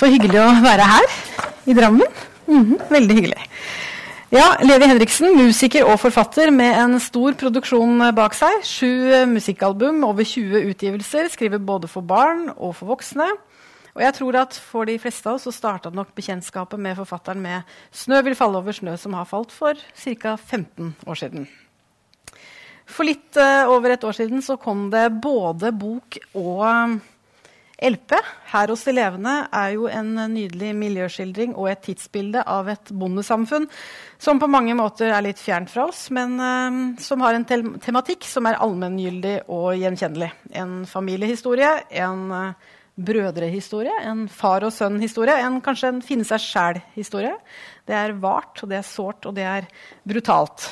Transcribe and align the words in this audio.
Så 0.00 0.08
hyggelig 0.08 0.38
å 0.40 0.48
være 0.64 0.84
her 0.88 1.10
i 1.68 1.74
Drammen. 1.76 2.20
Mhm, 2.48 2.78
veldig 2.88 3.16
hyggelig. 3.18 3.42
Ja, 4.32 4.54
Levi 4.64 4.86
Henriksen, 4.88 5.34
musiker 5.36 5.84
og 5.84 5.98
forfatter 6.00 6.48
med 6.54 6.72
en 6.72 6.94
stor 7.04 7.36
produksjon 7.36 8.06
bak 8.16 8.32
seg. 8.38 8.62
Sju 8.64 9.26
musikkalbum, 9.28 10.00
over 10.08 10.24
20 10.24 10.70
utgivelser. 10.70 11.28
Skriver 11.34 11.60
både 11.60 11.90
for 11.90 12.00
barn 12.00 12.48
og 12.56 12.72
for 12.78 12.94
voksne. 12.94 13.28
Og 13.92 14.00
jeg 14.06 14.16
tror 14.16 14.40
at 14.40 14.56
For 14.56 14.88
de 14.88 14.96
fleste 15.02 15.28
av 15.28 15.36
oss 15.36 15.44
så 15.44 15.52
starta 15.52 15.92
nok 15.92 16.14
bekjentskapet 16.16 16.80
med 16.80 16.96
forfatteren 16.96 17.42
med 17.42 17.62
'Snø 17.92 18.22
vil 18.24 18.34
falle 18.34 18.56
over 18.56 18.72
snø', 18.72 18.96
som 18.96 19.12
har 19.12 19.28
falt 19.28 19.52
for 19.52 19.74
ca. 19.74 20.36
15 20.36 20.96
år 21.06 21.14
siden. 21.14 21.48
For 22.86 23.04
litt 23.04 23.36
uh, 23.36 23.68
over 23.68 23.90
et 23.90 24.04
år 24.04 24.12
siden 24.12 24.40
så 24.40 24.56
kom 24.56 24.90
det 24.90 25.20
både 25.20 25.72
bok 25.72 26.16
og 26.34 27.00
LP, 27.80 28.12
'Her 28.50 28.68
hos 28.68 28.84
de 28.84 28.92
levende', 28.92 29.48
er 29.52 29.70
jo 29.72 29.86
en 29.88 30.12
nydelig 30.34 30.74
miljøskildring 30.76 31.54
og 31.56 31.70
et 31.70 31.82
tidsbilde 31.86 32.42
av 32.46 32.68
et 32.68 32.92
bondesamfunn 32.92 33.68
som 34.18 34.40
på 34.40 34.48
mange 34.50 34.74
måter 34.76 35.08
er 35.08 35.24
litt 35.24 35.40
fjernt 35.40 35.70
fra 35.72 35.86
oss, 35.88 36.10
men 36.10 36.36
uh, 36.36 37.00
som 37.00 37.24
har 37.24 37.34
en 37.34 37.46
te 37.48 37.56
tematikk 37.80 38.28
som 38.28 38.46
er 38.46 38.60
allmenngyldig 38.60 39.48
og 39.48 39.72
gjenkjennelig. 39.80 40.30
En 40.52 40.84
familiehistorie, 40.84 41.72
en 42.04 42.28
uh, 42.30 42.68
brødrehistorie, 43.00 43.96
en 44.04 44.26
far 44.28 44.66
og 44.66 44.74
sønn-historie, 44.76 45.38
en, 45.40 45.60
kanskje 45.64 45.94
en 45.94 46.04
finne 46.04 46.26
seg 46.28 46.42
sjæl-historie. 46.44 47.32
Det 47.88 47.96
er 47.96 48.16
vart, 48.20 48.60
og 48.60 48.70
det 48.70 48.80
er 48.82 48.86
sårt, 48.86 49.24
og 49.24 49.36
det 49.38 49.48
er 49.48 49.68
brutalt. 50.04 50.68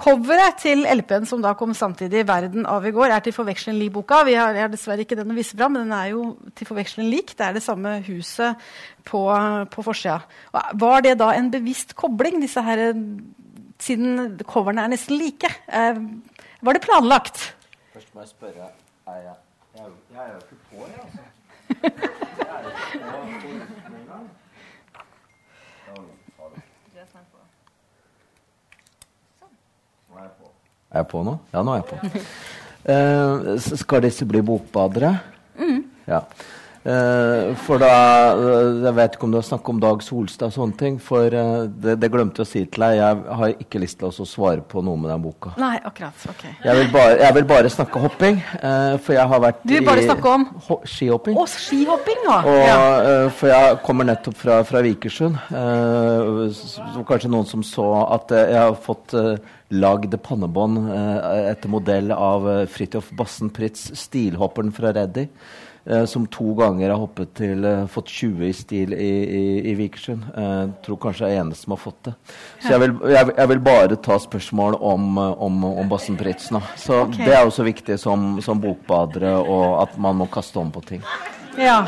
Coveret 0.00 0.56
til 0.62 0.86
LP-en 0.88 1.26
som 1.28 1.42
da 1.44 1.52
kom 1.54 1.74
samtidig, 1.76 2.24
'Verden 2.26 2.66
av 2.66 2.86
i 2.86 2.90
går', 2.90 3.12
er 3.12 3.20
til 3.20 3.32
forveksling 3.32 3.78
lik 3.78 3.92
boka. 3.92 4.24
Vi 4.24 4.34
har, 4.34 4.54
har 4.54 4.68
dessverre 4.68 5.04
ikke 5.04 5.16
den 5.16 5.30
å 5.30 5.36
vise 5.36 5.56
fram, 5.56 5.72
men 5.72 5.84
den 5.84 5.92
er 5.92 6.06
jo 6.12 6.36
til 6.56 6.66
forveksling 6.66 7.10
lik. 7.10 7.36
Det 7.36 7.46
er 7.46 7.52
det 7.52 7.62
samme 7.62 8.00
huset 8.06 8.56
på, 9.04 9.20
på 9.70 9.82
forsida. 9.82 10.20
Var 10.52 11.00
det 11.00 11.18
da 11.18 11.32
en 11.36 11.50
bevisst 11.50 11.94
kobling, 11.94 12.40
disse 12.40 12.62
her, 12.62 12.94
siden 13.78 14.38
coverne 14.48 14.82
er 14.82 14.88
nesten 14.94 15.18
like? 15.18 15.50
Eh, 15.68 16.00
var 16.62 16.72
det 16.72 16.82
planlagt? 16.82 17.54
Først 17.92 18.14
må 18.14 18.20
jeg 18.24 18.28
spørre 18.28 18.70
er 19.06 19.20
jeg, 19.20 19.36
jeg, 19.76 19.86
jeg 20.14 20.22
er 20.24 20.32
jo 20.32 20.38
ikke 20.38 20.56
på, 20.70 20.76
jeg, 20.86 21.00
altså. 21.04 21.22
Jeg 22.42 22.48
er 22.48 22.62
jo 22.62 22.68
ikke 22.70 23.38
på. 23.40 23.82
Er 30.92 31.02
jeg 31.02 31.08
på 31.08 31.22
nå? 31.24 31.38
Ja, 31.54 31.62
nå 31.64 31.76
er 31.76 31.82
jeg 31.82 31.88
på. 31.92 32.24
Uh, 32.82 33.54
skal 33.78 34.00
disse 34.02 34.26
bli 34.26 34.40
bokbadere? 34.42 35.12
Mm. 35.54 35.84
Ja. 36.08 36.24
Uh, 36.82 37.52
for 37.62 37.78
da 37.78 37.90
uh, 38.34 38.80
Jeg 38.82 38.90
vet 38.96 39.12
ikke 39.14 39.26
om 39.28 39.30
du 39.30 39.36
har 39.38 39.44
snakket 39.46 39.70
om 39.70 39.82
Dag 39.84 40.00
Solstad 40.02 40.50
og 40.50 40.56
sånne 40.56 40.78
ting. 40.80 40.98
For 41.02 41.30
det, 41.30 41.94
det, 42.02 42.10
glemte 42.12 42.42
jeg 42.42 42.48
å 42.48 42.50
si 42.50 42.64
til 42.64 42.84
deg. 42.84 42.96
Jeg 42.98 43.38
har 43.40 43.54
ikke 43.64 43.82
lyst 43.82 44.00
til 44.00 44.10
å 44.10 44.26
svare 44.28 44.64
på 44.66 44.82
noe 44.84 44.98
med 44.98 45.12
den 45.12 45.22
boka. 45.22 45.54
Nei, 45.62 45.76
akkurat, 45.78 46.26
ok. 46.32 46.44
Jeg 46.64 46.80
vil 46.80 46.92
bare, 46.94 47.16
jeg 47.22 47.38
vil 47.38 47.48
bare 47.54 47.72
snakke 47.72 48.02
hopping. 48.02 48.42
for 49.04 49.16
jeg 49.16 49.30
har 49.32 49.42
vært 49.46 49.62
Du 49.62 49.74
vil 49.76 49.86
bare 49.86 50.04
snakke 50.06 50.34
om 50.34 50.46
ho 50.68 50.80
skihopping. 50.88 51.38
Å, 51.38 51.46
skihopping, 51.54 52.20
ja. 52.26 52.38
Og, 52.42 52.60
ja. 52.66 52.76
for 53.38 53.52
jeg 53.52 53.80
kommer 53.86 54.08
nettopp 54.08 54.38
fra, 54.42 54.60
fra 54.66 54.82
Vikersund. 54.84 55.38
så 56.58 57.06
kanskje 57.08 57.32
noen 57.32 57.48
som 57.48 57.64
så 57.66 57.88
at 58.18 58.34
jeg 58.34 58.58
har 58.58 58.78
fått 58.82 59.14
lagd 59.72 60.14
pannebånd 60.24 60.90
eh, 60.92 61.50
etter 61.50 61.72
modell 61.72 62.12
av 62.14 62.48
eh, 62.50 62.62
Fridtjof 62.70 63.12
Bassen 63.16 63.52
Pritz, 63.54 63.88
stilhopperen 63.98 64.72
fra 64.74 64.92
Reddy. 64.94 65.28
Eh, 65.84 66.04
som 66.04 66.26
to 66.30 66.54
ganger 66.54 66.92
har 66.92 67.00
hoppet 67.02 67.32
til 67.34 67.64
eh, 67.66 67.86
fått 67.90 68.10
20 68.14 68.46
i 68.46 68.52
stil 68.54 68.92
i, 68.94 69.10
i, 69.38 69.44
i 69.72 69.74
Vikersund. 69.74 70.28
Jeg 70.30 70.68
tror 70.84 71.00
kanskje 71.02 71.26
jeg 71.26 71.38
er 71.38 71.42
eneste 71.42 71.66
som 71.66 71.74
har 71.74 71.80
fått 71.82 71.98
det. 72.06 72.12
Så 72.62 72.70
jeg 72.70 72.82
vil, 72.84 72.94
jeg, 73.10 73.32
jeg 73.40 73.50
vil 73.50 73.62
bare 73.66 73.98
ta 74.06 74.18
spørsmål 74.22 74.78
om, 74.78 75.18
om, 75.18 75.64
om 75.72 75.90
Bassen 75.90 76.18
Pritz 76.20 76.52
nå. 76.54 76.62
Så 76.78 77.02
okay. 77.08 77.26
det 77.26 77.34
er 77.34 77.42
også 77.42 77.66
viktig 77.66 77.98
som, 77.98 78.36
som 78.44 78.62
bokbadere, 78.62 79.34
og 79.42 79.82
at 79.82 79.98
man 79.98 80.22
må 80.22 80.30
kaste 80.30 80.62
om 80.62 80.70
på 80.70 80.84
ting. 80.86 81.02
Ja. 81.58 81.80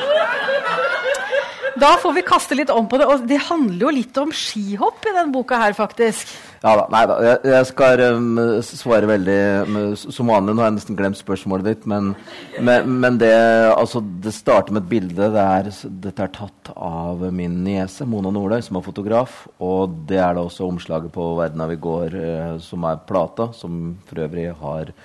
Da 1.78 1.94
får 2.03 2.12
vi 2.19 2.27
kaste 2.27 2.59
litt 2.59 2.71
om 2.71 2.87
på 2.91 2.99
det. 2.99 3.06
Og 3.10 3.28
det 3.31 3.38
handler 3.47 3.87
jo 3.87 3.94
litt 3.94 4.19
om 4.19 4.34
skihopp 4.34 5.06
i 5.06 5.15
den 5.15 5.31
boka 5.34 5.59
her, 5.62 5.75
faktisk. 5.77 6.34
Ja 6.65 6.73
da, 6.79 6.85
nei 6.89 7.03
da. 7.05 7.17
Jeg, 7.21 7.41
jeg 7.53 7.67
skal 7.69 8.03
um, 8.17 8.39
svare 8.65 9.09
veldig 9.11 9.41
um, 9.69 9.75
Som 10.01 10.31
vanlig, 10.33 10.55
nå 10.55 10.63
har 10.63 10.71
jeg 10.71 10.77
nesten 10.79 10.97
glemt 10.97 11.19
spørsmålet 11.19 11.67
ditt, 11.69 11.83
men, 11.91 12.15
men, 12.57 12.89
men 13.03 13.19
det, 13.21 13.35
altså, 13.69 14.01
det 14.01 14.33
starter 14.33 14.73
med 14.73 14.87
et 14.87 14.93
bilde. 14.95 15.29
Det 15.35 15.43
er, 15.45 15.69
dette 16.07 16.25
er 16.25 16.33
tatt 16.33 16.73
av 16.73 17.21
min 17.37 17.59
niese 17.67 18.09
Mona 18.09 18.33
Nordøy, 18.33 18.65
som 18.65 18.81
er 18.81 18.87
fotograf. 18.87 19.43
Og 19.61 19.93
det 20.09 20.23
er 20.23 20.39
da 20.39 20.47
også 20.47 20.71
omslaget 20.71 21.13
på 21.13 21.29
Verden 21.37 21.67
av 21.67 21.75
i 21.75 21.79
går, 21.85 22.17
uh, 22.17 22.57
som 22.65 22.89
er 22.89 23.05
plata, 23.13 23.51
som 23.53 23.99
for 24.09 24.25
øvrig 24.25 24.49
har 24.65 24.97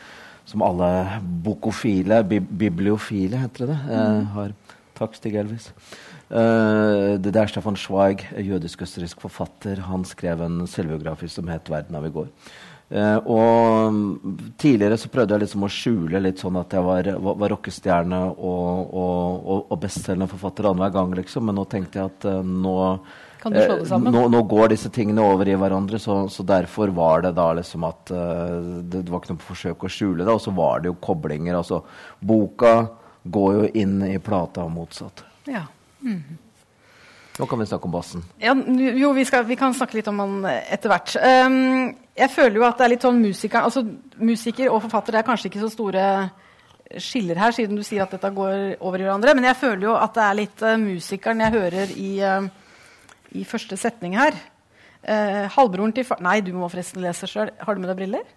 Som 0.49 0.63
alle 0.65 1.19
bokofile, 1.45 2.23
bi 2.25 2.39
bibliofile, 2.39 3.37
heter 3.37 3.67
det 3.69 3.75
eh, 3.93 4.23
har 4.33 4.55
Takk, 4.97 5.13
Stig 5.15 5.35
Elvis. 5.37 5.69
Uh, 6.29 7.17
det 7.17 7.33
er 7.33 7.49
Stefan 7.49 7.77
Schweig, 7.79 8.21
jødisk-østerriksk 8.37 9.21
forfatter. 9.23 9.79
Han 9.87 10.03
skrev 10.05 10.43
en 10.45 10.67
selvbiografi 10.69 11.27
som 11.27 11.47
het 11.49 11.69
'Verden 11.69 11.95
av 11.97 12.05
i 12.05 12.11
går'. 12.13 12.29
Uh, 12.89 13.17
og 13.25 13.93
mm, 13.93 14.53
Tidligere 14.57 14.97
så 14.97 15.09
prøvde 15.09 15.33
jeg 15.33 15.41
liksom 15.41 15.63
å 15.65 15.69
skjule 15.69 16.21
litt 16.21 16.39
sånn 16.41 16.57
at 16.57 16.73
jeg 16.73 16.81
var, 16.85 17.09
var, 17.21 17.35
var 17.35 17.49
rockestjerne 17.53 18.19
og, 18.29 18.93
og, 18.93 19.45
og, 19.45 19.65
og 19.71 19.79
bestselgende 19.81 20.29
forfatter 20.29 20.69
annenhver 20.69 20.93
gang, 20.93 21.15
liksom. 21.17 21.45
Men 21.45 21.57
nå 21.57 21.65
tenkte 21.65 21.99
jeg 21.99 22.13
at 22.13 22.29
uh, 22.29 22.43
nå 22.45 22.77
det 23.39 23.67
nå, 24.11 24.27
nå 24.27 24.43
går 24.51 24.73
disse 24.73 24.89
tingene 24.91 25.23
over 25.23 25.47
i 25.47 25.55
hverandre, 25.55 25.97
så, 25.97 26.27
så 26.27 26.43
derfor 26.43 26.91
var 26.91 27.21
det 27.23 27.31
da 27.37 27.53
liksom 27.55 27.85
at 27.87 28.11
det, 28.11 28.99
det 28.99 29.07
var 29.07 29.21
ikke 29.21 29.31
noe 29.31 29.45
forsøk 29.47 29.85
å 29.87 29.91
skjule 29.95 30.25
det. 30.25 30.33
Og 30.33 30.41
så 30.43 30.51
var 30.51 30.83
det 30.83 30.91
jo 30.91 30.97
koblinger. 30.99 31.55
Altså, 31.55 31.79
boka 32.19 32.89
går 33.23 33.53
jo 33.55 33.69
inn 33.79 34.01
i 34.03 34.17
plata 34.19 34.67
og 34.67 34.75
motsatt. 34.75 35.23
Ja. 35.47 35.63
Nå 37.39 37.47
kan 37.47 37.61
vi 37.61 37.69
snakke 37.69 37.87
om 37.87 37.93
bassen. 37.93 38.23
Ja, 38.43 38.51
jo, 38.51 39.13
vi, 39.15 39.23
skal, 39.27 39.45
vi 39.47 39.55
kan 39.59 39.75
snakke 39.75 39.95
litt 39.95 40.09
om 40.11 40.19
han 40.19 40.43
etter 40.49 40.91
hvert. 40.91 41.15
Um, 41.23 41.93
jeg 42.19 42.33
føler 42.33 42.59
jo 42.59 42.67
at 42.67 42.79
det 42.79 42.85
er 42.85 42.93
litt 42.95 43.05
sånn 43.07 43.21
musiker, 43.23 43.63
altså, 43.63 43.85
musiker 44.19 44.67
og 44.73 44.81
forfatter 44.83 45.15
det 45.15 45.21
er 45.21 45.27
kanskje 45.29 45.47
ikke 45.47 45.63
så 45.63 45.71
store 45.71 46.05
skiller 46.99 47.37
her, 47.37 47.53
siden 47.53 47.77
du 47.77 47.83
sier 47.85 48.03
at 48.03 48.11
dette 48.15 48.31
går 48.35 48.81
over 48.81 48.99
i 48.99 49.05
hverandre. 49.05 49.35
Men 49.37 49.47
jeg 49.51 49.59
føler 49.61 49.87
jo 49.87 49.95
at 49.95 50.17
det 50.17 50.25
er 50.25 50.39
litt 50.41 50.65
uh, 50.65 50.75
musikeren 50.81 51.45
jeg 51.45 51.55
hører 51.55 51.93
i, 51.95 52.11
uh, 52.25 52.49
i 53.39 53.45
første 53.47 53.79
setning 53.79 54.17
her. 54.19 54.35
Uh, 54.99 55.45
halvbroren 55.55 55.95
til 55.95 56.07
far... 56.09 56.19
Nei, 56.25 56.41
du 56.43 56.51
må 56.57 56.67
forresten 56.67 57.05
lese 57.05 57.29
sjøl. 57.29 57.53
Har 57.63 57.77
du 57.77 57.83
med 57.83 57.93
deg 57.93 58.01
briller? 58.01 58.27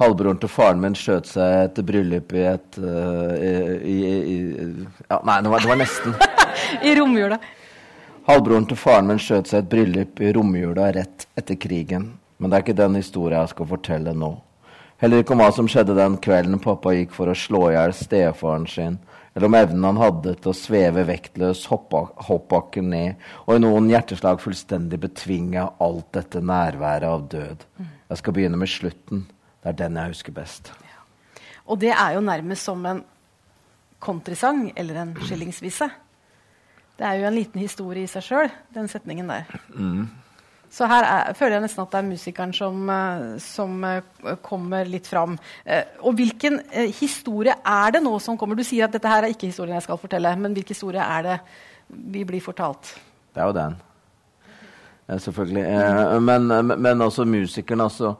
Halvbroren 0.00 0.38
til 0.40 0.48
faren 0.48 0.80
min 0.80 0.94
skjøt 0.96 1.28
seg 1.28 1.66
etter 1.66 1.84
bryllup 1.84 2.30
i 2.32 2.44
et 2.48 2.76
uh, 2.80 3.34
i, 3.36 3.96
i, 4.16 4.36
ja, 5.10 5.18
Nei, 5.28 5.40
det 5.44 5.50
var, 5.52 5.60
det 5.60 5.68
var 5.68 5.80
nesten. 5.82 6.14
I 6.88 6.94
romjula. 6.96 7.36
Halvbroren 8.24 8.68
til 8.70 8.78
faren 8.80 9.10
min 9.10 9.20
skjøt 9.20 9.50
seg 9.50 9.60
et 9.60 9.68
bryllup 9.74 10.22
i 10.24 10.30
romjula 10.32 10.86
rett 10.96 11.26
etter 11.36 11.58
krigen. 11.60 12.14
Men 12.40 12.48
det 12.48 12.56
er 12.56 12.64
ikke 12.64 12.78
den 12.78 12.96
historien 12.96 13.42
jeg 13.42 13.52
skal 13.52 13.68
fortelle 13.68 14.14
nå. 14.16 14.30
Heller 15.00 15.20
ikke 15.20 15.34
om 15.34 15.42
hva 15.42 15.48
som 15.52 15.68
skjedde 15.68 15.96
den 15.96 16.16
kvelden 16.20 16.60
pappa 16.64 16.94
gikk 16.96 17.12
for 17.16 17.28
å 17.28 17.36
slå 17.36 17.66
i 17.68 17.74
hjel 17.74 17.92
stefaren 17.96 18.64
sin, 18.68 18.96
eller 19.34 19.48
om 19.48 19.56
evnen 19.56 19.84
han 19.86 20.00
hadde 20.00 20.34
til 20.40 20.52
å 20.52 20.56
sveve 20.56 21.04
vektløs 21.08 21.66
hoppbakken 21.70 22.88
ned, 22.92 23.20
og 23.46 23.56
i 23.56 23.62
noen 23.64 23.88
hjerteslag 23.92 24.40
fullstendig 24.40 25.00
betvinge 25.00 25.66
alt 25.80 26.08
dette 26.16 26.40
nærværet 26.44 27.08
av 27.08 27.28
død. 27.32 27.68
Jeg 27.80 28.20
skal 28.20 28.36
begynne 28.36 28.60
med 28.60 28.72
slutten. 28.72 29.24
Det 29.60 29.72
er 29.72 29.78
den 29.82 29.98
jeg 30.00 30.14
husker 30.14 30.32
best. 30.32 30.72
Og 31.66 31.80
det 31.80 31.92
er 31.92 32.16
jo 32.16 32.20
nærmest 32.24 32.64
som 32.64 32.86
en 32.86 33.02
kontrisang 34.00 34.70
eller 34.76 35.02
en 35.02 35.12
skillingsvise. 35.20 35.90
Det 36.98 37.06
er 37.06 37.20
jo 37.20 37.28
en 37.28 37.36
liten 37.36 37.60
historie 37.60 38.04
i 38.04 38.10
seg 38.10 38.24
sjøl, 38.24 38.50
den 38.74 38.88
setningen 38.88 39.28
der. 39.28 39.52
Så 40.70 40.86
her 40.86 41.02
er, 41.02 41.32
føler 41.34 41.56
jeg 41.56 41.64
nesten 41.64 41.82
at 41.82 41.90
det 41.90 41.98
er 41.98 42.06
musikeren 42.06 42.52
som, 42.54 42.90
eh, 42.94 43.22
som 43.42 43.84
eh, 43.84 44.34
kommer 44.46 44.86
litt 44.86 45.08
fram. 45.10 45.34
Eh, 45.64 45.96
og 46.06 46.14
hvilken 46.14 46.60
historie 46.94 47.56
er 47.66 47.96
det 47.96 48.02
nå 48.04 48.12
som 48.22 48.38
kommer? 48.38 48.54
Du 48.54 48.62
sier 48.66 48.86
at 48.86 48.94
dette 48.94 49.10
her 49.10 49.26
er 49.26 49.34
ikke 49.34 49.50
historien 49.50 49.74
jeg 49.74 49.88
skal 49.88 49.98
fortelle, 49.98 50.30
men 50.38 50.54
hvilken 50.54 50.76
historie 50.76 51.02
er 51.02 51.26
det 51.26 51.38
vi 52.14 52.22
blir 52.28 52.44
fortalt? 52.44 52.92
Det 53.34 53.42
er 53.42 53.50
jo 53.50 53.56
den. 53.56 53.74
Ja, 55.08 55.18
selvfølgelig. 55.18 55.64
Men, 56.22 56.46
men, 56.70 57.02
altså 57.02 57.26
musikeren, 57.26 57.82
altså 57.82 58.14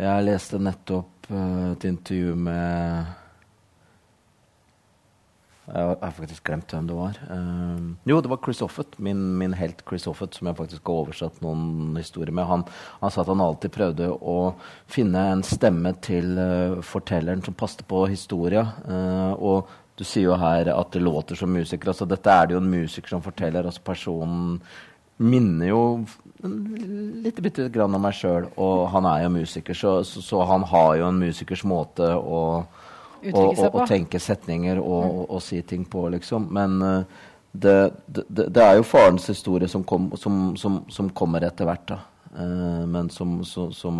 Jeg 0.00 0.24
leste 0.24 0.56
nettopp 0.62 1.26
uh, 1.30 1.72
et 1.74 1.84
intervju 1.84 2.34
med 2.36 3.18
Jeg 5.72 5.84
har- 6.02 6.12
faktisk 6.16 6.42
glemt 6.44 6.72
hvem 6.72 6.86
det 6.88 6.94
var. 6.96 7.18
Uh, 7.30 7.94
jo, 8.08 8.20
det 8.20 8.28
var 8.32 8.40
Chris 8.44 8.60
Offett, 8.62 8.98
min, 8.98 9.38
min 9.38 9.52
helt 9.54 9.82
Chris 9.88 10.06
Offett, 10.06 10.34
som 10.34 10.46
jeg 10.48 10.56
faktisk 10.58 10.82
har 10.90 11.04
oversatt 11.04 11.40
noen 11.40 11.94
historier 11.96 12.32
med. 12.34 12.44
Han, 12.48 12.64
han 13.00 13.10
sa 13.10 13.20
at 13.22 13.28
han 13.30 13.40
alltid 13.40 13.72
prøvde 13.72 14.08
å 14.10 14.54
finne 14.90 15.22
en 15.32 15.42
stemme 15.46 15.94
til 16.02 16.34
uh, 16.36 16.80
fortelleren 16.82 17.44
som 17.46 17.54
passet 17.54 17.86
på 17.88 18.06
historia. 18.10 18.66
Og 19.38 19.68
Du 19.94 20.04
sier 20.08 20.24
jo 20.24 20.36
her 20.40 20.70
at 20.72 20.90
det 20.94 21.02
låter 21.04 21.36
som 21.36 21.52
musiker. 21.52 21.88
altså 21.92 22.06
Dette 22.08 22.32
er 22.32 22.46
det 22.48 22.54
jo 22.56 22.60
en 22.62 22.70
musiker 22.72 23.08
som 23.12 23.22
forteller. 23.22 23.64
altså 23.68 23.82
Personen 23.84 24.60
minner 25.22 25.70
jo 25.70 25.82
litt 27.22 27.40
bitte 27.42 27.68
grann 27.72 27.94
om 27.94 28.02
meg 28.02 28.16
sjøl, 28.18 28.48
og 28.60 28.86
han 28.92 29.06
er 29.08 29.24
jo 29.24 29.34
musiker, 29.36 29.76
så, 29.78 29.98
så, 30.06 30.22
så, 30.24 30.40
han 30.48 30.64
har 30.68 30.96
jo 30.98 31.08
en 31.08 31.20
musikers 31.22 31.62
måte 31.68 32.08
å, 32.18 32.40
å, 33.30 33.44
å, 33.68 33.84
tenke 33.88 34.20
setninger 34.22 34.80
og, 34.82 35.28
og, 35.28 35.38
si 35.44 35.60
ting 35.62 35.84
på, 35.88 36.08
liksom. 36.16 36.48
Men 36.54 36.80
uh, 36.82 37.28
det, 37.52 37.76
det, 38.06 38.26
det, 38.48 38.62
er 38.62 38.80
jo 38.80 38.88
farens 38.88 39.28
historie 39.30 39.70
som, 39.70 39.84
kom, 39.86 40.10
som, 40.18 40.56
som, 40.58 40.82
som 40.90 41.12
kommer 41.14 41.46
etter 41.46 41.68
hvert, 41.68 41.86
da. 41.94 42.00
Uh, 42.32 42.82
men 42.88 43.10
som, 43.12 43.38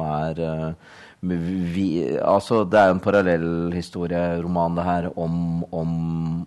er 0.03 0.43
uh, 0.43 0.95
vi, 1.23 1.87
altså, 2.19 2.65
det 2.67 2.81
er 2.81 2.91
jo 2.91 2.97
en 2.97 3.05
parallellhistorieroman, 3.05 4.81
det 4.81 4.89
her, 4.89 5.11
om, 5.15 5.63
om, 5.71 5.93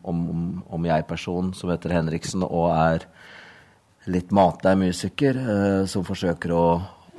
om, 0.04 0.26
om 0.68 0.90
jeg-personen 0.90 1.54
som 1.56 1.72
heter 1.72 1.96
Henriksen, 1.96 2.44
og 2.44 2.74
er 2.76 3.08
litt 4.12 4.32
matlei 4.36 4.76
musiker 4.80 5.38
uh, 5.38 5.86
som 5.90 6.06
forsøker 6.06 6.54
å 6.54 6.66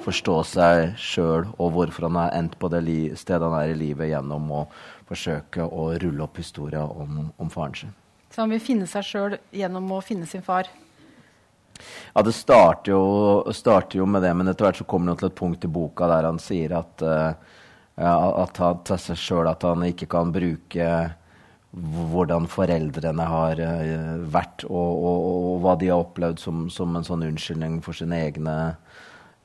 forstå 0.07 0.37
seg 0.47 0.97
sjøl 1.01 1.47
og 1.57 1.73
hvorfor 1.75 2.07
han 2.07 2.19
har 2.21 2.35
endt 2.37 2.59
på 2.61 2.71
det 2.71 2.83
stedet 3.19 3.43
han 3.43 3.57
er 3.59 3.73
i 3.73 3.79
livet, 3.79 4.11
gjennom 4.13 4.51
å 4.53 4.65
forsøke 5.09 5.67
å 5.67 5.93
rulle 5.99 6.27
opp 6.27 6.39
historia 6.39 6.85
om, 6.85 7.31
om 7.37 7.51
faren 7.51 7.75
sin. 7.75 7.95
Så 8.31 8.45
han 8.45 8.53
vil 8.53 8.63
finne 8.63 8.87
seg 8.91 9.07
sjøl 9.07 9.39
gjennom 9.55 9.89
å 9.97 10.03
finne 10.05 10.29
sin 10.29 10.45
far? 10.45 10.69
Ja, 12.15 12.23
det 12.25 12.33
starter 12.37 12.93
jo, 12.93 13.03
starter 13.53 14.01
jo, 14.01 14.07
med 14.09 14.23
det, 14.25 14.33
men 14.37 14.49
etter 14.49 14.69
hvert 14.69 14.81
så 14.81 14.87
kommer 14.89 15.13
han 15.13 15.21
til 15.21 15.31
et 15.31 15.39
punkt 15.39 15.65
i 15.65 15.71
boka 15.73 16.09
der 16.11 16.29
han 16.29 16.41
sier 16.41 16.77
at, 16.79 17.05
uh, 17.05 17.33
at 17.97 18.61
han 18.63 18.83
til 18.87 19.01
seg 19.09 19.21
sjøl 19.21 19.51
at 19.51 19.65
han 19.67 19.85
ikke 19.89 20.09
kan 20.13 20.33
bruke 20.33 20.91
hvordan 21.77 22.47
foreldrene 22.49 23.27
har 23.29 23.61
uh, 23.61 24.15
vært, 24.33 24.65
og, 24.69 25.03
og, 25.09 25.27
og, 25.27 25.59
hva 25.65 25.75
de 25.81 25.91
har 25.93 26.05
opplevd 26.05 26.41
som, 26.41 26.67
som, 26.73 26.95
en 26.97 27.07
sånn 27.07 27.27
unnskyldning 27.27 27.81
for 27.85 27.97
sine 27.97 28.23
egne 28.29 28.57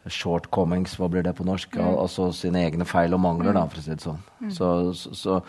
shortcomings, 0.10 0.96
hva 0.98 1.10
blir 1.12 1.26
det 1.26 1.36
på 1.38 1.46
norsk? 1.46 1.76
Mm. 1.78 1.90
Altså 2.02 2.32
sine 2.34 2.64
egne 2.66 2.88
feil 2.90 3.14
og 3.14 3.22
mangler, 3.22 3.54
da, 3.58 3.68
for 3.70 3.82
å 3.82 3.86
si 3.86 3.94
det 3.94 4.06
sånn. 4.06 4.22
Mm. 4.40 4.54
Så, 4.56 4.70
så, 4.98 5.14
så, 5.18 5.40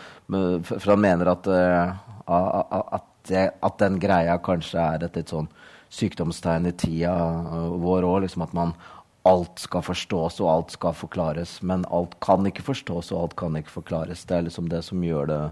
for 0.67 0.93
han 0.93 1.05
mener 1.05 1.31
at, 1.33 1.47
uh, 1.49 1.95
at, 2.27 3.07
det, 3.29 3.47
at, 3.63 3.79
den 3.81 4.01
greia 4.03 4.37
kanskje 4.43 4.81
er 4.81 5.07
et 5.07 5.21
litt 5.21 5.33
sånn 5.33 5.49
sykdomstegn 5.93 6.67
i 6.69 6.75
tida 6.83 7.15
vår 7.79 8.05
òg. 8.09 8.19
Liksom 8.25 8.45
at 8.45 8.53
man 8.57 8.75
alt 9.29 9.61
skal 9.61 9.83
forstås 9.85 10.41
og 10.43 10.49
alt 10.51 10.73
skal 10.75 10.95
forklares. 10.97 11.61
Men 11.63 11.87
alt 11.93 12.17
kan 12.23 12.45
ikke 12.49 12.65
forstås 12.65 13.13
og 13.13 13.21
alt 13.21 13.35
kan 13.39 13.57
ikke 13.57 13.77
forklares. 13.79 14.25
Det 14.27 14.37
er 14.37 14.47
liksom 14.49 14.69
det 14.71 14.83
som 14.85 15.03
gjør 15.05 15.29
det 15.31 15.43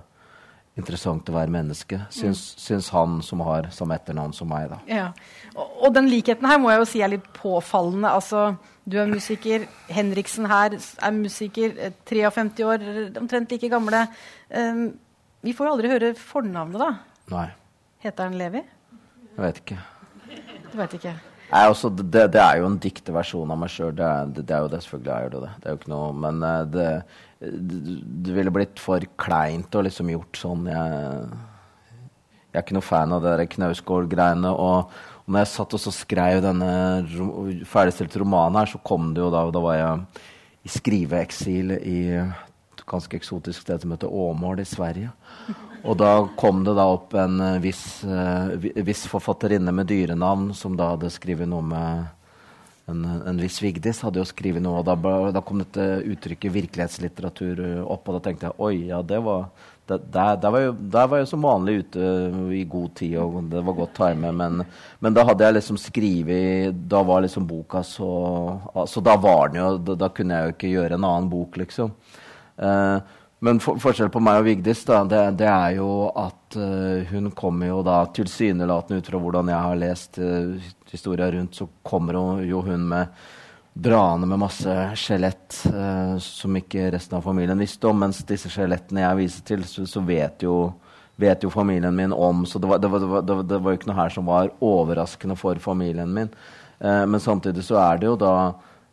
interessant 0.82 1.30
å 1.30 1.36
være 1.36 1.54
menneske, 1.54 2.00
syns, 2.14 2.42
mm. 2.56 2.64
syns 2.66 2.90
han 2.96 3.20
som 3.26 3.44
har 3.46 3.70
samme 3.76 3.96
etternavn 3.98 4.34
som 4.36 4.50
meg. 4.52 4.68
da. 4.74 4.82
Ja. 4.90 5.08
Og, 5.54 5.64
og, 5.70 5.88
den 5.96 6.10
likheten 6.12 6.50
her 6.50 6.60
må 6.62 6.74
jeg 6.74 6.82
jo 6.82 6.90
si 6.90 7.04
er 7.06 7.14
litt 7.14 7.32
påfallende. 7.38 8.12
Altså, 8.12 8.52
du 8.90 8.98
er 9.02 9.10
musiker, 9.12 9.70
Henriksen 9.92 10.50
her 10.52 10.76
er 10.78 11.16
musiker, 11.16 11.78
53 12.10 12.68
år, 12.68 12.86
omtrent 13.22 13.54
like 13.54 13.72
gamle. 13.72 14.06
Um, 14.50 14.86
vi 15.42 15.56
får 15.58 15.68
jo 15.68 15.74
aldri 15.78 15.96
høre 15.96 16.14
fornavnet, 16.18 16.82
da. 16.82 16.92
Nei. 17.32 17.50
Heter 18.02 18.30
han 18.30 18.38
Levi? 18.38 18.64
Jeg 19.32 19.44
vet 19.46 19.62
ikke. 19.64 19.84
Du 20.72 20.80
vet 20.80 20.98
ikke? 20.98 21.20
Nei, 21.52 21.66
altså, 21.68 21.90
det, 21.92 22.30
det, 22.32 22.40
er 22.40 22.62
jo 22.62 22.70
en 22.70 22.80
dikte 22.80 23.12
versjon 23.12 23.50
av 23.52 23.60
meg 23.60 23.72
sjøl. 23.74 23.92
Det, 23.98 24.10
det, 24.38 24.46
det, 24.48 24.56
er 24.56 24.64
jo 24.64 24.72
det, 24.72 24.82
selvfølgelig 24.86 25.14
er 25.14 25.32
det 25.34 25.42
det. 25.44 25.54
Det 25.60 25.68
er 25.68 25.74
jo 25.74 25.80
ikke 25.82 25.92
noe 25.92 26.12
Men 26.24 26.44
uh, 26.48 26.60
det, 26.72 26.90
det, 27.42 28.36
ville 28.38 28.54
blitt 28.56 28.80
for 28.80 29.08
kleint 29.20 29.76
å 29.76 29.84
liksom 29.84 30.14
gjort 30.14 30.40
sånn. 30.40 30.70
Jeg, 30.72 31.26
jeg 32.52 32.60
er 32.60 32.64
ikke 32.64 32.78
noe 32.78 32.88
fan 32.88 33.16
av 33.18 33.26
det 33.26 33.50
Knausgård-greiene. 33.58 34.54
Og, 34.54 34.96
og 35.26 35.34
når 35.36 35.44
jeg 35.44 35.52
satt 35.58 35.76
og 35.76 35.84
så 35.84 35.94
skrev 35.96 36.40
denne 36.46 36.72
ro, 37.18 37.28
ferdigstilte 37.68 38.24
romanen 38.24 38.62
her, 38.62 38.72
så 38.72 38.80
kom 38.88 39.12
det 39.16 39.26
jo 39.26 39.32
da 39.34 39.44
og 39.50 39.52
Da 39.56 39.66
var 39.66 39.80
jeg 39.80 40.24
i 40.62 40.72
skriveeksil 40.72 41.76
i 41.80 42.00
et 42.22 42.86
ganske 42.88 43.18
eksotisk 43.18 43.66
sted 43.66 43.84
som 43.84 43.92
heter 43.92 44.12
Åmål 44.24 44.64
i 44.64 44.68
Sverige. 44.72 45.12
Og 45.82 45.98
da 45.98 46.12
kom 46.38 46.64
det 46.66 46.76
da 46.78 46.86
opp 46.94 47.16
en 47.18 47.40
uh, 47.42 47.60
viss, 47.62 48.04
uh, 48.06 48.54
viss, 48.86 49.08
forfatterinne 49.10 49.74
med 49.74 49.90
dyrenavn 49.90 50.52
som 50.58 50.76
da 50.78 50.94
hadde 50.94 51.10
skrevet 51.14 51.50
noe 51.50 51.66
med 51.66 52.10
en, 52.92 53.06
en 53.28 53.42
viss 53.42 53.62
Vigdis 53.64 54.02
hadde 54.06 54.22
jo 54.22 54.28
skrevet 54.28 54.64
noe, 54.64 54.82
og 54.82 54.88
da, 54.88 54.96
da, 55.34 55.44
kom 55.46 55.62
dette 55.62 56.02
uttrykket 56.12 56.56
virkelighetslitteratur 56.56 57.62
eh, 57.66 57.78
opp, 57.84 58.10
og 58.10 58.18
da 58.18 58.24
tenkte 58.26 58.50
jeg 58.50 58.58
oi, 58.68 58.88
ja, 58.90 59.02
det 59.06 59.22
var 59.26 59.52
der, 59.92 60.38
var, 60.46 60.62
jo, 60.64 60.74
jeg 61.20 61.28
som 61.28 61.44
vanlig 61.44 61.82
ute 61.82 62.10
i 62.56 62.62
god 62.70 62.94
tid, 62.96 63.18
og 63.20 63.50
det 63.52 63.64
var 63.68 63.76
godt 63.76 63.98
time. 63.98 64.30
Men, 64.32 64.62
men 65.04 65.18
da 65.18 65.26
hadde 65.28 65.44
jeg 65.44 65.58
liksom 65.58 65.80
skrevet 65.82 66.78
Da 66.88 67.02
var 67.04 67.26
liksom 67.26 67.44
boka 67.50 67.82
så 67.84 68.08
altså 68.72 69.04
Da 69.04 69.18
var 69.20 69.52
den 69.52 69.60
jo 69.60 69.66
Da, 69.84 69.98
da 70.06 70.08
kunne 70.16 70.38
jeg 70.38 70.48
jo 70.48 70.54
ikke 70.56 70.72
gjøre 70.72 70.96
en 70.96 71.10
annen 71.10 71.28
bok, 71.34 71.60
liksom. 71.60 71.92
Uh, 72.56 73.04
men 73.44 73.58
for, 73.60 73.80
forskjellen 73.82 74.14
på 74.14 74.22
meg 74.22 74.38
og 74.38 74.46
Vigdis 74.46 74.84
da, 74.86 75.00
det, 75.10 75.20
det 75.40 75.48
er 75.50 75.80
jo 75.80 75.90
at 76.14 76.58
uh, 76.62 77.08
hun 77.10 77.32
kommer 77.34 77.72
jo 77.72 77.80
da 77.82 78.04
tilsynelatende 78.14 79.02
ut 79.02 79.10
fra 79.10 79.22
hvordan 79.24 79.50
jeg 79.50 79.66
har 79.66 79.80
lest 79.82 80.20
uh, 80.22 80.68
historia 80.92 81.32
rundt, 81.34 81.58
så 81.58 81.66
kommer 81.82 82.20
hun, 82.20 82.44
jo 82.46 82.62
hun 82.68 82.86
med 82.92 83.16
draende 83.74 84.30
med 84.30 84.44
masse 84.44 84.76
skjelett 85.00 85.58
uh, 85.74 86.20
som 86.22 86.60
ikke 86.60 86.92
resten 86.94 87.18
av 87.18 87.26
familien 87.26 87.58
visste 87.58 87.90
om. 87.90 87.98
Mens 88.04 88.22
disse 88.30 88.52
skjelettene 88.54 89.08
jeg 89.08 89.22
viser 89.24 89.50
til, 89.50 89.66
så, 89.66 89.88
så 89.90 90.06
vet, 90.06 90.46
jo, 90.46 90.60
vet, 91.18 91.42
jo, 91.42 91.50
familien 91.50 91.98
min 91.98 92.14
om. 92.14 92.46
Så 92.46 92.62
det 92.62 92.70
var, 92.70 92.84
det, 92.84 92.94
var, 92.94 93.02
det, 93.02 93.10
var, 93.10 93.26
det 93.42 93.58
var, 93.58 93.74
jo 93.74 93.82
ikke 93.82 93.90
noe 93.90 94.02
her 94.04 94.14
som 94.14 94.30
var 94.30 94.54
overraskende 94.62 95.40
for 95.40 95.58
familien 95.64 96.14
min. 96.14 96.30
men 96.82 97.22
samtidig 97.22 97.62
så 97.66 97.78
er 97.78 97.98
det 98.02 98.08
jo 98.10 98.16
da 98.22 98.36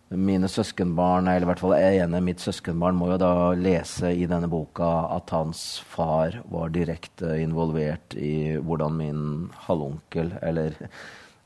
mine 0.09 0.49
søskenbarn, 0.49 1.29
eller 1.29 1.45
i 1.45 1.51
hvert 1.51 1.61
fall 1.61 1.75
ene 1.77 2.21
mitt 2.25 2.41
søskenbarn, 2.41 2.97
må 2.97 3.11
jo 3.13 3.21
da 3.21 3.33
lese 3.59 4.15
i 4.17 4.25
denne 4.31 4.49
boka 4.49 4.89
at 5.19 5.33
hans 5.37 5.83
far 5.85 6.39
var 6.49 6.73
direkte 6.73 7.35
involvert 7.43 8.17
i 8.17 8.57
hvordan 8.57 8.97
min 8.97 9.25
halvonkel 9.69 10.33
Eller 10.41 10.79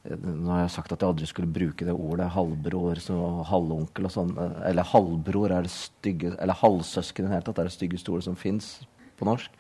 nå 0.03 0.51
har 0.51 0.65
jeg 0.65 0.75
sagt 0.75 0.93
at 0.95 1.03
jeg 1.03 1.13
aldri 1.13 1.27
skulle 1.31 1.55
bruke 1.55 1.87
det 1.87 1.95
ordet. 1.95 2.31
Halvbror, 2.35 2.99
så 2.99 3.17
halvonkel 3.47 4.09
og 4.09 4.15
sånn. 4.15 4.33
Eller 4.67 4.87
halvbror 4.91 5.55
er 5.55 5.67
det 5.67 5.71
stygge 5.71 6.33
Eller 6.43 6.59
halvsøsken 6.59 7.27
i 7.27 7.29
det 7.29 7.37
hele 7.37 7.47
tatt 7.47 7.61
er 7.63 7.71
det 7.71 7.77
styggeste 7.77 8.11
ordet 8.11 8.27
som 8.27 8.39
fins 8.39 8.75
på 9.19 9.29
norsk. 9.29 9.55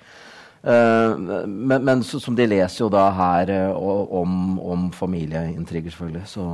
Uh, 0.63 1.19
men, 1.47 1.83
men 1.83 2.03
så, 2.07 2.21
som 2.23 2.37
de 2.39 2.47
leser 2.47 2.85
jo 2.85 2.91
da 2.91 3.09
her 3.15 3.51
uh, 3.51 4.05
om, 4.19 4.59
om 4.63 4.91
familieintriger, 4.95 5.91
selvfølgelig. 5.91 6.27
Så 6.31 6.47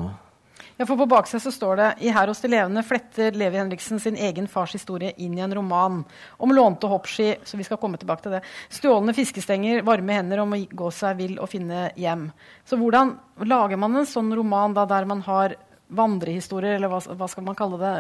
ja, 0.79 0.87
for 0.87 0.97
På 0.97 1.07
baksida 1.11 1.41
så 1.43 1.51
står 1.53 1.77
det 1.77 1.87
i 2.07 2.11
Her 2.15 2.31
hos 2.31 2.41
de 2.41 2.49
levende 2.53 2.83
fletter 2.87 3.35
Levi 3.35 3.59
Henriksen 3.59 3.99
sin 4.01 4.17
egen 4.17 4.47
fars 4.49 4.73
historie 4.77 5.11
inn 5.19 5.35
i 5.35 5.43
en 5.43 5.55
roman 5.55 6.05
om 6.39 6.55
lånte 6.55 6.87
hoppski. 6.87 7.37
så 7.45 7.57
vi 7.57 7.65
skal 7.67 7.81
komme 7.83 7.99
tilbake 7.99 8.23
til 8.23 8.37
det, 8.37 8.43
Stjålne 8.71 9.15
fiskestenger, 9.15 9.83
varme 9.83 10.15
hender 10.15 10.39
om 10.45 10.55
å 10.55 10.61
gå 10.71 10.91
seg 10.95 11.17
vill 11.19 11.39
og 11.43 11.51
finne 11.51 11.89
hjem. 11.99 12.29
Så 12.65 12.79
hvordan 12.79 13.17
lager 13.43 13.77
man 13.77 13.97
en 13.97 14.07
sånn 14.07 14.31
roman 14.35 14.77
da, 14.77 14.87
der 14.87 15.05
man 15.05 15.25
har 15.27 15.57
vandrehistorier, 15.89 16.77
eller 16.77 16.93
hva, 16.93 17.01
hva, 17.17 17.29
skal 17.31 17.47
man 17.47 17.57
kalle 17.59 17.81
det, 17.81 17.93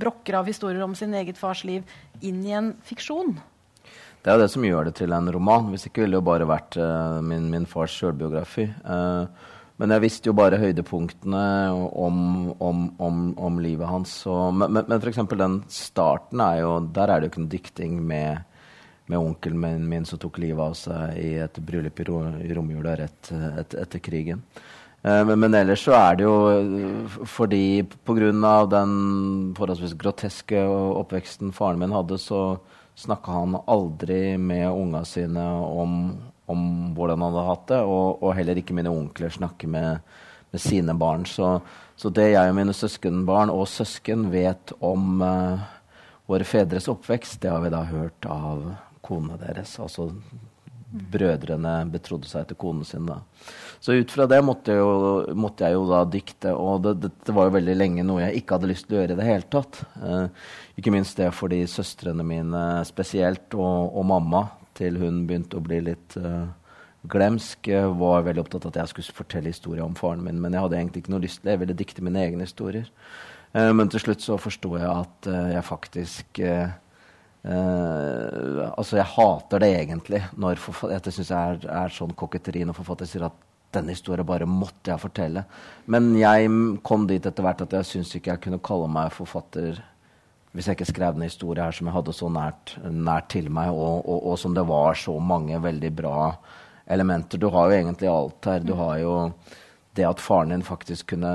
brokker 0.00 0.38
av 0.40 0.48
historier 0.48 0.84
om 0.86 0.94
sin 0.94 1.14
eget 1.18 1.38
fars 1.38 1.64
liv, 1.66 1.84
inn 2.22 2.40
i 2.46 2.54
en 2.56 2.72
fiksjon? 2.86 3.34
Det 4.22 4.32
er 4.32 4.40
det 4.40 4.48
som 4.50 4.64
gjør 4.64 4.88
det 4.88 4.96
til 4.98 5.12
en 5.14 5.28
roman. 5.30 5.68
Hvis 5.70 5.86
ikke 5.86 6.02
ville 6.02 6.16
det 6.16 6.22
jo 6.22 6.26
bare 6.26 6.48
vært 6.48 6.78
uh, 6.80 7.20
min, 7.22 7.50
min, 7.52 7.66
fars 7.70 7.94
sjølbiografi. 7.94 8.64
Uh, 8.82 9.28
men 9.76 9.92
jeg 9.92 10.04
visste 10.06 10.30
jo 10.30 10.36
bare 10.36 10.60
høydepunktene 10.60 11.44
om, 11.76 12.20
om, 12.64 12.84
om, 12.96 13.18
om 13.36 13.58
livet 13.60 13.88
hans. 13.90 14.14
Så, 14.24 14.34
men, 14.56 14.72
men, 14.72 14.86
men 14.88 15.02
f.eks. 15.02 15.20
den 15.36 15.58
starten 15.72 16.40
er 16.40 16.62
jo 16.62 16.70
Der 16.96 17.12
er 17.12 17.20
det 17.20 17.28
jo 17.28 17.34
ikke 17.34 17.42
noe 17.44 17.52
dikting 17.52 17.98
med, 18.08 18.46
med 19.12 19.20
onkelen 19.20 19.60
min, 19.60 19.84
min, 19.90 20.08
som 20.08 20.20
tok 20.22 20.40
livet 20.40 20.64
av 20.64 20.78
seg 20.80 21.20
i 21.20 21.34
et 21.44 21.60
bryllup 21.60 22.00
i, 22.00 22.08
ro, 22.08 22.22
i 22.40 22.56
romjula 22.56 22.96
rett 23.02 23.32
et, 23.34 23.76
etter 23.76 24.00
krigen. 24.00 24.40
Eh, 25.02 25.20
men, 25.28 25.38
men, 25.44 25.58
ellers 25.58 25.84
så 25.84 25.92
er 25.98 26.16
det 26.16 26.24
jo 26.24 27.26
fordi 27.28 27.84
pga. 27.84 28.56
den 28.72 28.94
forholdsvis 29.58 29.92
groteske 30.00 30.64
oppveksten 31.02 31.52
faren 31.52 31.84
min 31.84 31.92
hadde, 31.92 32.16
så 32.16 32.56
snakka 32.96 33.42
han 33.42 33.58
aldri 33.68 34.38
med 34.40 34.70
unga 34.70 35.04
sine 35.04 35.44
om 35.52 36.16
om 36.46 36.94
hvordan 36.96 37.22
han 37.22 37.34
hadde 37.34 37.48
hatt 37.50 37.66
det, 37.72 37.82
og, 37.82 38.22
og 38.22 38.34
heller 38.38 38.60
ikke 38.60 38.76
mine 38.76 38.92
onkler 38.92 39.32
snakker 39.34 39.70
med, 39.70 40.16
med 40.52 40.62
sine 40.62 40.94
barn. 40.98 41.26
Så, 41.28 41.56
så, 41.98 42.12
det 42.14 42.30
jeg 42.32 42.52
og 42.52 42.58
mine 42.58 42.74
søskenbarn 42.76 43.52
og 43.52 43.66
søsken 43.70 44.28
vet 44.32 44.74
om 44.84 45.22
uh, 45.22 45.66
våre 46.30 46.46
fedres 46.46 46.90
oppvekst, 46.92 47.40
det 47.42 47.52
har 47.52 47.64
vi 47.64 47.72
da 47.74 47.82
hørt 47.90 48.30
av 48.30 48.62
konene 49.06 49.38
deres. 49.42 49.76
Altså 49.82 50.10
brødrene 50.86 51.72
betrodde 51.90 52.28
seg 52.30 52.46
til 52.48 52.58
konen 52.60 52.86
sin. 52.86 53.08
da. 53.08 53.20
Så 53.82 53.96
ut 53.98 54.12
fra 54.12 54.26
det 54.30 54.38
måtte 54.44 54.76
jo, 54.78 54.90
måtte 55.36 55.66
jeg 55.66 55.76
jo 55.76 55.86
da 55.90 56.04
dikte, 56.08 56.54
og 56.54 56.86
det, 56.86 57.10
var 57.26 57.48
jo 57.48 57.56
veldig 57.58 57.74
lenge 57.76 58.06
noe 58.06 58.22
jeg 58.22 58.40
ikke 58.40 58.56
hadde 58.56 58.70
lyst 58.70 58.86
til 58.88 58.96
å 58.96 59.00
gjøre 59.02 59.16
i 59.16 59.18
det 59.18 59.26
hele 59.26 59.50
tatt. 59.52 59.82
Uh, 59.98 60.28
ikke 60.78 60.94
minst 60.94 61.18
det 61.18 61.32
fordi 61.36 61.64
søstrene 61.70 62.26
mine 62.26 62.62
spesielt, 62.88 63.48
og, 63.58 63.96
og 63.98 64.06
mamma, 64.08 64.46
til 64.76 64.98
hun 65.00 65.24
begynte 65.28 65.58
å 65.58 65.64
bli 65.64 65.80
litt 65.88 66.16
uh, 66.20 66.46
glemsk. 67.10 67.70
Var 67.70 68.26
veldig 68.28 68.42
opptatt 68.44 68.66
av 68.66 68.74
at 68.74 68.80
jeg 68.82 68.92
skulle 68.92 69.20
fortelle 69.22 69.52
historier 69.52 69.84
om 69.84 69.96
faren 69.98 70.24
min, 70.24 70.40
men 70.42 70.54
jeg 70.54 70.64
hadde 70.66 70.80
egentlig 70.80 71.04
ikke 71.04 71.14
noe 71.14 71.24
lyst 71.24 71.40
til 71.40 71.48
det. 71.48 71.56
Jeg 71.56 71.64
ville 71.64 71.78
dikte 71.82 72.06
mine 72.06 72.24
egne 72.24 72.48
historier. 72.48 72.90
Uh, 73.54 73.72
men 73.76 73.92
til 73.92 74.02
slutt 74.04 74.24
så 74.24 74.38
forsto 74.40 74.74
jeg 74.78 74.90
at 74.90 75.30
uh, 75.30 75.46
jeg 75.54 75.70
faktisk 75.70 76.44
Altså, 77.46 78.96
jeg 78.96 79.06
hater 79.06 79.60
det 79.62 79.68
egentlig 79.76 80.18
når 80.34 80.58
Jeg 80.90 81.12
syns 81.14 81.28
jeg 81.30 81.38
er, 81.38 81.60
er, 81.70 81.92
sånn 81.94 82.16
koketteri 82.18 82.64
når 82.66 82.74
forfatter 82.74 83.06
sier 83.06 83.28
at 83.28 83.36
denne 83.70 83.94
historien 83.94 84.26
bare 84.26 84.48
måtte 84.50 84.90
jeg 84.90 84.98
fortelle. 84.98 85.44
Men 85.86 86.08
jeg 86.18 86.50
kom 86.82 87.06
dit 87.06 87.22
etter 87.22 87.46
hvert 87.46 87.62
at 87.62 87.76
jeg 87.78 87.86
syns 87.86 88.10
ikke 88.18 88.32
jeg 88.32 88.42
kunne 88.48 88.58
kalle 88.66 88.90
meg 88.90 89.14
forfatter 89.14 89.78
hvis 90.56 90.70
jeg 90.70 90.78
ikke 90.78 90.88
skrev 90.88 91.18
en 91.18 91.26
historie 91.26 91.62
her 91.62 91.74
som 91.76 91.90
jeg 91.90 91.94
hadde 91.98 92.14
så 92.16 92.30
nært, 92.32 92.72
nært 92.88 93.28
til 93.34 93.50
meg, 93.52 93.68
og, 93.76 94.00
og, 94.08 94.22
og, 94.32 94.38
som 94.40 94.56
det 94.56 94.64
var 94.68 94.96
så 94.96 95.18
mange 95.20 95.60
veldig 95.62 95.90
bra 95.98 96.30
elementer. 96.88 97.40
Du 97.42 97.50
har 97.52 97.68
jo 97.68 97.76
egentlig 97.76 98.08
alt 98.08 98.48
her. 98.48 98.64
Du 98.64 98.72
har 98.78 98.96
jo 99.02 99.14
det 99.96 100.06
at 100.08 100.22
faren 100.22 100.52
din 100.52 100.64
faktisk 100.66 101.14
kunne 101.14 101.30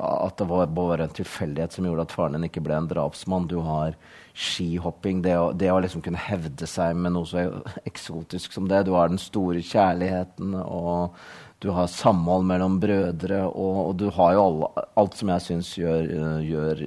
At 0.00 0.38
det 0.38 0.46
var 0.50 0.66
bare 0.66 1.06
en 1.06 1.16
tilfeldighet 1.16 1.74
som 1.74 1.86
gjorde 1.86 2.06
at 2.06 2.14
faren 2.14 2.36
din 2.36 2.48
ikke 2.48 2.62
ble 2.64 2.78
en 2.78 2.88
drapsmann. 2.90 3.48
Du 3.50 3.58
har 3.66 3.96
skihopping. 4.36 5.22
Det 5.24 5.34
å, 5.38 5.50
det 5.56 5.72
å 5.72 5.80
liksom 5.80 6.04
kunne 6.04 6.20
hevde 6.20 6.68
seg 6.68 6.96
med 6.96 7.16
noe 7.16 7.28
så 7.28 7.48
eksotisk 7.88 8.54
som 8.56 8.68
det. 8.70 8.84
Du 8.86 8.94
har 8.96 9.10
den 9.10 9.22
store 9.22 9.64
kjærligheten 9.64 10.54
og 10.62 11.16
du 11.58 11.70
har 11.72 11.86
samhold 11.88 12.44
mellom 12.44 12.76
brødre, 12.80 13.38
og, 13.48 13.76
og 13.88 13.94
du 13.96 14.10
har 14.12 14.34
jo 14.36 14.42
alle, 14.42 14.66
alt 15.00 15.14
som 15.16 15.30
jeg 15.32 15.44
syns 15.46 15.70
gjør, 15.78 16.10
gjør, 16.44 16.82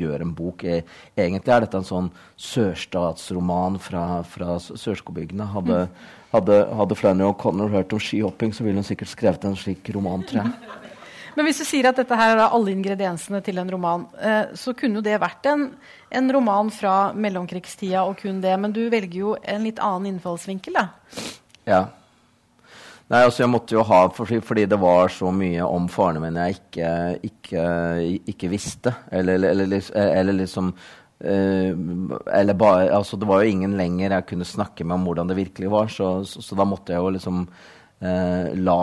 gjør, 0.00 0.24
en 0.24 0.32
bok. 0.38 0.64
E, 0.64 0.78
egentlig 1.12 1.52
er 1.52 1.66
dette 1.66 1.80
en 1.82 1.88
sånn 1.88 2.08
sørstatsroman 2.40 3.76
fra, 3.84 4.22
fra 4.24 4.56
sørskobygdene. 4.64 5.50
Hadde, 5.52 5.82
mm. 5.90 6.23
Hadde, 6.34 6.60
hadde 6.78 6.98
Flannery 6.98 7.30
O'Connor 7.30 7.72
hørt 7.72 7.94
om 7.94 8.02
skihopping, 8.02 8.54
så 8.54 8.66
ville 8.66 8.80
hun 8.80 8.86
sikkert 8.86 9.12
skrevet 9.12 9.46
en 9.46 9.56
slik 9.58 9.88
roman, 9.94 10.24
tror 10.26 10.44
jeg. 10.44 10.80
Men 11.34 11.48
hvis 11.48 11.58
du 11.58 11.66
sier 11.66 11.88
at 11.90 11.98
dette 11.98 12.14
her 12.14 12.36
er 12.36 12.44
alle 12.44 12.70
ingrediensene 12.70 13.40
til 13.42 13.58
en 13.58 13.70
roman, 13.74 14.06
eh, 14.22 14.54
så 14.58 14.74
kunne 14.78 15.00
jo 15.00 15.04
det 15.04 15.16
vært 15.22 15.48
en, 15.50 15.66
en, 16.14 16.30
roman 16.36 16.70
fra 16.70 17.10
mellomkrigstida 17.10 18.04
og 18.06 18.20
kun 18.22 18.38
det. 18.44 18.54
Men 18.60 18.74
du 18.74 18.84
velger 18.86 19.18
jo 19.18 19.34
en 19.42 19.66
litt 19.66 19.82
annen 19.82 20.12
innfallsvinkel, 20.12 20.78
da. 20.78 20.86
Ja. 21.66 21.82
Nei, 23.10 23.20
altså 23.20 23.42
jeg 23.42 23.50
måtte 23.52 23.74
jo 23.76 23.82
ha, 23.84 24.04
fordi, 24.14 24.38
fordi 24.46 24.68
det 24.70 24.78
var 24.80 25.10
så 25.12 25.32
mye 25.34 25.66
om 25.66 25.90
farene 25.92 26.22
mine 26.22 26.46
jeg 26.46 26.60
ikke, 26.60 26.92
ikke, 27.28 27.64
ikke 28.32 28.52
visste. 28.54 28.94
Eller, 29.12 29.42
eller, 29.50 29.74
eller 29.98 30.38
liksom 30.38 30.70
eh, 30.70 30.94
eller 31.20 32.54
ba, 32.58 32.88
altså 32.90 33.16
Det 33.16 33.28
var 33.28 33.42
jo 33.42 33.50
ingen 33.50 33.76
lenger 33.78 34.10
jeg 34.10 34.26
kunne 34.32 34.44
snakke 34.44 34.84
med 34.84 34.98
om 34.98 35.06
hvordan 35.08 35.30
det 35.30 35.38
virkelig 35.38 35.70
var. 35.70 35.88
Så, 35.88 36.24
så, 36.28 36.42
så 36.42 36.58
da 36.58 36.66
måtte 36.68 36.92
jeg 36.92 37.00
jo 37.00 37.12
liksom 37.14 37.46
eh, 38.00 38.52
la 38.58 38.78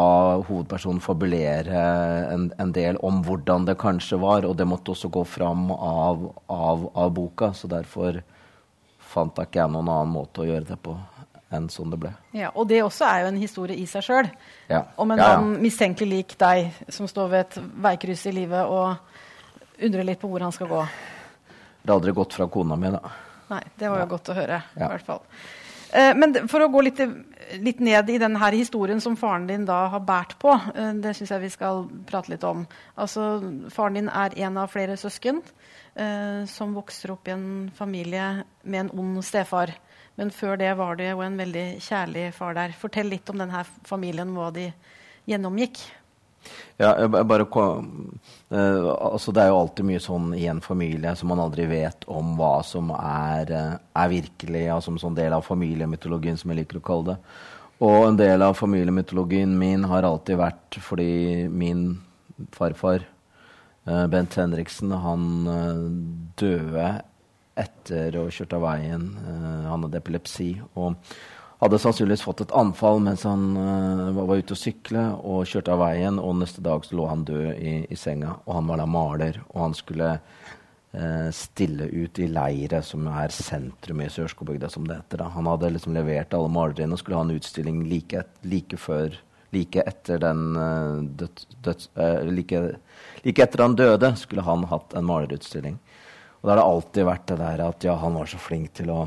hovedpersonen 0.47 1.03
fabulere 1.03 1.83
en, 2.31 2.49
en, 2.57 2.71
del 2.73 2.97
om 3.03 3.21
hvordan 3.25 3.67
det 3.67 3.77
kanskje 3.81 4.19
var. 4.21 4.47
Og 4.47 4.55
det 4.57 4.67
måtte 4.67 4.95
også 4.95 5.11
gå 5.13 5.25
fram 5.27 5.69
av, 5.75 6.27
av, 6.47 6.89
av 6.95 7.13
boka. 7.13 7.51
Så 7.53 7.69
derfor 7.71 8.23
fant 9.11 9.37
jeg 9.37 9.51
ikke 9.51 9.63
jeg 9.65 9.75
noen 9.75 9.91
annen 9.91 10.15
måte 10.15 10.43
å 10.43 10.47
gjøre 10.47 10.69
det 10.71 10.79
på 10.81 10.95
enn 11.51 11.67
sånn 11.67 11.91
det 11.91 11.99
ble. 11.99 12.11
Ja, 12.31 12.53
Og 12.55 12.67
det 12.69 12.79
også 12.79 13.03
er 13.07 13.25
jo 13.25 13.31
en 13.33 13.39
historie 13.41 13.75
i 13.75 13.87
seg 13.89 14.05
sjøl. 14.07 14.29
Ja. 14.71 14.85
Om 14.95 15.11
en 15.11 15.19
ja, 15.19 15.31
mann 15.35 15.57
mistenkelig 15.59 16.07
lik 16.07 16.35
deg 16.39 16.85
som 16.87 17.09
står 17.11 17.33
ved 17.33 17.41
et 17.43 17.57
veikryss 17.83 18.23
i 18.31 18.35
livet 18.39 18.71
og 18.71 19.83
undrer 19.83 20.07
litt 20.07 20.21
på 20.21 20.29
hvor 20.31 20.45
han 20.45 20.55
skal 20.55 20.71
gå. 20.71 20.85
Det 21.81 21.89
hadde 21.89 21.97
aldri 21.97 22.13
gått 22.15 22.37
fra 22.37 22.47
kona 22.51 22.77
mi, 22.77 22.91
da. 22.93 23.01
Nei, 23.51 23.63
det 23.75 23.89
var 23.89 24.03
jo 24.03 24.11
godt 24.13 24.31
å 24.31 24.37
høre. 24.37 24.61
i 24.77 24.85
hvert 24.85 25.05
fall. 25.05 25.25
Eh, 25.91 26.13
men 26.15 26.35
for 26.47 26.63
å 26.63 26.69
gå 26.71 26.83
litt, 26.85 27.01
litt, 27.59 27.81
ned 27.83 28.09
i 28.09 28.19
denne 28.21 28.51
historien 28.53 29.01
som 29.03 29.17
faren 29.19 29.47
din 29.49 29.65
da 29.67 29.83
har 29.91 30.03
båret 30.07 30.37
på, 30.39 30.53
eh, 30.75 30.93
det 31.03 31.15
syns 31.17 31.33
jeg 31.33 31.41
vi 31.41 31.49
skal 31.51 31.83
prate 32.07 32.31
litt 32.31 32.45
om. 32.47 32.63
Altså, 32.95 33.41
Faren 33.69 33.99
din 33.99 34.09
er 34.09 34.37
en 34.45 34.57
av 34.57 34.71
flere 34.71 34.95
søsken 34.95 35.41
eh, 35.95 36.45
som 36.47 36.75
vokser 36.77 37.11
opp 37.11 37.27
i 37.27 37.35
en 37.35 37.71
familie 37.75 38.45
med 38.63 38.85
en 38.85 38.99
ond 38.99 39.25
stefar. 39.25 39.75
Men 40.15 40.31
før 40.31 40.57
det 40.59 40.71
var 40.77 40.95
det 40.95 41.11
jo 41.11 41.21
en 41.25 41.37
veldig 41.39 41.81
kjærlig 41.81 42.33
far 42.35 42.55
der. 42.55 42.75
Fortell 42.77 43.09
litt 43.11 43.29
om 43.29 43.39
denne 43.41 43.65
familien, 43.87 44.31
hva 44.35 44.51
de 44.53 44.69
gjennomgikk. 45.27 45.79
Ja, 46.81 47.07
bare 47.07 47.45
uh, 47.45 47.83
altså 49.13 49.31
Det 49.31 49.43
er 49.43 49.51
jo 49.51 49.59
alltid 49.59 49.85
mye 49.85 50.01
sånn 50.01 50.31
i 50.37 50.47
en 50.49 50.61
familie 50.63 51.13
som 51.17 51.29
man 51.31 51.41
aldri 51.43 51.67
vet 51.69 52.07
om 52.09 52.33
hva 52.39 52.61
som 52.65 52.89
er, 52.95 53.51
uh, 53.53 53.75
er 54.01 54.11
virkelig, 54.11 54.65
altså 54.73 54.91
som 54.91 55.01
sånn 55.05 55.19
del 55.19 55.35
av 55.37 55.45
familiemytologien, 55.45 56.39
som 56.39 56.51
jeg 56.51 56.63
liker 56.63 56.81
å 56.81 56.85
kalle 56.87 57.13
det. 57.13 57.17
Og 57.85 58.07
en 58.07 58.17
del 58.17 58.45
av 58.45 58.57
familiemytologien 58.57 59.53
min 59.57 59.85
har 59.89 60.05
alltid 60.05 60.41
vært 60.41 60.79
fordi 60.81 61.47
min 61.49 61.85
farfar, 62.55 63.05
uh, 63.89 64.07
Bent 64.09 64.37
Henriksen, 64.41 64.93
han 65.05 65.29
døde 66.41 66.89
etter 67.61 68.17
å 68.17 68.25
ha 68.25 68.33
kjørt 68.33 68.55
av 68.57 68.63
veien. 68.63 69.05
Han 69.67 69.83
hadde 69.85 69.99
epilepsi 69.99 70.53
og 70.79 70.95
hadde 71.61 71.79
sannsynligvis 71.81 72.23
fått 72.25 72.41
et 72.45 72.53
anfall 72.57 73.01
mens 73.05 73.23
han 73.27 73.51
uh, 73.57 74.09
var 74.17 74.39
ute 74.41 74.55
og 74.55 74.59
sykle 74.59 75.03
og 75.21 75.45
kjørte 75.49 75.75
av 75.75 75.83
veien. 75.83 76.17
Og 76.21 76.39
neste 76.39 76.63
dag 76.65 76.85
så 76.85 76.97
lå 76.97 77.05
han 77.09 77.25
død 77.27 77.51
i, 77.53 77.75
i 77.85 77.99
senga, 77.99 78.39
og 78.45 78.57
han 78.57 78.71
var 78.71 78.81
da 78.81 78.87
maler. 78.89 79.41
Og 79.53 79.59
han 79.67 79.77
skulle 79.77 80.11
uh, 80.17 81.29
stille 81.37 81.89
ut 81.91 82.21
i 82.21 82.29
leiret, 82.31 82.87
som 82.87 83.09
er 83.13 83.35
sentrum 83.35 84.01
i 84.01 84.09
Sørskogbygda, 84.11 84.71
som 84.73 84.87
det 84.89 85.01
heter. 85.03 85.21
Da. 85.21 85.31
Han 85.37 85.49
hadde 85.51 85.73
liksom 85.77 85.97
levert 85.97 86.33
alle 86.37 86.51
maleriene 86.51 86.97
og 86.97 87.03
skulle 87.03 87.21
ha 87.21 87.27
en 87.27 87.35
utstilling 87.37 87.83
like, 87.89 88.25
like 88.41 88.81
før 88.81 89.21
Like 89.51 89.81
etter 89.83 90.15
den 90.15 90.53
død, 91.19 91.41
død, 91.65 91.81
like, 92.31 92.59
like 93.25 93.43
etter 93.43 93.65
han 93.65 93.73
døde, 93.75 94.13
skulle 94.15 94.45
han 94.47 94.63
hatt 94.71 94.93
en 94.95 95.03
malerutstilling. 95.03 95.75
Og 96.39 96.47
da 96.47 96.53
har 96.53 96.61
det 96.61 96.67
alltid 96.69 97.07
vært 97.09 97.25
det 97.27 97.37
der 97.41 97.63
at 97.65 97.83
ja, 97.83 97.97
han 97.99 98.15
var 98.15 98.29
så 98.31 98.39
flink 98.39 98.71
til 98.79 98.93
å, 98.95 99.01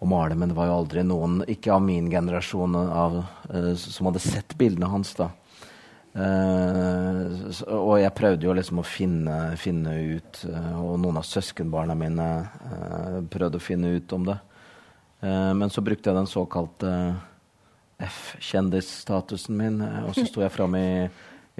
å 0.00 0.08
male, 0.08 0.34
men 0.34 0.48
det 0.48 0.56
var 0.56 0.70
jo 0.70 0.78
aldri 0.80 1.04
noen, 1.04 1.42
ikke 1.50 1.74
av 1.74 1.82
min 1.84 2.08
generasjon, 2.10 2.76
av, 2.76 3.20
uh, 3.52 3.72
som 3.76 4.08
hadde 4.08 4.22
sett 4.24 4.56
bildene 4.58 4.88
hans. 4.88 5.12
da. 5.18 5.28
Uh, 6.10 7.50
og 7.76 7.98
jeg 8.00 8.14
prøvde 8.16 8.48
jo 8.48 8.54
liksom 8.56 8.80
å 8.80 8.86
finne, 8.86 9.36
finne 9.60 9.96
ut, 10.16 10.40
uh, 10.48 10.78
og 10.80 10.94
noen 11.02 11.20
av 11.20 11.26
søskenbarna 11.28 11.96
mine 11.98 12.28
prøvde 13.30 13.60
å 13.60 13.64
finne 13.64 13.92
ut 13.98 14.16
om 14.16 14.30
det. 14.30 14.38
men 15.20 15.68
så 15.68 15.82
brukte 15.84 16.08
jeg 16.08 16.16
den 16.16 16.26
såkalte 16.26 16.90
F-kjendisstatusen 18.00 19.56
min, 19.56 19.82
og 20.06 20.14
så 20.16 20.24
sto 20.24 20.40
jeg 20.40 20.54
fram 20.54 20.78
i, 20.78 21.04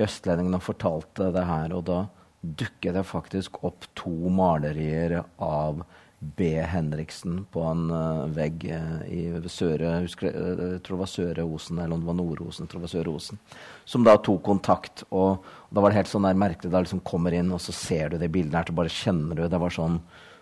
i 0.01 0.03
Østlendingen 0.03 0.57
og 0.57 0.65
fortalte 0.65 1.29
det 1.35 1.45
her. 1.45 1.75
og 1.77 1.85
da 1.85 1.99
dukket 2.41 2.97
det 2.97 3.05
faktisk 3.05 3.61
opp 3.69 3.85
to 3.95 4.33
malerier 4.33 5.19
av 5.37 5.83
B. 6.23 6.61
Henriksen 6.69 7.47
på 7.51 7.63
en 7.65 7.87
uh, 7.91 8.27
vegg 8.29 8.67
uh, 8.69 9.05
i 9.09 9.23
Søre 9.49 10.03
husker, 10.03 10.35
uh, 10.35 10.65
Jeg 10.75 10.83
tror 10.85 10.99
det 10.99 11.01
var 11.01 11.09
Søre 11.09 11.45
Osen, 11.49 11.79
eller 11.81 11.97
om 11.97 12.03
det 12.03 12.11
var 12.11 12.19
Nord-Osen. 12.19 12.67
jeg 12.67 12.73
tror 12.73 12.83
det 12.83 12.89
var 12.89 12.93
Søre 12.93 13.15
Osen, 13.15 13.41
Som 13.89 14.05
da 14.05 14.19
tok 14.21 14.43
kontakt. 14.45 15.07
Og, 15.09 15.41
og 15.41 15.73
da 15.73 15.81
var 15.81 15.95
det 15.95 16.03
helt 16.03 16.13
sånn 16.13 16.29
der 16.29 16.37
merkelig. 16.37 16.75
Da 16.75 16.85
liksom 16.85 17.01
kommer 17.09 17.33
inn, 17.33 17.49
og 17.57 17.63
så 17.65 17.73
ser 17.73 18.13
du 18.13 18.19
det 18.21 18.29
bildet 18.35 18.59
her, 18.59 18.69
så 18.69 18.77
bare 18.77 18.93
kjenner 18.93 19.41
du 19.41 19.49
Det 19.49 19.63
var 19.65 19.73
sånn 19.79 19.97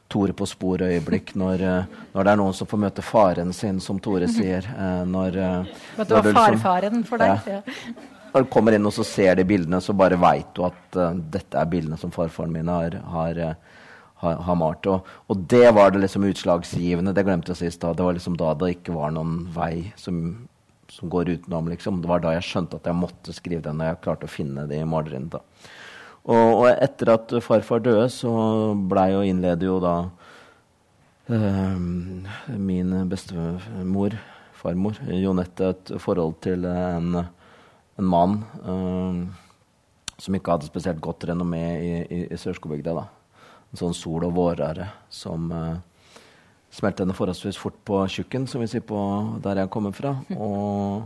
Tore 0.09 0.33
på 0.33 0.47
spor-øyeblikk 0.49 1.35
når, 1.37 1.63
når, 2.15 2.23
det 2.25 2.31
er 2.33 2.39
noen 2.41 2.55
som 2.57 2.67
får 2.67 2.79
møte 2.81 3.03
faren 3.05 3.51
sin, 3.53 3.77
som 3.85 3.99
Tore 4.01 4.25
sier. 4.33 4.65
når, 5.05 5.37
at 5.37 5.99
det 6.01 6.15
var 6.17 6.25
liksom- 6.25 6.39
farfaren 6.39 7.03
for 7.05 7.21
deg? 7.21 7.51
Ja. 7.53 7.59
Når 8.33 8.47
du 8.47 8.49
kommer 8.55 8.73
inn 8.73 8.89
og 8.89 8.95
så 8.97 9.05
ser 9.05 9.37
de 9.37 9.45
bildene, 9.45 9.83
så 9.85 9.93
bare 9.93 10.17
veit 10.17 10.49
du 10.57 10.65
at 10.65 10.97
dette 11.37 11.61
er 11.61 11.69
bildene 11.69 12.01
som 12.01 12.11
farfaren 12.15 12.57
min 12.57 12.73
har, 12.73 12.97
har, 13.13 13.43
har, 14.23 14.39
har 14.47 14.59
malt. 14.59 14.87
Og, 14.91 15.09
og, 15.27 15.43
det 15.51 15.67
var 15.77 15.93
det 15.93 16.03
liksom 16.05 16.27
utslagsgivende. 16.29 17.15
Det 17.17 17.25
glemte 17.27 17.55
jeg 17.55 17.63
sist. 17.63 17.83
da. 17.83 17.95
Det 17.97 18.07
var 18.07 18.17
liksom 18.17 18.39
da 18.41 18.55
det 18.59 18.75
ikke 18.77 18.97
var 18.97 19.13
noen 19.15 19.41
vei 19.55 19.91
som, 20.01 20.23
som, 20.93 21.11
går 21.13 21.35
utenom. 21.37 21.71
Liksom. 21.73 22.03
Det 22.03 22.11
var 22.11 22.25
da 22.25 22.37
jeg 22.37 22.47
skjønte 22.49 22.81
at 22.81 22.89
jeg 22.91 22.99
måtte 22.99 23.37
skrive 23.37 23.65
den, 23.65 23.83
og 23.83 23.93
jeg 23.93 24.03
klarte 24.07 24.29
å 24.29 24.33
finne 24.33 24.69
de 24.71 24.83
maleriene. 24.89 25.43
Og, 26.29 26.49
og, 26.53 26.65
etter 26.75 27.15
at 27.15 27.33
farfar 27.45 27.85
døde, 27.85 28.09
så 28.13 28.33
blei 28.91 29.11
jo 29.15 29.25
innleder 29.25 29.71
jo 29.71 29.79
da 29.81 29.95
øh, 31.33 31.79
min 32.59 32.93
bestemor, 33.09 34.19
farmor, 34.59 34.99
Jonette, 35.09 35.73
et 35.73 35.93
forhold 36.03 36.37
til 36.45 36.67
en 36.69 37.23
en 37.99 38.07
mann 38.07 38.45
øh, 38.63 39.27
som 40.19 40.35
ikke 40.35 40.55
hadde 40.55 40.71
spesielt 40.71 41.01
godt 41.03 41.27
renommé 41.31 41.63
i, 41.83 41.93
i, 42.03 42.21
i 42.31 42.39
Sørskogbygda. 42.39 42.95
En 43.69 43.81
sånn 43.83 43.97
sol- 43.97 44.25
og 44.29 44.35
vårare 44.37 44.89
som 45.13 45.51
uh, 45.53 45.77
smelte 46.73 47.05
henne 47.05 47.17
forholdsvis 47.17 47.59
fort 47.61 47.77
på 47.85 48.01
tjukken, 48.13 48.47
som 48.49 48.63
vi 48.63 48.69
sier 48.71 48.85
på 48.87 48.99
der 49.45 49.63
jeg 49.63 49.73
kommer 49.73 49.95
fra. 49.97 50.15
Og, 50.37 51.05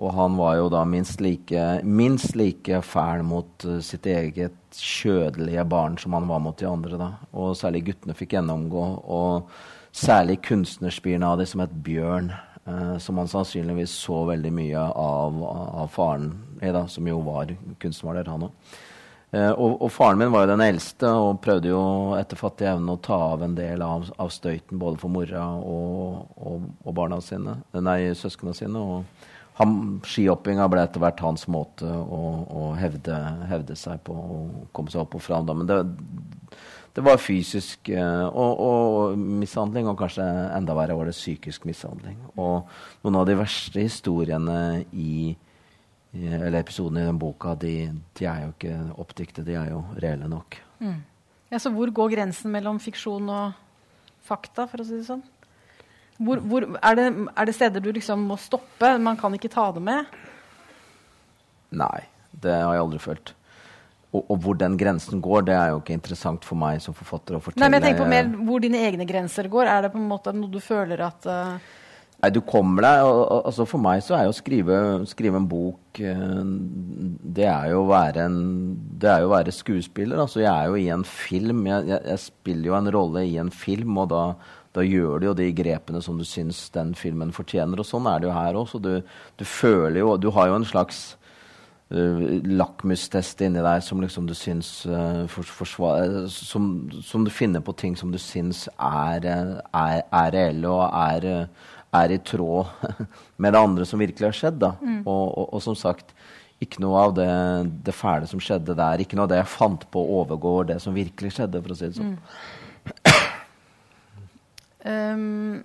og 0.00 0.14
han 0.16 0.36
var 0.40 0.58
jo 0.58 0.68
da 0.72 0.84
minst 0.88 1.24
like, 1.24 1.64
minst 1.84 2.36
like 2.36 2.82
fæl 2.84 3.24
mot 3.26 3.66
uh, 3.68 3.78
sitt 3.84 4.06
eget 4.10 4.56
kjødelige 4.76 5.64
barn 5.66 5.96
som 5.98 6.14
han 6.14 6.28
var 6.30 6.44
mot 6.44 6.58
de 6.60 6.68
andre. 6.68 7.00
da. 7.00 7.10
Og 7.32 7.56
særlig 7.58 7.86
guttene 7.88 8.16
fikk 8.18 8.36
gjennomgå. 8.36 8.84
Og 9.10 9.50
særlig 9.96 10.40
kunstnerspirene 10.46 11.26
av 11.26 11.40
de 11.40 11.48
som 11.48 11.64
het 11.64 11.74
Bjørn 11.84 12.30
uh, 12.68 12.98
som 12.98 13.18
han 13.18 13.28
sannsynligvis 13.28 13.92
så 14.04 14.22
veldig 14.28 14.52
mye 14.54 14.84
av, 14.84 15.42
av 15.44 15.90
faren 15.92 16.32
i, 16.60 16.70
da, 16.72 16.86
som 16.88 17.08
jo 17.08 17.20
var 17.26 17.52
kunstmaler, 17.82 18.28
han 18.30 18.48
òg. 18.48 18.78
Eh, 19.30 19.50
og, 19.50 19.76
og, 19.78 19.90
faren 19.94 20.18
min 20.18 20.32
var 20.34 20.42
jo 20.42 20.54
den 20.56 20.64
eldste 20.64 21.10
og 21.14 21.38
prøvde 21.44 21.70
jo 21.70 21.82
etter 22.18 22.38
fattig 22.38 22.66
evne 22.66 22.96
å 22.96 23.02
ta 23.02 23.18
av 23.30 23.44
en 23.46 23.54
del 23.54 23.82
av, 23.86 24.08
av 24.18 24.32
støyten 24.34 24.80
både 24.80 24.98
for 24.98 25.12
mora 25.14 25.44
og, 25.54 26.32
og, 26.34 26.64
og 26.82 26.96
barna 26.96 27.20
sine, 27.22 27.60
nei, 27.78 28.00
søsknene 28.18 28.56
sine. 28.58 28.82
og 28.82 29.28
Skihoppinga 30.08 30.66
ble 30.72 30.82
etter 30.82 31.02
hvert 31.02 31.20
hans 31.22 31.44
måte 31.52 31.86
å, 31.86 32.20
å 32.48 32.70
hevde, 32.80 33.16
hevde, 33.50 33.76
seg 33.76 34.00
på 34.06 34.14
og 34.16 34.66
komme 34.74 34.90
seg 34.90 35.04
opp 35.04 35.18
og 35.18 35.22
fram. 35.22 35.50
Men 35.52 35.68
det, 35.68 35.78
det 36.96 37.04
var 37.04 37.20
fysisk 37.20 37.90
eh, 37.92 38.26
og, 38.26 38.62
og, 38.64 39.20
mishandling, 39.20 39.90
og 39.90 40.00
kanskje 40.00 40.26
enda 40.56 40.74
verre 40.78 40.96
var 40.98 41.10
det 41.10 41.14
psykisk 41.14 41.68
mishandling. 41.68 42.18
Og 42.34 42.66
noen 43.04 43.20
av 43.20 43.28
de 43.28 43.36
verste 43.38 43.84
historiene 43.84 44.58
i 44.90 45.36
eller 46.12 46.58
episodene 46.60 47.04
i 47.04 47.08
den 47.08 47.18
boka, 47.20 47.54
de, 47.54 47.74
de, 48.18 48.26
er 48.26 48.44
jo 48.44 48.52
ikke 48.54 48.76
oppdiktet, 48.98 49.44
de 49.46 49.54
er 49.58 49.70
jo 49.70 49.84
reelle 50.02 50.28
nok. 50.30 50.58
Mm. 50.82 51.00
Ja, 51.50 51.58
Så 51.58 51.70
hvor 51.74 51.90
går 51.90 52.14
grensen 52.16 52.50
mellom 52.50 52.80
fiksjon 52.82 53.28
og 53.30 53.52
fakta, 54.26 54.66
for 54.70 54.82
å 54.82 54.86
si 54.86 54.98
det 54.98 55.06
sånn? 55.06 55.22
Hvor, 56.20 56.42
hvor, 56.44 56.66
er, 56.76 56.96
det, 56.98 57.06
er, 57.32 57.44
det, 57.48 57.56
steder 57.56 57.82
du 57.82 57.92
liksom 57.96 58.26
må 58.28 58.36
stoppe? 58.40 58.92
Man 59.00 59.16
kan 59.20 59.34
ikke 59.34 59.50
ta 59.52 59.70
det 59.72 59.82
med? 59.82 60.10
Nei, 61.80 62.00
det 62.42 62.58
har 62.58 62.74
jeg 62.76 62.82
aldri 62.82 63.00
følt. 63.00 63.32
Og, 64.10 64.24
og, 64.26 64.36
hvor 64.42 64.58
den 64.58 64.74
grensen 64.76 65.22
går, 65.22 65.46
det 65.48 65.54
er 65.56 65.70
jo 65.72 65.78
ikke 65.80 65.94
interessant 65.94 66.44
for 66.44 66.58
meg 66.58 66.82
som 66.82 66.96
forfatter 66.96 67.38
å 67.38 67.40
fortelle. 67.42 67.62
Nei, 67.62 67.70
men 67.70 67.78
jeg 67.78 67.86
tenker 67.86 68.02
på 68.02 68.10
mer 68.10 68.30
Hvor 68.50 68.62
dine 68.62 68.82
egne 68.84 69.06
grenser 69.06 69.48
går. 69.48 69.70
Er 69.70 69.86
det 69.86 69.92
på 69.94 70.00
en 70.00 70.08
måte 70.10 70.34
noe 70.34 70.50
du 70.50 70.58
føler 70.60 71.00
at 71.06 71.28
uh, 71.30 71.70
Nei, 72.20 72.28
du 72.34 72.42
kommer 72.44 72.84
deg 72.84 73.02
altså 73.40 73.64
For 73.68 73.80
meg 73.80 74.02
så 74.04 74.18
er 74.18 74.26
jo 74.26 74.34
å 74.34 74.36
skrive, 74.36 74.78
skrive 75.08 75.40
en 75.40 75.48
bok 75.48 76.00
eh, 76.04 76.40
Det 77.38 77.46
er 77.48 77.70
jo 77.72 77.84
å 77.84 77.88
være, 77.88 78.26
være 79.30 79.54
skuespiller. 79.56 80.20
Altså, 80.20 80.42
jeg 80.44 80.50
er 80.52 80.68
jo 80.68 80.80
i 80.80 80.90
en 80.92 81.06
film. 81.08 81.64
Jeg, 81.70 81.88
jeg, 81.88 82.02
jeg 82.12 82.24
spiller 82.26 82.70
jo 82.70 82.76
en 82.76 82.90
rolle 82.92 83.24
i 83.28 83.38
en 83.40 83.52
film, 83.54 84.02
og 84.02 84.10
da, 84.12 84.24
da, 84.76 84.84
gjør 84.84 85.22
du 85.22 85.30
jo 85.30 85.38
de 85.38 85.48
grepene 85.56 86.02
som 86.04 86.20
du 86.20 86.26
syns 86.28 86.66
den 86.74 86.92
filmen 86.98 87.32
fortjener. 87.36 87.80
Og 87.80 87.88
sånn 87.88 88.10
er 88.10 88.20
det 88.20 88.28
jo 88.28 88.36
her 88.36 88.60
òg. 88.60 88.76
du, 88.84 88.92
du, 89.40 89.48
føler 89.48 90.02
jo 90.02 90.18
Du 90.20 90.28
har 90.36 90.52
jo 90.52 90.60
en 90.60 90.68
slags 90.68 91.02
uh, 91.88 92.20
lakmustest 92.52 93.40
inni 93.48 93.64
deg 93.64 93.80
som 93.86 94.04
liksom 94.04 94.28
du 94.28 94.36
syns 94.36 94.84
uh, 94.92 95.24
for, 95.24 95.56
forsvar, 95.62 96.28
som, 96.28 96.70
som, 97.00 97.24
du 97.24 97.32
finner 97.32 97.64
på 97.64 97.78
ting 97.80 97.96
som 97.96 98.12
du 98.12 98.20
syns 98.20 98.66
er, 98.76 99.24
er, 99.72 100.00
er 100.04 100.34
reelle 100.36 100.68
og 100.68 100.84
er 100.92 101.48
er 101.96 102.14
i 102.14 102.18
tråd 102.22 102.66
med 103.42 103.54
det 103.54 103.60
andre 103.60 103.86
som 103.88 104.02
virkelig 104.02 104.28
har 104.28 104.36
skjedd. 104.36 104.66
Mm. 104.80 105.00
Og, 105.04 105.24
og, 105.26 105.46
og, 105.48 105.62
som 105.64 105.76
sagt, 105.78 106.14
ikke 106.62 106.82
noe 106.84 107.06
av 107.06 107.14
det, 107.16 107.30
det, 107.86 107.96
fæle 107.96 108.28
som 108.30 108.42
skjedde 108.42 108.76
der, 108.78 109.02
ikke 109.02 109.18
noe 109.18 109.26
av 109.26 109.32
det 109.32 109.40
jeg 109.42 109.54
fant 109.54 109.86
på, 109.92 110.04
overgår 110.20 110.70
det 110.74 110.80
som 110.84 110.96
virkelig 110.96 111.34
skjedde, 111.36 111.62
for 111.64 111.74
å 111.74 111.78
si 111.78 111.88
det 111.88 111.98
sånn. 111.98 112.14
Mm. 112.14 113.16
Um, 114.90 115.56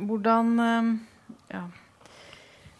hvordan 0.08 0.56
um, 0.58 0.90
Ja. 1.52 1.68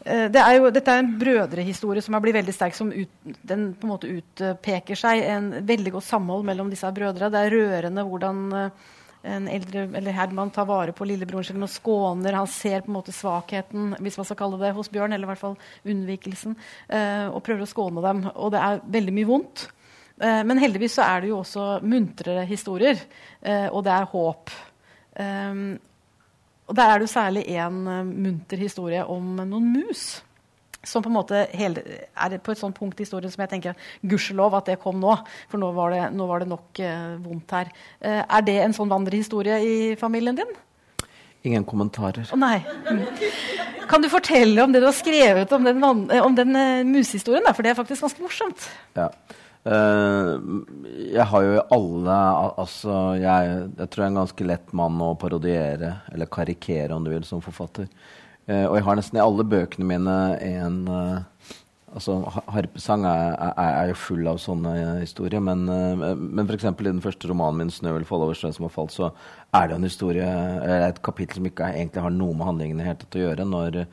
Uh, 0.00 0.26
det 0.33 0.40
er 0.40 0.55
jo, 0.57 0.71
dette 0.73 0.93
er 0.93 1.02
en 1.02 1.11
brødrehistorie 1.21 2.02
som 2.05 2.17
har 2.17 2.23
blitt 2.25 2.38
veldig 2.38 2.55
sterk, 2.57 2.76
som 2.76 2.88
ut, 2.93 3.12
den 3.45 3.71
på 3.76 3.87
en 3.87 3.93
måte 3.93 4.11
utpeker 4.11 4.99
seg. 4.99 5.21
En 5.29 5.52
veldig 5.69 5.99
godt 5.99 6.09
samhold 6.09 6.49
mellom 6.49 6.73
disse 6.73 6.88
brødre. 6.97 7.29
Det 7.31 7.45
er 7.45 7.55
rørende 7.55 8.07
hvordan 8.09 8.47
uh, 8.57 8.88
en 9.23 9.49
eldre, 9.49 9.85
eller 9.99 10.17
Herman 10.17 10.53
tar 10.55 10.67
vare 10.69 10.95
på 10.97 11.05
lillebroren 11.09 11.45
sin 11.45 11.65
og 11.65 11.71
skåner. 11.73 12.39
Han 12.39 12.49
ser 12.50 12.85
på 12.85 12.93
en 12.93 12.97
måte 12.97 13.15
svakheten 13.15 13.95
hvis 14.00 14.17
man 14.21 14.29
skal 14.29 14.39
kalle 14.41 14.61
det, 14.62 14.73
hos 14.77 14.89
Bjørn, 14.93 15.12
eller 15.12 15.29
i 15.29 15.33
hvert 15.33 15.43
fall 15.43 15.59
unnvikelsen, 15.85 16.57
eh, 16.89 17.27
og 17.29 17.43
prøver 17.45 17.67
å 17.67 17.71
skåne 17.71 18.05
dem. 18.07 18.25
Og 18.35 18.55
det 18.55 18.65
er 18.65 18.83
veldig 18.97 19.17
mye 19.19 19.29
vondt. 19.29 19.67
Eh, 20.21 20.41
men 20.49 20.62
heldigvis 20.62 20.97
så 20.99 21.09
er 21.09 21.21
det 21.21 21.33
jo 21.33 21.43
også 21.43 21.69
muntrere 21.85 22.47
historier, 22.49 23.05
eh, 23.42 23.68
og 23.68 23.85
det 23.85 23.94
er 23.97 24.11
håp. 24.14 24.57
Eh, 25.21 25.62
og 26.71 26.79
der 26.79 26.88
er 26.88 26.99
det 26.99 27.09
jo 27.09 27.14
særlig 27.18 27.47
én 27.51 27.85
eh, 27.90 28.03
munter 28.09 28.64
historie 28.64 29.05
om 29.05 29.37
noen 29.42 29.73
mus 29.75 30.09
som 30.87 31.05
på 31.05 31.11
en 31.11 31.16
måte 31.19 31.45
hele, 31.57 31.83
er 32.16 32.38
på 32.40 32.55
et 32.55 32.61
sånt 32.61 32.77
punkt 32.79 33.01
i 33.01 33.05
historien 33.05 33.33
som 33.33 33.43
jeg 33.45 33.53
tenker 33.53 33.90
gudskjelov 34.01 34.57
at 34.61 34.71
det 34.71 34.79
kom 34.81 35.01
nå. 35.03 35.16
For 35.51 35.61
nå 35.61 35.71
var 35.77 35.93
det, 35.95 36.03
nå 36.16 36.29
var 36.31 36.43
det 36.43 36.49
nok 36.51 36.81
uh, 36.81 37.19
vondt 37.21 37.57
her. 37.57 37.73
Uh, 38.01 38.23
er 38.23 38.47
det 38.47 38.57
en 38.64 38.77
sånn 38.77 38.93
vandrehistorie 38.93 39.61
i 39.61 39.75
familien 40.01 40.38
din? 40.40 40.55
Ingen 41.49 41.64
kommentarer. 41.69 42.27
Å 42.29 42.37
oh, 42.37 42.40
nei. 42.40 42.59
Mm. 42.88 43.05
Kan 43.90 44.05
du 44.05 44.11
fortelle 44.12 44.64
om 44.64 44.73
det 44.73 44.83
du 44.83 44.88
har 44.88 44.97
skrevet 44.97 45.53
om 45.57 45.69
den, 45.69 45.85
om 45.85 46.35
den 46.37 46.57
uh, 46.57 46.81
musehistorien? 46.88 47.49
For 47.53 47.64
det 47.64 47.75
er 47.75 47.79
faktisk 47.79 48.07
ganske 48.07 48.25
morsomt. 48.25 48.66
Ja. 48.97 49.11
Uh, 49.61 50.40
jeg 51.12 51.25
har 51.29 51.43
jo 51.45 51.59
alle 51.77 52.14
Altså, 52.57 52.95
jeg, 53.21 53.51
jeg, 53.77 53.88
tror 53.93 54.03
jeg 54.03 54.07
er 54.07 54.14
en 54.14 54.23
ganske 54.23 54.47
lett 54.49 54.73
mann 54.77 55.03
å 55.05 55.11
parodiere, 55.21 55.93
eller 56.14 56.31
karikere, 56.33 56.97
om 56.97 57.05
du 57.05 57.12
vil, 57.12 57.27
som 57.29 57.45
forfatter. 57.45 57.88
Uh, 58.51 58.67
og 58.67 58.79
jeg 58.79 58.87
har 58.87 58.97
nesten 58.99 59.19
i 59.19 59.23
alle 59.23 59.45
bøkene 59.47 59.87
mine 59.87 60.15
en 60.43 60.79
uh, 60.91 61.21
altså 61.95 62.17
Harpesang 62.51 63.05
er, 63.07 63.37
er, 63.37 63.53
er, 63.61 63.91
jo 63.93 63.99
full 64.01 64.27
av 64.27 64.41
sånne 64.43 64.73
historier. 65.03 65.43
Men, 65.45 65.63
uh, 65.71 66.17
men 66.19 66.49
f.eks. 66.49 66.67
i 66.67 66.89
den 66.89 67.05
første 67.05 67.31
romanen 67.31 67.63
min 67.63 67.71
'Snø 67.71 67.95
vil 67.99 68.09
falle 68.09 68.27
over 68.27 68.39
snøen 68.39 68.57
som 68.57 68.67
har 68.67 68.75
falt', 68.75 68.97
så 68.97 69.13
er 69.55 69.69
det 69.69 69.77
en 69.77 69.87
historie, 69.87 70.33
et 70.89 71.03
kapittel 71.03 71.39
som 71.39 71.47
ikke 71.47 71.71
egentlig 71.77 72.03
har 72.03 72.17
noe 72.17 72.35
med 72.35 72.49
handlingene 72.49 72.89
helt 72.89 73.07
å 73.07 73.25
gjøre. 73.27 73.47
når 73.47 73.85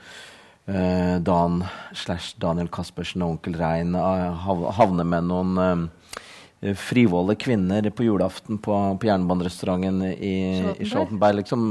Dan 1.24 1.62
slash 1.96 2.36
Daniel 2.42 2.68
Caspersen 2.68 3.22
og 3.24 3.38
onkel 3.38 3.56
Rein 3.56 3.94
havner 3.96 5.06
med 5.08 5.24
noen 5.24 5.88
frivolle 6.76 7.38
kvinner 7.40 7.88
på 7.96 8.04
julaften 8.04 8.60
på, 8.60 8.76
på 9.00 9.08
jernbanerestauranten 9.08 10.02
i, 10.12 10.36
i 10.76 10.90
Charlottenberg. 10.90 11.40
Liksom. 11.40 11.64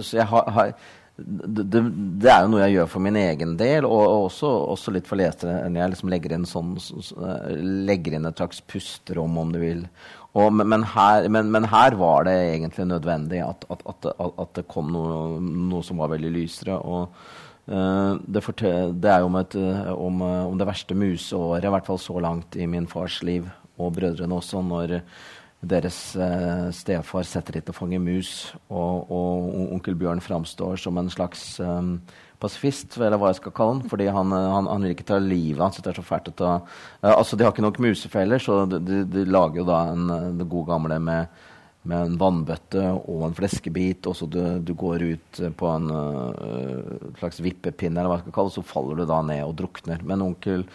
så 0.00 0.16
jeg 0.16 0.26
har, 0.32 0.48
har 0.56 0.72
det, 1.18 1.62
det, 1.62 1.80
det, 2.22 2.28
er 2.30 2.44
jo 2.44 2.50
noe 2.52 2.60
jeg 2.62 2.76
gjør 2.76 2.90
for 2.92 3.02
min 3.02 3.16
egen 3.18 3.56
del, 3.58 3.86
og, 3.88 4.02
og 4.04 4.26
også, 4.28 4.50
også, 4.74 4.92
litt 4.94 5.08
for 5.08 5.18
lesere. 5.18 5.56
Jeg 5.66 5.92
liksom 5.92 6.12
legger 6.12 6.34
inn, 6.36 6.46
sånn, 6.46 6.76
legger 7.88 8.14
inn 8.18 8.28
et 8.28 8.38
slags 8.38 8.62
pusterom, 8.70 9.34
om 9.42 9.50
du 9.54 9.58
vil. 9.62 9.82
Og, 10.38 10.52
men, 10.54 10.84
her, 10.94 11.26
men, 11.32 11.50
men, 11.50 11.66
her, 11.72 11.96
var 11.98 12.28
det 12.28 12.36
egentlig 12.52 12.86
nødvendig 12.86 13.42
at, 13.42 13.66
at, 13.72 13.82
at, 13.90 14.08
at 14.28 14.54
det 14.60 14.68
kom 14.70 14.92
noe, 14.94 15.40
noe, 15.42 15.82
som 15.86 15.98
var 15.98 16.12
veldig 16.14 16.30
lysere. 16.36 16.78
Og 16.78 17.08
uh, 17.72 18.14
det, 18.22 18.44
det, 18.54 19.10
er 19.10 19.24
jo 19.24 19.32
om, 19.32 19.40
et, 19.42 19.58
om, 19.96 20.22
om, 20.22 20.54
det 20.60 20.68
verste 20.70 20.98
museåret, 20.98 21.66
i 21.66 21.74
hvert 21.74 21.90
fall 21.90 21.98
så 22.02 22.22
langt 22.22 22.54
i 22.54 22.70
min 22.70 22.86
fars 22.90 23.18
liv, 23.26 23.50
og 23.78 23.96
brødrene 23.98 24.38
også, 24.38 24.62
når 24.62 25.00
deres 25.60 25.98
eh, 26.14 26.68
stefar 26.70 27.26
setter 27.26 27.58
dit 27.58 27.70
og 27.70 27.74
fanger 27.74 28.02
mus, 28.02 28.30
og, 28.70 29.10
og, 29.10 29.48
onkel 29.74 29.96
Bjørn 29.98 30.22
framstår 30.22 30.78
som 30.78 31.00
en 31.00 31.10
slags 31.10 31.58
eh, 31.58 31.90
pasifist, 32.38 32.94
eller 33.00 33.18
hva 33.18 33.32
jeg 33.32 33.40
skal 33.40 33.54
kalle 33.56 33.74
han, 33.74 33.82
fordi 33.90 34.06
han, 34.14 34.34
eh, 34.36 34.48
han, 34.54 34.70
han 34.70 34.86
vil 34.86 34.94
ikke 34.94 35.08
ta 35.10 35.18
livet 35.22 35.64
hans. 35.64 35.80
Det 35.82 35.90
er 35.90 35.98
så 35.98 36.06
fælt 36.06 36.30
å 36.30 36.36
ta 36.38 36.54
eh, 36.60 37.10
Altså, 37.10 37.34
de 37.34 37.46
har 37.46 37.54
ikke 37.54 37.66
nok 37.66 37.82
musefeller, 37.82 38.42
så 38.42 38.62
de, 38.70 38.78
de, 38.86 39.02
de 39.10 39.26
lager 39.26 39.64
jo 39.64 39.68
da 39.68 39.82
en, 39.90 40.12
det 40.38 40.46
gode 40.46 40.70
gamle 40.70 41.00
med, 41.02 41.42
med 41.90 42.06
en 42.06 42.16
vannbøtte 42.22 42.86
og 43.00 43.26
en 43.26 43.36
fleskebit, 43.40 44.06
og 44.06 44.14
så 44.14 44.30
du, 44.30 44.40
du 44.62 44.72
går 44.78 45.08
ut 45.10 45.42
på 45.58 45.74
en 45.74 45.90
uh, 45.90 47.12
slags 47.18 47.42
vippepinne, 47.42 47.98
eller 47.98 48.12
hva 48.12 48.20
jeg 48.20 48.28
skal 48.28 48.38
kalle 48.38 48.52
det, 48.52 48.58
så 48.60 48.66
faller 48.76 49.02
du 49.02 49.08
da 49.10 49.20
ned 49.26 49.42
og 49.42 49.58
drukner. 49.58 50.06
Men 50.06 50.26
onkel 50.26 50.68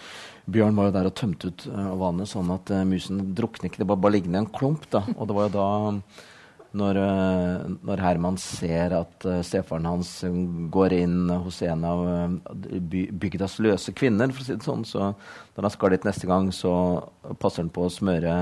Bjørn 0.43 0.75
var 0.75 0.89
jo 0.89 0.93
der 0.97 1.07
og 1.07 1.15
tømte 1.15 1.49
ut 1.53 1.65
uh, 1.71 1.93
vannet, 2.01 2.27
sånn 2.27 2.51
at 2.51 2.71
uh, 2.73 2.83
musen 2.87 3.21
drukner 3.35 3.69
ikke. 3.69 3.79
Det 3.83 3.87
var 3.87 3.99
bare 4.03 4.17
liggende 4.17 4.41
i 4.41 4.43
en 4.43 4.51
klump. 4.51 4.89
da. 4.91 5.05
Og 5.15 5.29
det 5.29 5.37
var 5.37 5.47
jo 5.47 5.53
da, 5.53 5.67
når, 6.81 6.99
uh, 6.99 7.69
når 7.87 8.03
Herman 8.03 8.39
ser 8.41 8.95
at 8.97 9.27
uh, 9.29 9.39
stefaren 9.45 9.87
hans 9.87 10.11
går 10.73 10.97
inn 10.97 11.31
hos 11.45 11.61
en 11.63 11.87
av 11.87 12.03
by 12.91 13.05
bygdas 13.23 13.55
løse 13.63 13.95
kvinner, 13.95 14.35
for 14.35 14.43
å 14.43 14.49
si 14.49 14.57
det 14.57 14.67
sånn, 14.67 14.83
så 14.87 15.13
når 15.55 15.69
han 15.69 15.75
skal 15.77 15.95
dit 15.95 16.07
neste 16.09 16.27
gang, 16.27 16.51
så 16.51 16.73
passer 17.39 17.63
han 17.63 17.71
på 17.73 17.87
å 17.87 17.93
smøre 17.93 18.37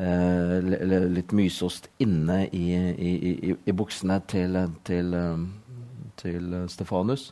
litt 0.00 1.34
mysost 1.36 1.90
inne 2.00 2.46
i, 2.56 2.62
i, 2.72 3.10
i, 3.12 3.56
i 3.68 3.72
buksene 3.76 4.16
til, 4.32 4.56
til, 4.88 5.12
til 6.22 6.54
Stefanus. 6.72 7.26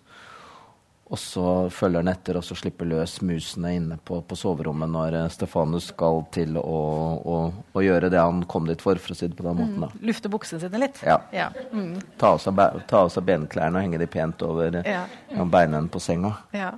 Og 1.08 1.16
så 1.16 1.42
følger 1.72 2.02
han 2.02 2.10
etter 2.12 2.36
og 2.36 2.44
så 2.44 2.54
slipper 2.58 2.88
løs 2.88 3.14
musene 3.24 3.70
inne 3.78 3.96
på, 4.04 4.18
på 4.28 4.36
soverommet 4.36 4.90
når 4.92 5.14
uh, 5.16 5.28
Stefanus 5.32 5.88
skal 5.94 6.20
til 6.34 6.58
å, 6.60 6.80
å, 7.16 7.36
å, 7.72 7.84
gjøre 7.84 8.10
det 8.12 8.20
han 8.20 8.42
kom 8.50 8.68
dit 8.68 8.82
for, 8.84 9.00
for 9.00 9.14
å 9.14 9.16
si 9.16 9.30
det 9.30 9.38
på 9.38 9.46
den 9.46 9.56
mm. 9.56 9.62
måten. 9.62 9.86
Da. 9.86 9.88
Mm, 9.94 10.02
lufte 10.10 10.28
buksene 10.32 10.60
sine 10.60 10.82
litt? 10.82 11.00
Ja. 11.06 11.16
ja. 11.32 11.48
Mm. 11.72 11.94
Ta, 12.20 12.34
av 12.34 12.42
seg, 12.44 12.60
ta, 12.90 13.06
av 13.06 13.12
seg, 13.14 13.24
benklærne 13.28 13.80
og 13.80 13.86
henge 13.86 14.00
de 14.02 14.08
pent 14.10 14.44
over 14.44 14.82
ja. 14.82 15.06
Mm. 15.32 15.48
beinene 15.54 15.88
på 15.92 16.02
senga. 16.04 16.34
Ja. 16.56 16.74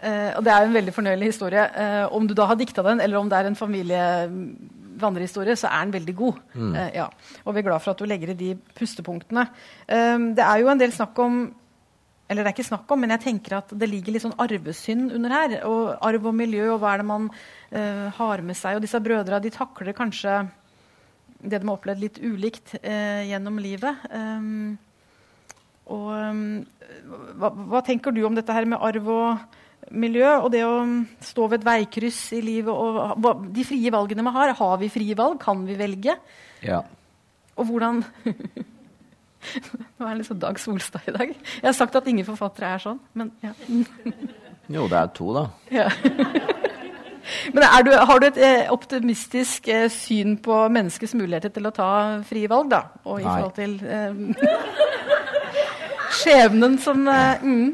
Eh, 0.00 0.30
og 0.38 0.44
det 0.46 0.52
er 0.54 0.64
en 0.64 0.78
veldig 0.78 0.94
fornøyelig 0.96 1.28
historie. 1.34 1.64
Eh, 1.68 2.04
om 2.16 2.24
du 2.28 2.32
da 2.36 2.44
har 2.48 2.56
dikta 2.60 2.84
den, 2.86 3.02
eller 3.04 3.20
om 3.20 3.28
det 3.28 3.36
er 3.36 3.46
en 3.50 3.58
familievandrehistorie, 3.58 5.56
så 5.60 5.68
er 5.68 5.84
den 5.84 5.92
veldig 5.98 6.16
god. 6.16 6.40
Mm. 6.54 6.72
ja. 6.96 7.10
Og 7.44 7.52
vi 7.52 7.60
er 7.60 7.68
glad 7.68 7.84
for 7.84 7.92
at 7.92 8.00
du 8.00 8.08
legger 8.08 8.32
i 8.32 8.38
de 8.40 8.50
pustepunktene. 8.72 9.44
det 9.84 10.44
er 10.48 10.56
jo 10.64 10.72
en 10.72 10.80
del 10.80 10.96
snakk 10.96 11.20
om 11.20 11.44
eller 12.28 12.40
det 12.40 12.48
er 12.48 12.54
ikke 12.56 12.70
snakk 12.70 12.92
om, 12.94 13.02
men 13.04 13.12
jeg 13.12 13.22
tenker 13.26 13.58
at 13.58 13.72
det 13.76 13.88
ligger 13.90 14.14
litt 14.14 14.24
sånn 14.24 14.38
arvesynd 14.40 15.12
under 15.12 15.34
her. 15.34 15.56
Og 15.68 15.90
arv 16.08 16.30
og 16.30 16.36
miljø, 16.36 16.70
og 16.72 16.80
hva 16.80 16.94
er 16.94 17.02
det 17.02 17.08
man 17.10 17.26
uh, 17.28 18.06
har 18.16 18.42
med 18.46 18.56
seg. 18.56 18.78
Og 18.78 18.84
disse 18.86 19.00
brødra 19.04 19.42
de 19.44 19.52
takler 19.52 19.96
kanskje 19.96 20.44
det 21.44 21.58
de 21.60 21.68
har 21.68 21.74
opplevd 21.74 22.00
litt 22.00 22.22
ulikt 22.24 22.78
uh, 22.78 23.20
gjennom 23.28 23.60
livet. 23.60 24.06
Um, 24.08 24.78
og 25.92 26.08
um, 26.16 26.46
hva, 27.36 27.52
hva, 27.52 27.84
tenker 27.84 28.14
du 28.16 28.22
om 28.24 28.36
dette 28.38 28.56
her 28.56 28.64
med 28.72 28.80
arv 28.80 29.10
og 29.12 29.92
miljø, 29.92 30.30
og 30.38 30.48
det 30.54 30.62
å 30.64 30.78
stå 31.20 31.50
ved 31.50 31.60
et 31.60 31.68
veikryss 31.68 32.22
i 32.38 32.40
livet, 32.40 32.72
og 32.72 33.18
hva, 33.20 33.34
de 33.52 33.68
frie 33.68 33.92
valgene 33.92 34.24
vi 34.24 34.32
har? 34.38 34.56
Har 34.56 34.78
vi 34.80 34.88
frie 34.92 35.18
valg? 35.18 35.36
Kan 35.44 35.66
vi 35.68 35.76
velge? 35.76 36.16
Ja. 36.64 36.80
Og 37.60 37.68
hvordan 37.68 38.00
Nå 39.98 40.06
er 40.06 40.10
det 40.10 40.20
liksom 40.22 40.40
Dag 40.42 40.60
Solstad 40.60 41.08
i 41.10 41.14
dag. 41.16 41.34
Jeg 41.34 41.68
har 41.68 41.76
sagt 41.76 41.96
at 41.98 42.08
ingen 42.10 42.26
forfattere 42.26 42.74
er 42.74 42.84
sånn, 42.84 43.00
men 43.18 43.32
ja. 43.44 43.52
jo, 44.68 44.86
det 44.90 45.00
er 45.00 45.12
to, 45.16 45.30
da. 45.36 45.46
Ja. 45.74 45.88
men 47.54 47.66
du, 47.86 47.92
har 47.94 48.20
du 48.20 48.28
et 48.28 48.40
eh, 48.40 48.72
optimistisk 48.72 49.68
eh, 49.72 49.86
syn 49.92 50.36
på 50.44 50.64
menneskets 50.72 51.16
muligheter 51.18 51.54
til 51.54 51.70
å 51.70 51.74
ta 51.74 51.90
frie 52.28 52.50
valg, 52.50 52.72
da? 52.72 52.84
Og 53.08 53.22
i 53.22 53.26
Nei. 53.26 53.38
forhold 53.38 53.56
til 53.58 53.78
eh, 53.84 54.12
skjebnen 56.20 56.78
som 56.82 57.08
eh, 57.10 57.42
mm. 57.42 57.66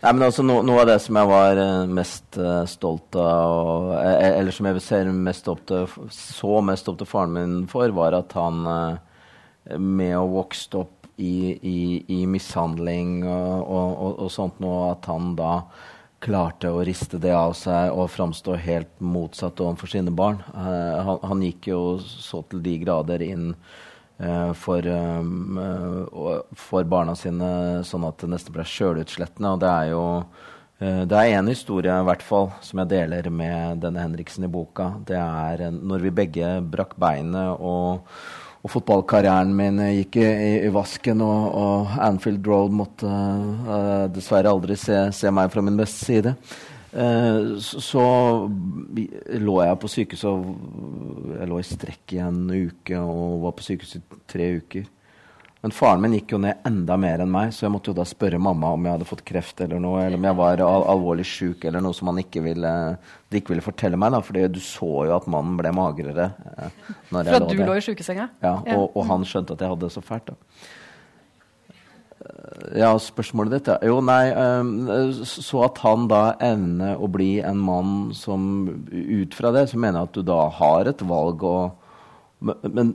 Nei, 0.00 0.14
men 0.16 0.24
altså, 0.24 0.44
no, 0.46 0.60
Noe 0.64 0.80
av 0.80 0.88
det 0.88 0.96
som 1.04 1.18
jeg 1.20 1.28
var 1.28 1.58
uh, 1.60 1.90
mest 1.92 2.38
uh, 2.40 2.62
stolt 2.68 3.18
av, 3.20 3.50
og, 3.52 3.90
uh, 3.98 4.28
eller 4.30 4.54
som 4.56 4.70
jeg 4.70 4.80
ser 4.84 5.10
mest 5.12 5.50
opp 5.52 5.66
til, 5.68 5.84
så 6.14 6.62
mest 6.64 6.88
opp 6.88 6.96
til 7.02 7.10
faren 7.10 7.36
min 7.36 7.58
for, 7.68 7.92
var 7.92 8.16
at 8.16 8.32
han 8.38 8.64
med 9.76 10.16
å 10.16 10.24
vokse 10.32 10.80
opp 10.80 10.99
i, 11.20 11.58
i, 11.62 12.04
i 12.08 12.26
mishandling 12.26 13.20
og, 13.28 13.64
og, 13.68 14.12
og, 14.24 14.28
sånt 14.32 14.60
noe, 14.62 14.90
at 14.94 15.08
han 15.10 15.34
da 15.38 15.54
klarte 16.20 16.68
å 16.72 16.82
riste 16.84 17.20
det 17.20 17.32
av 17.32 17.54
seg 17.56 17.94
og 17.96 18.10
framstå 18.12 18.56
helt 18.60 18.90
motsatt 19.00 19.60
overfor 19.64 19.92
sine 19.92 20.12
barn. 20.12 20.40
Uh, 20.52 21.00
han, 21.06 21.22
han, 21.30 21.44
gikk 21.48 21.70
jo 21.72 21.80
så 22.00 22.42
til 22.50 22.60
de 22.64 22.76
grader 22.82 23.24
inn 23.24 23.54
uh, 23.54 24.52
for, 24.56 24.84
um, 24.84 25.60
uh, 25.60 26.40
for, 26.52 26.84
barna 26.88 27.16
sine 27.16 27.80
sånn 27.88 28.04
at 28.08 28.20
det 28.20 28.32
nesten 28.34 28.56
ble 28.56 28.68
sjølutslettende. 28.68 29.54
Og 29.56 29.64
det 29.64 29.74
er 29.74 29.92
jo 29.94 30.06
det 30.80 31.12
er 31.12 31.34
én 31.36 31.48
historie 31.50 31.92
i 31.92 32.04
hvert 32.08 32.22
fall 32.24 32.46
som 32.64 32.80
jeg 32.80 32.88
deler 32.88 33.26
med 33.28 33.82
denne 33.82 34.00
Henriksen 34.00 34.46
i 34.46 34.48
boka. 34.48 34.94
Det 35.04 35.18
er 35.18 35.66
når 35.76 36.06
vi 36.06 36.12
begge 36.22 36.54
brakk 36.72 36.94
beinet 36.96 37.60
og 37.60 38.08
og 38.60 38.72
fotballkarrieren 38.74 39.54
min 39.56 39.80
gikk 39.96 40.18
i, 40.20 40.26
i 40.66 40.72
vasken, 40.72 41.22
og, 41.24 41.44
og, 41.56 41.94
Anfield 42.04 42.44
Road 42.48 42.74
måtte 42.76 43.08
uh, 43.08 44.04
dessverre 44.12 44.52
aldri 44.52 44.76
se, 44.76 45.06
se, 45.16 45.32
meg 45.32 45.48
fra 45.52 45.64
min 45.64 45.78
beste 45.80 46.04
side. 46.04 46.34
Uh, 46.90 47.56
så, 47.62 47.80
så, 47.80 48.04
lå 49.38 49.56
jeg 49.62 49.78
på 49.78 49.88
sykehuset 49.92 50.48
Jeg 51.36 51.46
lå 51.46 51.60
i 51.60 51.66
strekk 51.68 52.16
i 52.16 52.18
en 52.24 52.40
uke 52.50 52.98
og 52.98 53.44
var 53.44 53.54
på 53.56 53.68
sykehuset 53.68 54.02
i 54.02 54.22
tre 54.28 54.50
uker. 54.58 54.88
Men 55.60 55.74
faren 55.76 56.00
min 56.00 56.14
gikk 56.16 56.32
jo 56.32 56.38
ned 56.40 56.62
enda 56.64 56.96
mer 56.96 57.20
enn 57.20 57.32
meg, 57.32 57.50
så 57.52 57.66
jeg 57.66 57.72
måtte 57.74 57.92
jo 57.92 57.96
da 57.98 58.06
spørre 58.08 58.40
mamma 58.40 58.72
om 58.72 58.86
jeg 58.86 58.96
hadde 58.96 59.08
fått 59.10 59.22
kreft 59.28 59.60
eller 59.60 59.82
noe, 59.82 60.06
eller 60.06 60.16
om 60.16 60.28
jeg 60.30 60.38
var 60.38 60.62
al 60.64 60.86
alvorlig 60.94 61.26
sjuk 61.28 61.66
eller 61.68 61.84
noe 61.84 61.96
som 61.96 62.08
han 62.08 62.20
ikke 62.22 62.40
ville, 62.46 62.74
de 63.28 63.40
ikke 63.42 63.52
ville 63.52 63.64
fortelle 63.64 64.00
meg. 64.00 64.14
da, 64.14 64.22
fordi 64.24 64.46
du 64.48 64.60
så 64.64 64.88
jo 65.10 65.16
at 65.18 65.28
mannen 65.28 65.58
ble 65.60 65.72
magrere. 65.76 66.30
Eh, 66.56 66.78
når 67.12 67.28
For 67.28 67.40
at 67.42 67.52
du 67.52 67.60
lå 67.60 67.76
i 67.76 67.84
sjukesenga? 67.84 68.30
Ja, 68.40 68.54
og, 68.78 68.86
og, 68.94 69.02
han 69.10 69.26
skjønte 69.28 69.58
at 69.58 69.66
jeg 69.66 69.74
hadde 69.74 69.84
det 69.84 69.92
så 69.98 70.04
fælt. 70.04 70.32
da. 70.32 70.64
Ja, 72.80 72.94
spørsmålet 73.00 73.58
ditt, 73.58 73.68
ja. 73.68 73.76
Jo, 73.84 74.00
nei, 74.04 74.32
um, 74.32 74.72
så 75.26 75.64
at 75.66 75.80
han 75.84 76.08
da 76.08 76.22
evner 76.44 77.00
å 77.00 77.08
bli 77.12 77.34
en 77.44 77.60
mann 77.60 77.94
som 78.16 78.48
Ut 78.88 79.36
fra 79.36 79.52
det 79.56 79.68
så 79.70 79.80
mener 79.80 80.00
jeg 80.00 80.10
at 80.10 80.18
du 80.18 80.24
da 80.32 80.40
har 80.56 80.88
et 80.88 81.04
valg. 81.04 81.44
og 81.44 81.79
men, 82.40 82.56
men 82.72 82.94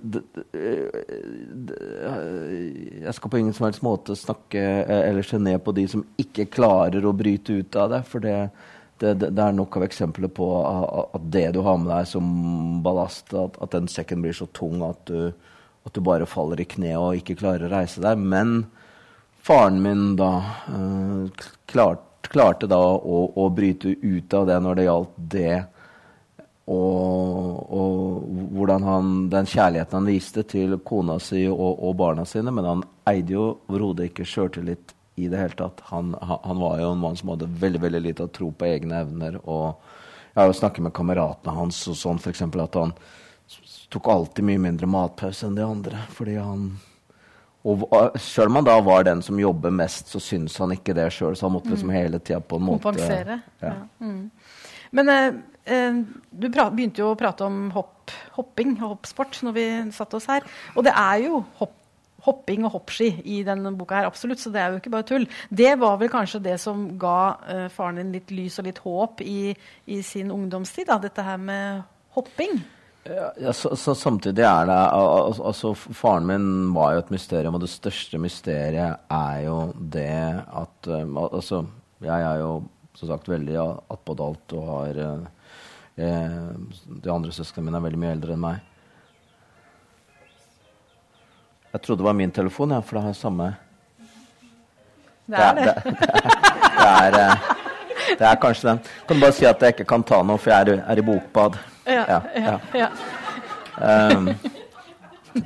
jeg 3.05 3.13
skal 3.13 3.31
på 3.31 3.39
ingen 3.39 3.53
som 3.53 3.67
helst 3.67 3.83
måte 3.85 4.15
snakke 4.17 4.61
eh, 4.61 5.01
eller 5.09 5.25
se 5.25 5.37
ned 5.41 5.61
på 5.65 5.73
de 5.77 5.85
som 5.91 6.05
ikke 6.21 6.47
klarer 6.53 7.05
å 7.05 7.13
bryte 7.13 7.59
ut 7.59 7.77
av 7.77 7.91
det. 7.93 8.01
For 8.09 8.23
det, 8.23 8.37
det, 9.01 9.29
er 9.29 9.53
nok 9.53 9.77
av 9.77 9.85
eksempler 9.85 10.31
på 10.33 10.47
at 10.65 11.27
det 11.33 11.49
du 11.55 11.61
har 11.65 11.77
med 11.81 11.91
deg 11.91 12.09
som 12.09 12.25
ballast, 12.85 13.33
at, 13.37 13.59
at 13.61 13.75
den 13.75 13.89
sekken 13.91 14.25
blir 14.25 14.35
så 14.35 14.47
tung 14.55 14.81
at 14.87 15.05
du, 15.09 15.29
at 15.85 15.93
du, 15.93 16.01
bare 16.01 16.29
faller 16.29 16.61
i 16.61 16.67
kne 16.69 16.95
og 16.97 17.21
ikke 17.21 17.37
klarer 17.43 17.67
å 17.67 17.73
reise 17.75 18.01
deg. 18.01 18.17
Men 18.17 18.63
faren 19.45 19.81
min 19.83 20.15
da 20.17 20.31
uh, 20.71 21.45
klart, 21.69 22.01
klarte 22.33 22.69
da 22.71 22.81
å, 22.81 23.21
å, 23.29 23.49
bryte 23.53 23.93
ut 24.01 24.33
av 24.33 24.49
det 24.49 24.57
når 24.63 24.79
det 24.79 24.87
gjaldt 24.87 25.17
det 25.35 25.55
og, 26.65 27.73
og, 27.77 28.21
hvordan 28.55 28.83
han, 28.83 29.09
den 29.29 29.45
kjærligheten 29.45 29.99
han 29.99 30.07
viste 30.09 30.43
til 30.49 30.79
kona 30.85 31.19
si 31.21 31.43
og, 31.47 31.75
og 31.77 31.93
barna 31.99 32.25
sine. 32.25 32.53
Men 32.53 32.65
han 32.65 32.81
eide 33.11 33.35
jo 33.35 33.43
overhodet 33.67 34.09
ikke 34.09 34.25
sjøltillit 34.25 34.95
i 35.21 35.29
det 35.31 35.39
hele 35.39 35.59
tatt. 35.59 35.83
Han, 35.91 36.15
han, 36.21 36.57
var 36.59 36.81
jo 36.81 36.89
en 36.95 37.03
mann 37.03 37.19
som 37.19 37.35
hadde 37.35 37.51
veldig 37.61 37.83
veldig 37.85 38.01
lite 38.07 38.27
tro 38.33 38.49
på 38.49 38.67
egne 38.67 39.03
evner. 39.05 39.37
og 39.43 39.77
Jeg 40.33 40.41
har 40.41 40.49
jo 40.49 40.57
snakket 40.57 40.87
med 40.87 40.97
kameratene 40.97 41.55
hans 41.55 41.85
og 41.91 42.01
sånn 42.01 42.19
f.eks. 42.19 42.43
at 42.49 42.81
han 42.81 42.97
tok 43.93 44.09
alltid 44.09 44.49
mye 44.49 44.65
mindre 44.65 44.89
matpause 44.89 45.45
enn 45.45 45.61
de 45.61 45.63
andre. 45.63 46.01
fordi 46.17 46.39
han 46.41 46.69
og 47.65 47.81
Sjøl 48.21 48.51
om 48.51 48.59
han 48.59 48.65
da 48.67 48.75
var 48.85 49.05
den 49.07 49.23
som 49.25 49.39
jobber 49.41 49.71
mest, 49.73 50.11
så 50.13 50.19
syns 50.21 50.57
han 50.61 50.73
ikke 50.75 50.93
det 50.93 51.07
sjøl. 51.13 51.33
Så 51.33 51.47
han 51.47 51.55
måtte 51.55 51.71
liksom 51.71 51.89
mm. 51.89 51.95
hele 51.97 52.19
tida 52.21 52.37
på 52.37 52.59
en 52.59 52.65
måte 52.67 52.83
Kompensere. 52.83 53.39
Ja. 53.61 53.71
Ja. 53.71 54.05
Mm. 54.05 54.29
Men 54.93 55.09
Eh, 55.09 55.33
du 55.65 56.45
begynte 56.49 57.01
jo 57.01 57.11
å 57.11 57.17
prate 57.17 57.45
om 57.45 57.71
hopp, 57.73 58.13
hopping 58.35 58.75
og 58.81 58.97
hoppsport 58.97 59.39
når 59.45 59.55
vi 59.55 59.65
satte 59.95 60.19
oss 60.19 60.27
her. 60.29 60.45
Og 60.75 60.85
det 60.85 60.93
er 60.93 61.23
jo 61.25 61.41
hopp, 61.59 61.73
hopping 62.25 62.65
og 62.65 62.75
hoppski 62.79 63.09
i 63.29 63.41
denne 63.45 63.73
boka 63.77 63.99
her, 63.99 64.09
absolutt, 64.09 64.41
så 64.41 64.51
det 64.53 64.61
er 64.61 64.73
jo 64.73 64.81
ikke 64.81 64.93
bare 64.93 65.07
tull. 65.09 65.27
Det 65.49 65.73
var 65.81 65.97
vel 66.01 66.11
kanskje 66.13 66.43
det 66.45 66.59
som 66.61 66.87
ga 67.01 67.19
uh, 67.45 67.65
faren 67.73 68.01
din 68.01 68.13
litt 68.17 68.33
lys 68.33 68.59
og 68.61 68.69
litt 68.69 68.81
håp 68.81 69.21
i, 69.25 69.53
i 69.93 69.99
sin 70.05 70.31
ungdomstid, 70.33 70.89
da, 70.89 70.97
dette 71.01 71.25
her 71.25 71.41
med 71.41 71.83
hopping? 72.17 72.61
Ja, 73.05 73.53
så, 73.53 73.75
så, 73.77 73.93
samtidig 73.93 74.41
er 74.41 74.65
det 74.65 74.75
al 74.97 75.35
altså 75.37 75.75
Faren 75.77 76.25
min 76.25 76.47
var 76.73 76.95
jo 76.95 77.03
et 77.03 77.11
mysterium, 77.13 77.53
og 77.53 77.61
det 77.61 77.69
største 77.69 78.17
mysteriet 78.17 79.03
er 79.13 79.43
jo 79.45 79.59
det 79.77 80.09
at 80.41 80.89
um, 80.89 81.19
Altså, 81.27 81.59
jeg 82.01 82.25
er 82.31 82.41
jo 82.41 82.55
som 82.97 83.11
sagt 83.11 83.29
veldig 83.29 83.59
attpådalt 83.93 84.55
og 84.57 84.65
har 84.71 85.01
uh, 85.03 85.27
Eh, 85.34 85.34
de 85.95 87.11
andre 87.11 87.31
søsknene 87.31 87.69
mine 87.69 87.79
er 87.79 87.85
veldig 87.85 87.99
mye 88.01 88.15
eldre 88.17 88.35
enn 88.35 88.41
meg. 88.43 88.63
Jeg 91.75 91.83
trodde 91.83 92.03
det 92.03 92.07
var 92.07 92.15
min 92.15 92.31
telefon, 92.31 92.71
ja, 92.71 92.81
for 92.83 92.97
det 92.97 93.03
har 93.03 93.15
samme 93.19 93.49
Det 95.27 95.39
er 95.43 95.55
det. 95.57 95.63
Det, 95.65 95.73
det, 95.83 95.95
det, 96.05 96.85
er, 96.85 97.15
er, 97.19 97.39
det, 98.19 98.27
er, 98.27 98.35
kanskje 98.39 98.69
den. 98.69 98.83
Kan 99.07 99.23
bare 99.23 99.35
si 99.35 99.47
at 99.49 99.63
jeg 99.63 99.75
ikke 99.75 99.87
kan 99.89 100.03
ta 100.07 100.21
noe, 100.23 100.39
for 100.39 100.53
jeg 100.53 100.69
er, 100.75 100.83
er 100.85 101.01
i 101.01 101.05
bokbad. 101.05 101.57
Ja, 101.89 102.19
ja, 102.35 102.59
ja. 102.75 102.89
Um, 103.75 104.29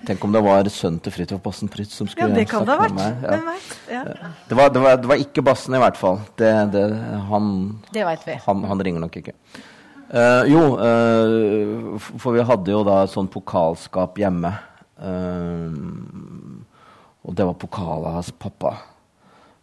tenk 0.05 0.23
om 0.25 0.35
det 0.35 0.41
var 0.45 0.69
sønnen 0.69 0.99
til 1.01 1.15
Fridtjof 1.15 1.41
Bassen 1.45 1.71
Prytz 1.71 1.95
som 1.97 2.09
skulle 2.09 2.29
ja, 2.29 2.45
snakke 2.45 2.77
med 2.93 2.99
meg. 2.99 3.25
Ja. 3.89 4.03
Ja. 4.03 4.03
Det, 4.45 4.57
var, 4.57 4.69
det, 4.69 4.83
var, 4.83 5.01
det, 5.01 5.09
var, 5.09 5.25
ikke 5.25 5.45
Bassen, 5.45 5.77
i 5.77 5.81
hvert 5.81 5.97
fall. 5.97 6.21
Det, 6.38 6.51
han, 7.31 7.51
det 7.95 8.05
vet 8.12 8.27
vi. 8.27 8.38
Han, 8.45 8.65
han 8.69 8.85
ringer 8.85 9.05
nok 9.07 9.17
ikke. 9.23 9.38
Uh, 10.10 10.43
jo, 10.50 10.62
uh, 10.82 11.98
for 12.02 12.34
vi 12.34 12.41
hadde 12.41 12.74
jo 12.74 12.82
da 12.88 13.04
et 13.04 13.13
sånt 13.13 13.30
pokalskap 13.34 14.17
hjemme. 14.17 14.50
Uh, 14.98 15.69
og 17.22 17.36
det 17.38 17.45
var 17.45 17.60
pokalen 17.62 18.15
hans 18.17 18.32
pappa. 18.34 18.74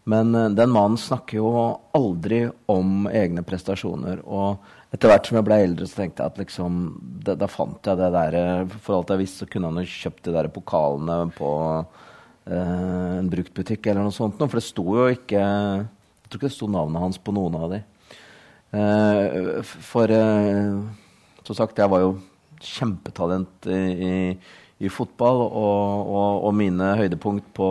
Men 0.07 0.31
den 0.55 0.71
mannen 0.71 1.01
snakker 1.03 1.41
jo 1.41 1.49
aldri 1.97 2.45
om 2.71 3.09
egne 3.11 3.43
prestasjoner. 3.43 4.21
Og 4.23 4.95
etter 4.95 5.11
hvert 5.11 5.27
som 5.27 5.41
jeg 5.41 5.47
ble 5.49 5.59
eldre, 5.65 5.89
så 5.91 5.99
tenkte 5.99 6.23
jeg 6.23 6.31
at 6.31 6.39
liksom 6.39 6.77
det, 7.27 7.35
Da 7.41 7.49
fant 7.51 7.91
jeg 7.91 7.99
det 7.99 8.13
der 8.15 8.37
For 8.85 9.01
alt 9.01 9.11
jeg 9.11 9.25
visste, 9.25 9.41
så 9.43 9.51
kunne 9.51 9.73
han 9.73 9.83
jo 9.83 9.97
kjøpt 9.97 10.29
de 10.29 10.37
der 10.37 10.51
pokalene 10.55 11.17
på 11.35 11.51
en 12.47 13.33
bruktbutikk 13.33 13.89
eller 13.91 14.07
noe 14.07 14.15
sånt. 14.15 14.39
For 14.39 14.61
det 14.61 14.69
sto 14.69 14.87
jo 14.95 15.09
ikke 15.11 15.43
Jeg 15.43 16.31
tror 16.31 16.39
ikke 16.39 16.53
det 16.53 16.55
sto 16.55 16.71
navnet 16.71 17.03
hans 17.03 17.19
på 17.19 17.35
noen 17.35 17.59
av 17.59 17.75
de. 17.75 17.83
Eh, 18.75 19.63
for 19.63 20.11
eh, 20.11 20.73
som 21.47 21.59
sagt, 21.59 21.79
jeg 21.79 21.91
var 21.91 22.03
jo 22.03 22.17
kjempetalent 22.63 23.69
i, 23.71 23.81
i, 24.09 24.15
i 24.79 24.91
fotball. 24.93 25.41
Og, 25.47 26.11
og, 26.13 26.45
og, 26.47 26.55
mine 26.57 26.91
høydepunkt 26.99 27.49
på, 27.57 27.69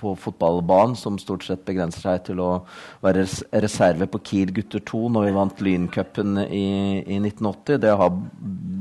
på 0.00 0.14
fotballbanen, 0.20 0.96
som 0.98 1.18
stort 1.20 1.46
sett 1.46 1.64
begrenser 1.68 2.04
seg 2.04 2.26
til 2.28 2.42
å 2.44 2.50
være 3.04 3.24
reserve 3.64 4.08
på 4.12 4.20
Kiel 4.28 4.52
gutter 4.56 4.84
2 4.84 5.04
når 5.14 5.28
vi 5.28 5.36
vant 5.38 5.62
Lyncupen 5.64 6.42
i, 6.44 6.66
i 7.00 7.20
1980, 7.22 7.80
det 7.84 7.94
har 8.02 8.12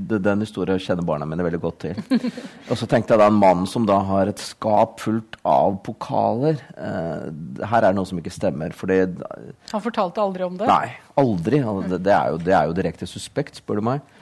det, 0.08 0.22
den 0.24 0.44
historien 0.44 0.80
kjenner 0.80 1.08
barna 1.08 1.28
mine 1.28 1.46
veldig 1.46 1.62
godt 1.64 1.80
til. 1.86 2.02
Og 2.72 2.76
så 2.80 2.88
tenkte 2.90 3.16
jeg 3.16 3.24
da 3.24 3.30
en 3.32 3.40
mann 3.40 3.66
som 3.70 3.88
da 3.88 4.00
har 4.10 4.32
et 4.32 4.44
skap 4.44 5.02
fullt 5.04 5.40
av 5.48 5.80
pokaler 5.86 6.60
eh, 6.76 7.28
Her 7.64 7.82
er 7.82 7.90
det 7.90 7.96
noe 7.98 8.08
som 8.08 8.20
ikke 8.20 8.34
stemmer. 8.34 8.76
Fordi 8.76 9.02
Han 9.72 9.84
fortalte 9.84 10.24
aldri 10.24 10.48
om 10.48 10.60
det? 10.60 10.68
Nei, 10.68 10.94
aldri. 11.20 11.64
Det, 11.88 12.02
det, 12.04 12.14
er, 12.14 12.32
jo, 12.34 12.40
det 12.44 12.56
er 12.56 12.70
jo 12.70 12.78
direkte 12.78 13.10
suspekt, 13.10 13.60
spør 13.62 13.82
du 13.82 13.88
meg. 13.92 14.17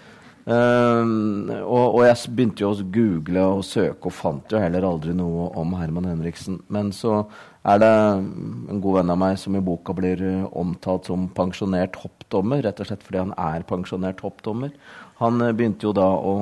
Um, 0.45 1.47
og, 1.49 1.95
og, 1.95 2.03
jeg 2.05 2.33
begynte 2.37 2.61
jo 2.61 2.67
å 2.69 2.83
google 2.93 3.45
og 3.55 3.63
søke, 3.65 4.11
og 4.11 4.13
fant 4.13 4.51
jo 4.53 4.59
heller 4.61 4.85
aldri 4.85 5.15
noe 5.17 5.47
om 5.57 5.73
Herman 5.73 6.05
Henriksen. 6.05 6.59
Men 6.69 6.91
så 6.93 7.23
er 7.65 7.81
det 7.81 7.89
en 7.89 8.83
god 8.83 8.99
venn 8.99 9.13
av 9.15 9.17
meg 9.23 9.39
som 9.41 9.57
i 9.57 9.63
boka 9.65 9.95
blir 9.97 10.21
uh, 10.21 10.45
omtalt 10.53 11.09
som 11.09 11.25
pensjonert 11.33 11.97
hoppdommer, 12.03 12.61
rett 12.61 12.77
og 12.77 12.91
slett 12.91 13.07
fordi 13.07 13.23
han 13.23 13.33
er 13.41 13.65
pensjonert 13.65 14.21
hoppdommer. 14.21 14.75
Han 15.17 15.41
uh, 15.41 15.49
begynte 15.49 15.89
jo 15.89 15.95
da 15.97 16.11
å, 16.13 16.37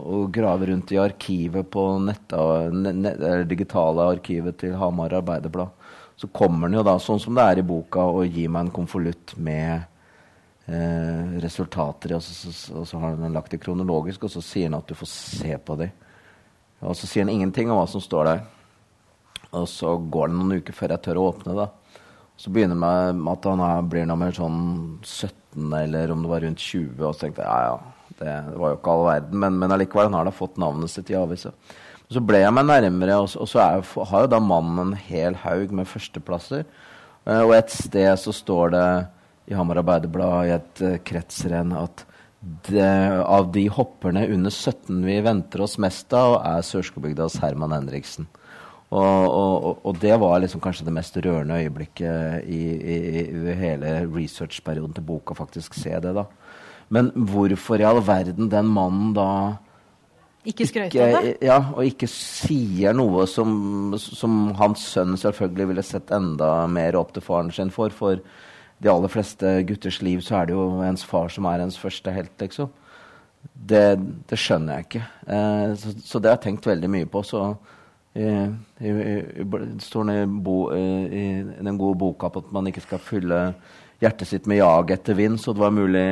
å, 0.00 0.24
grave 0.32 0.72
rundt 0.72 0.96
i 0.96 1.02
arkivet 1.04 1.68
på 1.74 1.88
netta, 2.00 2.70
ne, 2.72 2.96
ne, 2.96 3.16
digitale 3.50 4.08
arkivet 4.16 4.62
til 4.64 4.78
Hamar 4.80 5.18
Arbeiderblad. 5.20 5.76
Så 6.16 6.32
kommer 6.32 6.70
han 6.70 6.78
jo 6.78 6.86
da, 6.86 6.96
sånn 7.02 7.20
som 7.20 7.36
det 7.36 7.44
er 7.44 7.60
i 7.60 7.66
boka, 7.66 8.08
og 8.08 8.24
gir 8.24 8.48
meg 8.48 8.70
en 8.70 8.78
konvolutt 8.80 9.36
med 9.36 9.84
eh, 10.66 11.36
resultater, 11.44 12.16
og 12.16 12.24
så, 12.24 12.52
og 12.74 12.88
så, 12.88 13.00
har 13.00 13.16
han 13.16 13.36
lagt 13.36 13.54
det 13.54 13.62
kronologisk, 13.62 14.26
og 14.26 14.32
så 14.32 14.42
sier 14.44 14.70
han 14.70 14.78
at 14.80 14.90
du 14.90 14.96
får 14.98 15.10
se 15.10 15.56
på 15.58 15.78
dem. 15.80 15.94
Og 16.84 16.96
så 16.98 17.08
sier 17.08 17.24
han 17.24 17.32
ingenting 17.32 17.70
om 17.70 17.80
hva 17.80 17.86
som 17.88 18.02
står 18.02 18.28
der. 18.28 18.44
Og 19.54 19.68
så 19.70 19.94
går 19.96 20.30
det 20.30 20.36
noen 20.36 20.60
uker 20.60 20.76
før 20.76 20.94
jeg 20.94 21.04
tør 21.04 21.20
å 21.20 21.28
åpne 21.30 21.56
da. 21.56 21.70
Så 22.36 22.50
begynner 22.50 22.74
det 22.74 23.14
med 23.20 23.30
at 23.30 23.46
han 23.46 23.62
er, 23.62 23.84
blir 23.86 24.06
nummer 24.10 24.34
sånn 24.34 24.60
17, 25.06 25.70
eller 25.78 26.10
om 26.10 26.24
det 26.24 26.32
var 26.32 26.42
rundt 26.44 26.64
20. 26.64 26.98
Og 26.98 27.14
så 27.14 27.24
tenkte 27.24 27.44
jeg 27.44 27.48
ja, 27.48 27.70
ja, 27.70 28.10
det, 28.18 28.34
det 28.50 28.60
var 28.60 28.72
jo 28.72 28.78
ikke 28.80 28.94
all 28.94 29.06
verden. 29.06 29.40
Men, 29.44 29.58
men 29.62 29.74
allikevel, 29.76 30.10
han 30.10 30.18
har 30.18 30.28
da 30.28 30.34
fått 30.34 30.58
navnet 30.60 30.92
sitt 30.92 31.12
i 31.14 31.18
avisa. 31.18 31.54
Så 32.12 32.20
ble 32.20 32.42
jeg 32.42 32.52
meg 32.52 32.66
nærmere, 32.68 33.16
og, 33.22 33.30
og 33.40 33.48
så 33.48 33.62
er, 33.62 33.84
har 34.10 34.26
jo 34.26 34.32
da 34.34 34.40
mannen 34.42 34.90
en 34.90 34.98
hel 35.06 35.38
haug 35.44 35.72
med 35.74 35.88
førsteplasser. 35.88 36.66
Uh, 37.24 37.40
og 37.46 37.54
et 37.56 37.72
sted 37.72 38.10
så 38.20 38.34
står 38.34 38.74
det 38.74 38.86
i 39.46 39.56
Hamar 39.56 39.82
Arbeiderblad 39.82 40.48
i 40.48 40.54
et 40.54 40.84
uh, 40.84 40.96
kretsrenn 41.06 41.74
at 41.76 42.06
det, 42.68 42.84
av 43.24 43.50
de 43.54 43.64
hopperne 43.72 44.26
under 44.28 44.52
17 44.52 45.00
vi 45.04 45.18
venter 45.24 45.62
oss 45.64 45.78
mest 45.80 46.12
av, 46.16 46.38
er 46.44 46.64
Sørskogbygdas 46.66 47.38
Herman 47.40 47.72
Henriksen. 47.72 48.28
Og, 48.94 49.24
og, 49.26 49.78
og, 49.80 49.96
det 49.98 50.12
var 50.20 50.42
liksom 50.42 50.60
kanskje 50.62 50.84
det 50.86 50.92
mest 50.94 51.16
rørende 51.24 51.56
øyeblikket 51.64 52.44
i, 52.46 52.60
i, 52.76 52.96
i 53.24 53.54
hele 53.58 53.94
researchperioden 54.04 54.94
til 54.94 55.06
boka. 55.08 55.34
faktisk 55.34 55.74
se 55.74 55.96
det 56.04 56.12
da. 56.14 56.26
Men 56.92 57.10
hvorfor 57.16 57.80
i 57.80 57.86
all 57.88 58.02
verden 58.04 58.52
den 58.52 58.68
mannen 58.70 59.14
da 59.16 59.28
ikke 60.44 60.66
skrøt 60.68 60.94
av 61.00 61.14
det? 61.24 61.36
Ja, 61.44 61.56
og 61.72 61.86
ikke 61.88 62.06
sier 62.10 62.92
noe 62.92 63.24
som, 63.30 63.96
som 63.96 64.50
hans 64.58 64.82
sønn 64.92 65.16
selvfølgelig 65.16 65.70
ville 65.70 65.84
sett 65.86 66.12
enda 66.12 66.66
mer 66.68 66.98
opp 67.00 67.14
til 67.16 67.24
faren 67.24 67.48
sin 67.54 67.72
for. 67.72 67.94
For 67.96 68.20
de 68.84 68.92
aller 68.92 69.12
fleste 69.12 69.50
gutters 69.68 70.00
liv 70.04 70.22
så 70.24 70.40
er 70.40 70.48
det 70.48 70.56
jo 70.56 70.64
ens 70.84 71.04
far 71.08 71.30
som 71.32 71.46
er 71.48 71.62
ens 71.64 71.78
første 71.80 72.12
helt, 72.12 72.34
liksom. 72.40 72.72
Det, 73.44 73.96
det 74.28 74.38
skjønner 74.40 74.78
jeg 74.78 74.86
ikke. 74.88 75.04
Eh, 75.36 75.70
så, 75.80 75.92
så, 76.04 76.20
det 76.20 76.30
har 76.30 76.36
jeg 76.38 76.44
tenkt 76.48 76.68
veldig 76.68 76.90
mye 76.92 77.08
på. 77.08 77.22
Så 77.24 77.40
eh, 78.16 78.52
det 78.80 79.84
står 79.84 80.12
i, 80.12 80.18
bo, 80.26 80.58
eh, 80.76 81.04
i, 81.08 81.24
den 81.60 81.80
gode 81.80 81.98
boka 82.00 82.30
på 82.32 82.44
at 82.44 82.52
man 82.56 82.68
ikke 82.68 82.84
skal 82.84 83.02
fylle 83.04 83.40
hjertet 84.02 84.28
sitt 84.28 84.48
med 84.50 84.60
jag 84.60 84.92
etter 84.96 85.16
vind. 85.16 85.40
Så 85.40 85.56
det 85.56 85.64
var 85.64 85.76
mulig 85.76 86.04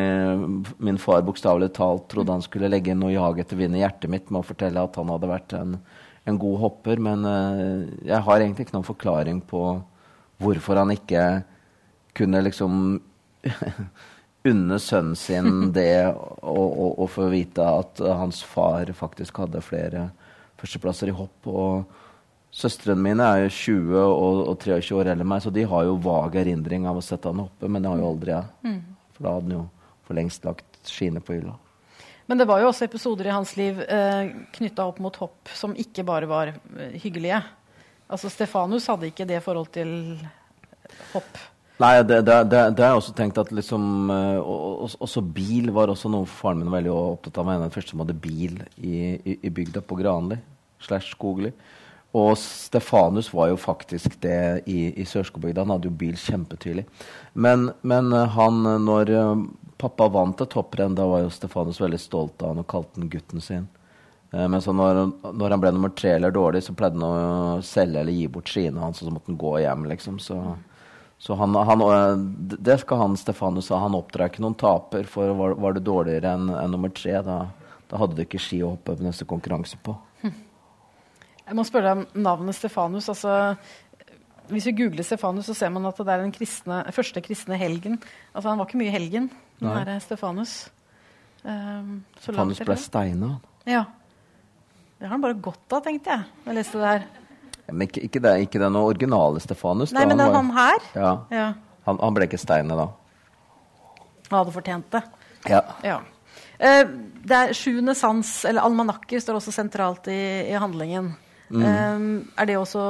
min 0.81 1.01
far 1.01 1.25
bokstavelig 1.25 1.73
talt 1.77 2.09
trodde 2.13 2.37
han 2.37 2.45
skulle 2.45 2.73
legge 2.73 2.93
inn 2.93 3.01
noe 3.05 3.15
jag 3.15 3.41
etter 3.41 3.61
vind 3.61 3.77
i 3.77 3.85
hjertet 3.85 4.13
mitt 4.13 4.33
med 4.33 4.43
å 4.43 4.49
fortelle 4.49 4.85
at 4.85 4.97
han 5.01 5.13
hadde 5.13 5.33
vært 5.33 5.57
en, 5.61 5.79
en 6.29 6.43
god 6.45 6.61
hopper. 6.67 7.05
Men 7.05 7.29
eh, 7.29 7.89
jeg 8.13 8.29
har 8.29 8.41
egentlig 8.41 8.69
ikke 8.69 8.79
noen 8.79 8.93
forklaring 8.93 9.45
på 9.49 9.65
hvorfor 10.43 10.81
han 10.81 10.93
ikke 10.97 11.43
kunne 12.16 12.42
liksom 12.44 12.75
unne 14.53 14.79
sønnen 14.83 15.16
sin 15.16 15.72
det 15.72 16.11
å 16.42 17.07
få 17.11 17.29
vite 17.31 17.62
at 17.62 18.03
hans 18.03 18.42
far 18.42 18.90
faktisk 18.98 19.38
hadde 19.44 19.62
flere 19.64 20.09
førsteplasser 20.61 21.11
i 21.12 21.16
hopp. 21.16 21.46
og 21.46 22.01
Søstrene 22.53 23.01
mine 23.01 23.25
er 23.25 23.46
jo 23.46 23.53
20 23.57 23.94
og, 24.03 24.40
og 24.51 24.59
23 24.61 24.96
år 24.98 25.12
eldre 25.14 25.25
enn 25.25 25.31
meg, 25.31 25.40
så 25.40 25.51
de 25.55 25.64
har 25.64 25.87
jo 25.88 25.96
vag 26.05 26.35
erindring 26.42 26.85
av 26.90 26.98
å 27.01 27.05
sette 27.05 27.31
han 27.31 27.40
hoppe, 27.40 27.68
men 27.68 27.81
det 27.81 27.88
har 27.88 28.03
jo 28.03 28.11
aldri 28.11 28.35
jeg. 28.35 28.51
Mm. 28.66 28.81
For 29.14 29.25
da 29.25 29.37
hadde 29.37 29.48
han 29.48 29.55
jo 29.57 29.62
for 30.05 30.18
lengst 30.18 30.44
lagt 30.44 30.90
skiene 30.90 31.22
på 31.25 31.38
hylla. 31.38 31.57
Men 32.29 32.38
det 32.38 32.46
var 32.51 32.61
jo 32.62 32.68
også 32.68 32.85
episoder 32.87 33.31
i 33.31 33.35
hans 33.35 33.55
liv 33.57 33.81
eh, 33.83 34.35
knytta 34.55 34.85
opp 34.88 35.01
mot 35.03 35.16
hopp 35.22 35.51
som 35.57 35.75
ikke 35.79 36.05
bare 36.07 36.29
var 36.31 36.53
eh, 36.53 36.94
hyggelige. 37.03 37.40
Altså 38.12 38.31
Stefanus 38.31 38.87
hadde 38.92 39.09
ikke 39.09 39.27
det 39.29 39.40
forhold 39.44 39.72
til 39.72 39.90
hopp. 41.14 41.40
Nei, 41.83 42.03
det, 42.07 42.21
det, 42.23 42.35
det, 42.47 42.59
det 42.77 42.85
har 42.85 42.92
jeg 42.92 43.01
også 43.01 43.14
tenkt 43.16 43.38
at 43.40 43.51
liksom 43.55 44.11
uh, 44.12 44.38
Også 45.03 45.23
bil 45.35 45.73
var 45.75 45.90
også 45.90 46.11
noe 46.12 46.29
faren 46.31 46.61
min 46.61 46.71
var 46.71 46.79
veldig 46.79 46.92
opptatt 46.95 47.40
av. 47.40 47.51
Han 47.51 47.64
den 47.64 47.75
første 47.75 47.95
som 47.95 48.05
hadde 48.05 48.18
bil 48.23 48.61
i, 48.77 49.16
i, 49.16 49.38
i 49.42 49.51
bygda 49.51 49.83
på 49.87 49.99
Granli 49.99 50.38
slash 50.83 51.16
Skogli. 51.16 51.51
Og 52.18 52.37
Stefanus 52.37 53.31
var 53.33 53.49
jo 53.49 53.59
faktisk 53.59 54.18
det 54.23 54.68
i, 54.68 54.92
i 55.01 55.07
Sørskogbygda. 55.09 55.64
Han 55.64 55.73
hadde 55.75 55.88
jo 55.88 55.97
bil 55.97 56.14
kjempetydelig. 56.21 56.85
Men, 57.33 57.71
men 57.83 58.12
uh, 58.14 58.29
han, 58.37 58.62
når 58.85 59.14
uh, 59.16 59.47
pappa 59.81 60.11
vant 60.12 60.45
et 60.45 60.59
hopprenn, 60.59 60.95
da 60.99 61.09
var 61.09 61.25
jo 61.25 61.33
Stefanus 61.35 61.81
veldig 61.83 62.03
stolt 62.03 62.45
av 62.45 62.53
han 62.53 62.62
og 62.62 62.68
kalte 62.71 63.01
han 63.01 63.11
gutten 63.11 63.42
sin. 63.42 63.71
men 64.33 64.62
så 64.64 64.73
når, 64.73 65.01
når, 65.25 65.51
han 65.51 65.61
ble 65.61 65.71
nummer 65.75 65.90
tre 65.92 66.14
eller 66.14 66.31
dårlig, 66.33 66.62
så 66.64 66.73
pleide 66.73 66.97
han 66.97 67.03
å 67.05 67.64
selge 67.66 68.01
eller 68.01 68.14
gi 68.16 68.29
bort 68.33 68.49
skiene 68.49 68.81
hans, 68.81 69.03
og 69.03 69.09
så 69.09 69.12
måtte 69.12 69.29
han 69.29 69.40
gå 69.40 69.57
hjem, 69.64 69.83
liksom. 69.90 70.21
Så 70.23 70.38
så 71.23 71.35
han, 71.35 71.55
han, 71.55 71.81
eh, 71.81 72.17
det 72.59 72.81
skal 72.83 72.99
han 72.99 73.13
Stefanus 73.17 73.69
ha. 73.71 73.77
Han 73.85 73.95
oppdrar 73.95 74.27
ikke 74.27 74.43
noen 74.43 74.57
taper. 74.59 75.07
For 75.07 75.31
var, 75.39 75.55
var 75.55 75.77
du 75.77 75.79
dårligere 75.87 76.33
enn 76.35 76.49
en 76.51 76.75
nummer 76.75 76.91
tre, 76.91 77.15
da, 77.23 77.37
da, 77.87 78.01
hadde 78.01 78.19
du 78.19 78.25
ikke 78.25 78.41
ski 78.43 78.59
å 78.67 78.73
hoppe 78.73 78.97
på 78.99 79.07
neste 79.07 79.29
konkurranse 79.31 79.79
på. 79.87 79.95
Jeg 81.47 81.55
må 81.59 81.63
spørre 81.69 81.93
deg 81.93 82.03
om 82.03 82.27
navnet 82.27 82.59
Stefanus. 82.59 83.07
Altså, 83.13 83.37
hvis 84.51 84.67
vi 84.67 84.75
googler 84.83 85.07
Stefanus, 85.07 85.47
så 85.47 85.55
ser 85.61 85.71
man 85.71 85.87
at 85.87 86.03
det 86.03 86.11
er 86.11 86.25
den 86.25 86.35
kristne, 86.35 86.83
første 86.91 87.23
kristne 87.23 87.61
helgen. 87.61 88.01
Altså, 88.33 88.49
han 88.49 88.59
var 88.59 88.67
ikke 88.67 88.83
mye 88.83 88.95
helgen, 88.99 89.31
den 89.63 89.71
herre 89.71 90.01
Stefanus. 90.03 90.57
Um, 91.47 92.01
Stefanus 92.19 92.67
ble 92.67 92.81
steina. 92.83 93.37
Ja. 93.71 93.87
Det 94.99 95.07
har 95.07 95.15
han 95.15 95.23
bare 95.23 95.39
godt 95.39 95.71
av, 95.71 95.87
tenkte 95.87 96.17
jeg 96.17 96.27
da 96.43 96.51
jeg 96.51 96.59
leste 96.59 96.83
det 96.83 96.91
her. 96.97 97.11
Men 97.70 97.87
ikke, 97.87 98.03
ikke, 98.09 98.22
det, 98.25 98.33
ikke 98.46 98.61
den 98.62 98.77
originale 98.77 99.40
Stefanus. 99.40 99.92
Nei, 99.94 100.05
da. 100.05 100.11
men 100.11 100.20
han, 100.20 100.33
var, 100.33 100.40
han 100.40 100.51
her? 100.57 100.88
Ja. 100.94 101.12
ja. 101.33 101.46
Han, 101.87 101.98
han, 102.03 102.16
ble 102.16 102.27
ikke 102.29 102.40
steinet 102.40 102.79
da. 102.79 102.88
Han 104.31 104.38
hadde 104.40 104.55
fortjent 104.55 104.88
det. 104.94 105.03
Ja. 105.51 105.62
ja. 105.87 105.98
Eh, 106.62 106.85
det 107.22 107.38
er 107.38 107.57
Sjuende 107.57 107.94
sans, 107.98 108.31
eller 108.48 108.66
almanakker, 108.66 109.22
står 109.22 109.38
også 109.38 109.55
sentralt 109.55 110.09
i, 110.11 110.22
i 110.51 110.59
handlingen. 110.59 111.12
Mm. 111.53 111.64
Eh, 111.68 112.07
er 112.42 112.51
det 112.51 112.59
også 112.59 112.85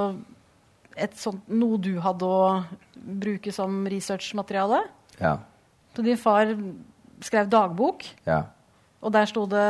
sånt, 1.19 1.45
noe 1.49 1.81
du 1.83 1.95
hadde 2.05 2.29
å 2.29 2.63
bruke 2.97 3.53
som 3.55 3.83
researchmateriale? 3.91 4.83
Ja. 5.19 5.39
Så 5.97 6.05
din 6.05 6.21
far 6.21 6.53
skrev 7.23 7.49
dagbok, 7.53 8.05
ja. 8.27 8.43
og 9.03 9.13
der 9.15 9.29
sto 9.31 9.45
det 9.47 9.67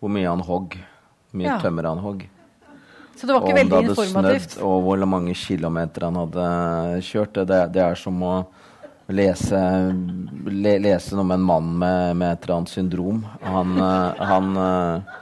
Hvor 0.00 0.12
mye 0.12 0.28
han 0.28 0.40
hogg. 0.40 0.78
Hvor 1.30 1.38
mye 1.38 1.50
ja. 1.50 1.58
tømmer 1.60 1.90
han 1.90 2.00
hogg. 2.02 2.24
Så 3.20 3.28
det 3.28 3.34
var 3.36 3.44
ikke 3.44 3.58
veldig 3.58 3.80
informativt? 3.90 4.54
Snødd, 4.54 4.64
og 4.64 4.86
hvor 4.86 5.02
mange 5.12 5.34
kilometer 5.36 6.06
han 6.08 6.16
hadde 6.16 6.44
kjørt. 7.04 7.42
Det, 7.44 7.58
det 7.74 7.82
er 7.84 7.98
som 8.00 8.22
å 8.24 8.34
lese, 9.12 9.60
le, 10.48 10.76
lese 10.80 11.18
noe 11.18 11.26
med 11.28 11.40
en 11.40 11.48
mann 11.50 11.74
med, 11.82 12.14
med 12.16 12.32
et 12.32 12.46
eller 12.46 12.60
annet 12.60 12.72
syndrom. 12.72 13.18
Han, 13.44 13.74
eh, 13.76 14.22
han 14.30 14.48
eh, 14.62 15.18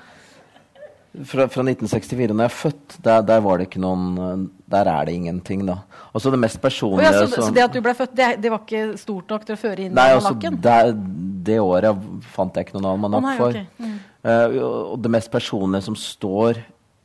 fra, 1.24 1.48
fra, 1.50 1.64
1964, 1.64 2.30
når 2.30 2.46
jeg 2.46 2.52
er 2.52 2.56
født, 2.60 2.98
der, 3.08 3.26
der, 3.32 3.42
var 3.48 3.58
det 3.58 3.66
ikke 3.66 3.82
noen 3.82 4.46
Der 4.70 4.86
er 4.92 5.08
det 5.08 5.18
ingenting, 5.18 5.66
da. 5.66 5.80
så 6.14 6.30
det 6.30 6.38
mest 6.38 6.60
personlige 6.62 7.08
oh, 7.08 7.18
ja, 7.18 7.26
så, 7.26 7.48
så, 7.48 7.50
det 7.56 7.64
at 7.64 7.74
du 7.74 7.80
ble 7.82 7.96
født, 7.98 8.14
det, 8.14 8.32
det, 8.44 8.52
var 8.54 8.62
ikke 8.62 8.86
stort 9.00 9.34
nok 9.34 9.48
til 9.48 9.56
å 9.56 9.60
føre 9.64 9.88
inn 9.88 9.96
nei, 9.96 10.10
almanakken? 10.14 10.60
Altså, 10.62 11.14
det 11.48 11.60
året 11.64 12.08
fant 12.30 12.54
jeg 12.54 12.68
ikke 12.68 12.78
noen 12.78 12.92
almanakk 12.92 13.30
oh, 13.32 13.38
for. 13.40 13.56
Okay. 13.56 13.66
Mm. 13.82 13.98
Uh, 14.22 14.58
og 14.92 14.98
det 15.02 15.10
mest 15.18 15.32
personlige 15.32 15.88
som 15.88 15.96
står 15.98 16.60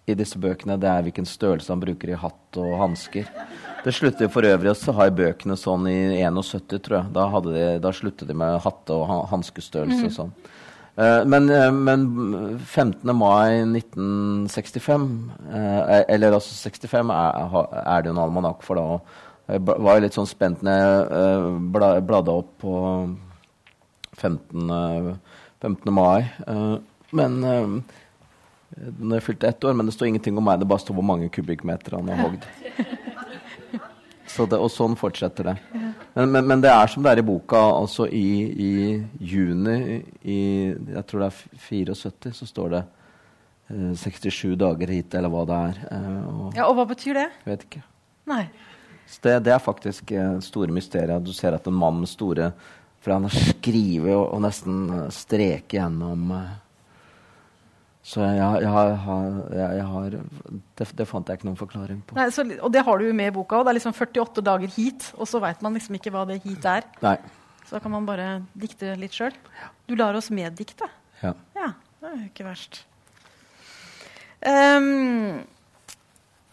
i 0.09 0.15
disse 0.19 0.39
bøkene, 0.41 0.75
det 0.81 0.89
er 0.89 1.05
hvilken 1.05 1.27
størrelse 1.27 1.71
han 1.71 1.83
bruker 1.83 2.11
i 2.11 2.17
hatt 2.19 2.59
og 2.59 2.73
hansker. 2.81 3.29
Det 3.83 3.93
slutter 3.95 4.31
for 4.31 4.47
øvrig 4.47 4.71
å 4.71 4.95
ha 4.97 5.07
i 5.07 5.15
bøkene 5.15 5.55
sånn 5.59 5.87
i 5.91 5.97
71, 6.19 6.79
tror 6.83 6.97
jeg. 6.97 7.13
Da, 7.15 7.27
de, 7.47 7.63
da 7.83 7.91
sluttet 7.95 8.27
de 8.27 8.35
med 8.35 8.59
hatte- 8.63 8.95
og 8.95 9.27
hanskestørrelse 9.31 10.09
og 10.09 10.15
sånn. 10.17 10.35
Uh, 10.93 11.23
men, 11.25 11.47
uh, 11.49 11.71
men, 11.73 12.03
15. 12.59 13.15
mai 13.17 13.63
1965, 13.65 15.07
uh, 15.49 15.55
eh, 15.57 16.03
eller 16.13 16.35
altså 16.37 16.53
65, 16.69 17.09
er, 17.09 17.55
er 17.81 18.03
det 18.03 18.11
jo 18.11 18.13
en 18.13 18.21
almanakk 18.21 18.61
for 18.61 18.77
da. 18.77 18.99
Jeg 19.49 19.63
var 19.65 19.97
jo 19.97 20.03
litt 20.05 20.15
sånn 20.15 20.29
spent 20.29 20.61
når 20.63 20.77
jeg 20.79 22.03
bladde 22.07 22.31
opp 22.31 22.53
på 22.61 22.75
15 24.15 24.69
15. 25.59 25.89
mai. 25.91 26.29
Men 27.11 27.83
når 28.75 29.19
jeg 29.19 29.25
fylte 29.27 29.47
ett 29.49 29.63
år, 29.63 29.75
men 29.77 29.85
det 29.87 29.93
står 29.95 30.09
ingenting 30.09 30.37
om 30.37 30.45
meg. 30.47 30.59
Det 30.61 30.69
bare 30.69 30.81
står 30.81 30.97
hvor 30.97 31.05
mange 31.05 31.29
kubikkmeter 31.33 31.97
han 31.97 32.09
har 32.09 32.23
hogd. 32.25 32.47
Så 34.33 34.47
det, 34.49 34.57
og 34.57 34.71
sånn 34.73 34.95
fortsetter 34.97 35.51
det. 35.51 35.53
Men, 36.15 36.31
men, 36.31 36.47
men, 36.47 36.61
det 36.63 36.71
er 36.71 36.89
som 36.89 37.05
det 37.05 37.11
er 37.11 37.21
i 37.21 37.25
boka. 37.25 37.59
altså 37.77 38.07
I, 38.07 38.27
i 38.49 38.71
juni 39.21 39.99
i 40.21 40.41
jeg 40.73 41.03
tror 41.09 41.25
det 41.25 41.29
er 41.29 41.39
74, 41.67 42.33
så 42.39 42.47
står 42.49 42.73
det 42.73 42.83
eh, 43.69 43.91
67 44.01 44.55
dager 44.61 44.93
hit, 44.95 45.13
eller 45.19 45.33
hva 45.33 45.43
det 45.49 45.59
er. 45.69 45.81
Eh, 45.97 46.21
og, 46.31 46.47
ja, 46.57 46.65
Og 46.65 46.79
hva 46.79 46.87
betyr 46.89 47.19
det? 47.19 47.27
Vet 47.45 47.67
ikke. 47.67 47.83
Nei. 48.31 48.45
Det, 49.21 49.35
det, 49.45 49.53
er 49.53 49.61
faktisk 49.61 50.15
eh, 50.15 50.39
store 50.41 50.73
mysterier. 50.73 51.21
Du 51.21 51.33
ser 51.35 51.53
at 51.53 51.69
en 51.69 51.77
mann 51.77 52.01
med 52.01 52.09
store 52.09 52.53
For 53.03 53.11
han 53.11 53.27
har 53.27 53.35
skrevet 53.35 54.15
og, 54.15 54.29
og, 54.31 54.41
nesten 54.45 54.85
streket 55.13 55.77
gjennom 55.77 56.31
eh, 56.39 56.53
så 58.03 58.19
jeg, 58.19 58.35
jeg, 58.35 58.67
jeg, 58.67 59.67
jeg 59.77 59.83
har 59.87 60.15
det, 60.15 60.87
det, 60.99 61.05
fant 61.07 61.29
jeg 61.29 61.39
ikke 61.39 61.47
noen 61.47 61.59
forklaring 61.59 62.01
på. 62.03 62.17
Nei, 62.17 62.25
så, 62.35 62.43
og 62.59 62.73
det 62.75 62.83
har 62.83 62.99
du 62.99 63.05
jo 63.07 63.13
med 63.15 63.31
i 63.31 63.35
boka 63.35 63.61
òg. 63.61 63.63
Det 63.63 63.71
er 63.71 63.77
liksom 63.77 63.95
48 63.95 64.43
dager 64.43 64.73
hit, 64.75 65.05
og 65.15 65.29
så 65.31 65.39
veit 65.43 65.63
man 65.63 65.77
liksom 65.77 65.95
ikke 65.95 66.11
hva 66.11 66.25
det 66.27 66.41
hit 66.43 66.67
er. 66.67 66.83
Nei. 67.05 67.15
Så 67.63 67.77
da 67.77 67.79
kan 67.83 67.93
man 67.93 68.07
bare 68.07 68.41
dikte 68.59 68.97
litt 68.99 69.15
sjøl. 69.15 69.31
Du 69.87 69.95
lar 69.95 70.19
oss 70.19 70.27
meddikte. 70.35 70.89
Ja. 71.21 71.31
ja. 71.55 71.69
Det 72.03 72.09
er 72.09 72.17
jo 72.19 72.27
ikke 72.27 72.47
verst. 72.49 72.81
Um, 74.43 75.39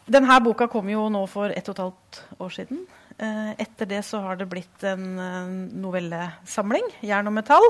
denne 0.06 0.36
boka 0.44 0.68
kom 0.70 0.86
jo 0.92 1.08
nå 1.10 1.24
for 1.30 1.50
ett 1.50 1.66
og 1.72 1.74
et 1.74 1.82
halvt 1.82 2.20
år 2.46 2.54
siden. 2.54 2.84
Uh, 3.18 3.50
etter 3.58 3.90
det 3.90 4.04
så 4.06 4.22
har 4.22 4.38
det 4.38 4.46
blitt 4.52 4.86
en 4.86 5.08
uh, 5.18 5.50
novellesamling, 5.82 6.86
'Jern 7.02 7.32
og 7.32 7.34
metall'. 7.40 7.68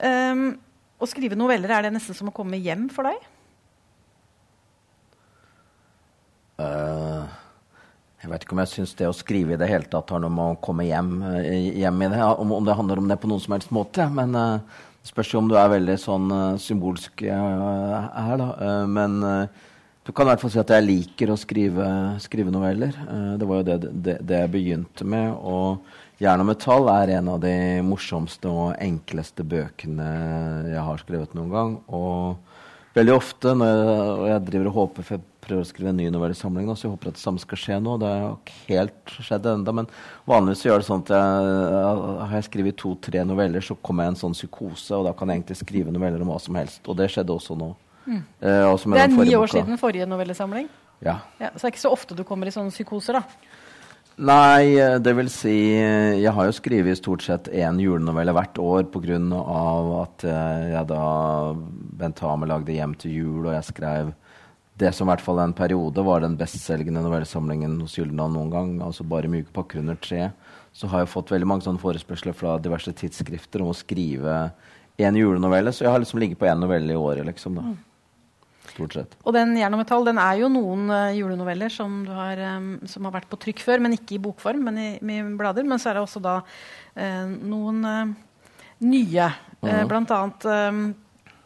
Um, 0.00 0.56
å 0.98 1.08
skrive 1.08 1.38
noveller, 1.38 1.70
er 1.70 1.86
det 1.86 1.94
nesten 1.94 2.16
som 2.16 2.30
å 2.30 2.34
komme 2.34 2.58
hjem 2.60 2.88
for 2.92 3.08
deg? 3.08 3.26
Uh, 6.58 7.22
jeg 8.18 8.32
vet 8.32 8.44
ikke 8.44 8.56
om 8.56 8.62
jeg 8.64 8.72
syns 8.72 8.96
det 8.98 9.06
å 9.06 9.14
skrive 9.14 9.54
i 9.54 9.60
det 9.60 9.68
hele 9.70 9.86
tatt 9.86 10.10
har 10.10 10.22
noe 10.24 10.34
med 10.34 10.56
å 10.56 10.58
komme 10.62 10.88
hjem, 10.88 11.12
uh, 11.22 11.38
hjem 11.46 12.02
i 12.02 12.10
det. 12.10 12.18
Om, 12.18 12.56
om, 12.56 12.66
det 12.66 12.76
handler 12.80 13.02
om 13.02 13.10
det 13.10 13.18
på 13.22 13.30
noen 13.30 13.44
som 13.44 13.54
helst 13.54 13.70
måte. 13.74 14.08
Men 14.10 14.34
uh, 14.34 14.82
det 14.98 15.12
spørs 15.12 15.30
jo 15.36 15.42
om 15.44 15.50
du 15.50 15.54
er 15.54 15.70
veldig 15.70 15.94
sånn 16.02 16.32
symbolsk 16.60 17.22
her, 17.22 18.32
da. 18.40 18.48
men 18.90 19.14
du 20.04 20.10
kan 20.10 20.26
i 20.26 20.32
hvert 20.32 20.42
fall 20.42 20.50
si 20.52 20.58
at 20.60 20.72
jeg 20.74 20.84
liker 20.84 21.30
å 21.32 21.36
skrive, 21.38 21.86
skrive 22.20 22.52
noveller. 22.52 22.98
det 23.38 23.46
var 23.48 23.62
jo 23.62 23.66
det, 23.70 23.76
det, 23.94 24.16
det 24.26 24.42
jeg 24.42 24.52
begynte 24.52 25.06
med. 25.08 25.30
og 25.38 25.78
Jern 26.18 26.42
og 26.42 26.48
metall 26.48 26.88
er 26.90 27.12
en 27.14 27.28
av 27.30 27.38
de 27.44 27.54
morsomste 27.86 28.50
og 28.50 28.72
enkleste 28.82 29.44
bøkene 29.46 30.06
jeg 30.66 30.82
har 30.82 31.02
skrevet 31.04 31.34
noen 31.38 31.52
gang. 31.52 31.76
Og 31.94 32.96
veldig 32.96 33.14
ofte 33.14 33.52
når 33.54 33.70
jeg, 33.70 34.06
og 34.16 34.24
jeg 34.32 34.46
driver 34.48 34.70
og 34.70 34.78
håper 34.80 35.06
for 35.06 35.16
jeg 35.18 35.26
prøver 35.48 35.62
å 35.62 35.68
skrive 35.68 35.92
en 35.92 36.00
ny 36.00 36.08
novellesamling, 36.12 36.66
nå, 36.66 36.74
så 36.74 36.88
jeg 36.88 36.92
håper 36.96 37.12
at 37.12 37.20
det 37.20 37.22
samme 37.22 37.42
skal 37.42 37.60
skje 37.62 37.78
nå. 37.84 37.94
Det 38.02 38.10
har 38.10 38.34
ikke 38.34 38.56
helt 38.72 39.14
skjedd 39.28 39.46
ennå. 39.52 39.74
Men 39.78 39.90
vanligvis 40.28 40.64
gjør 40.66 40.82
det 40.82 40.88
sånn 40.88 41.04
at 41.06 41.14
jeg, 41.14 41.52
har 42.18 42.34
jeg 42.34 42.48
skrevet 42.48 42.78
to-tre 42.82 43.22
noveller, 43.28 43.64
så 43.64 43.78
kommer 43.78 44.04
jeg 44.04 44.10
i 44.10 44.14
en 44.16 44.20
sånn 44.24 44.36
psykose, 44.36 44.98
og 44.98 45.06
da 45.06 45.14
kan 45.16 45.30
jeg 45.30 45.40
egentlig 45.40 45.60
skrive 45.62 45.94
noveller 45.94 46.26
om 46.26 46.34
hva 46.34 46.40
som 46.42 46.58
helst. 46.58 46.82
Og 46.90 46.98
det 46.98 47.08
skjedde 47.14 47.34
også 47.36 47.56
nå. 47.62 47.70
Mm. 48.08 48.20
Eh, 48.42 48.66
også 48.66 48.90
det 48.90 49.06
er 49.06 49.14
ni 49.14 49.36
år 49.36 49.46
boka. 49.46 49.54
siden 49.54 49.78
forrige 49.80 50.10
novellesamling? 50.10 50.68
Ja. 51.04 51.20
ja. 51.38 51.52
Så 51.54 51.62
det 51.62 51.68
er 51.68 51.74
ikke 51.76 51.86
så 51.86 51.94
ofte 51.94 52.18
du 52.18 52.24
kommer 52.26 52.50
i 52.50 52.54
sånne 52.54 52.74
psykoser, 52.74 53.20
da? 53.20 53.54
Nei, 54.18 54.74
eh, 54.74 54.96
det 54.98 55.12
vil 55.14 55.28
si 55.30 55.54
eh, 55.78 56.18
Jeg 56.18 56.34
har 56.34 56.48
jo 56.48 56.54
skrevet 56.56 56.98
stort 56.98 57.22
sett 57.22 57.46
én 57.54 57.78
julenovelle 57.78 58.34
hvert 58.34 58.56
år 58.58 58.88
pga. 58.90 59.18
at 60.02 60.24
eh, 60.26 60.64
jeg 60.72 60.88
da 60.90 61.54
Bent 61.54 62.18
Hamer 62.18 62.50
lagde 62.50 62.72
'Hjem 62.72 62.96
til 62.98 63.12
jul', 63.12 63.46
og 63.46 63.54
jeg 63.54 63.64
skrev 63.70 64.14
det 64.78 64.94
som 64.94 65.06
i 65.08 65.10
hvert 65.10 65.22
fall 65.22 65.38
en 65.38 65.52
periode 65.52 66.02
var 66.04 66.20
den 66.20 66.36
bestselgende 66.36 67.02
novellesamlingen 67.02 67.80
hos 67.80 67.96
Gyldendal 67.96 68.30
noen 68.30 68.50
gang. 68.50 68.82
altså 68.82 69.04
bare 69.04 69.28
'Myke 69.28 69.52
pakker 69.52 69.78
under 69.78 69.94
tre'. 69.94 70.32
Så 70.72 70.88
har 70.88 71.00
jeg 71.00 71.14
fått 71.14 71.30
veldig 71.30 71.46
mange 71.46 71.62
sånne 71.62 71.78
forespørsler 71.78 72.34
fra 72.34 72.58
diverse 72.58 72.92
tidsskrifter 72.92 73.62
om 73.62 73.70
å 73.70 73.74
skrive 73.74 74.52
én 74.98 75.14
julenovelle. 75.14 75.70
Så 75.70 75.84
jeg 75.84 75.90
har 75.90 75.98
liksom 75.98 76.18
ligget 76.18 76.38
på 76.38 76.46
én 76.46 76.58
novelle 76.58 76.92
i 76.92 76.96
året, 76.96 77.24
liksom. 77.24 77.54
da. 77.54 77.62
Stort 78.78 78.94
sett. 78.94 79.18
Og 79.26 79.34
den 79.36 79.56
Jern 79.58 79.74
og 79.74 79.82
metall 79.82 80.06
den 80.06 80.20
er 80.22 80.38
jo 80.40 80.52
noen 80.52 80.86
uh, 80.92 81.10
julenoveller 81.16 81.72
som, 81.74 82.00
har, 82.14 82.40
um, 82.56 82.70
som, 82.86 83.08
har, 83.08 83.16
vært 83.18 83.28
på 83.32 83.40
trykk 83.42 83.64
før, 83.66 83.82
men 83.84 83.98
ikke 83.98 84.16
i 84.16 84.22
bokform, 84.22 84.62
men 84.70 84.78
i, 84.78 84.88
i 85.02 85.18
blader. 85.38 85.66
Men 85.66 85.82
så 85.82 85.90
er 85.90 85.98
det 85.98 86.06
også 86.06 86.22
da 86.22 86.38
uh, 86.40 87.26
noen 87.26 87.82
nye. 88.78 89.28
Mm. 89.58 89.88
blant 89.90 90.12
annet 90.14 90.44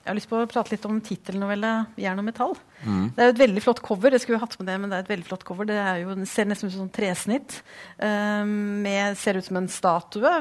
jeg 0.03 0.11
har 0.11 0.17
lyst 0.19 0.29
på 0.33 0.39
å 0.43 0.47
prate 0.51 0.73
litt 0.75 0.87
om 0.89 0.97
tittelnovelle 1.01 1.69
'Jern 1.95 2.19
og 2.19 2.27
metall'. 2.27 2.57
Mm. 2.83 3.05
Det 3.15 3.23
er 3.23 3.29
jo 3.29 3.35
et 3.37 3.43
veldig 3.45 3.63
flott 3.63 3.81
cover. 3.87 4.11
Det 4.11 4.19
skulle 4.21 4.41
hatt 4.43 4.57
med 4.59 4.67
det, 4.67 4.75
men 4.83 4.91
det 4.91 4.97
er 4.97 5.05
et 5.05 5.13
veldig 5.13 5.29
flott 5.29 5.45
cover. 5.47 5.69
Det 5.71 5.79
jo, 6.03 6.17
ser 6.27 6.49
nesten 6.51 6.69
ut 6.69 6.75
som 6.75 6.89
et 6.89 6.97
tresnitt. 6.97 7.61
Um, 8.03 8.83
med, 8.83 9.15
ser 9.21 9.39
ut 9.39 9.47
som 9.47 9.61
en 9.61 9.71
statue 9.71 10.33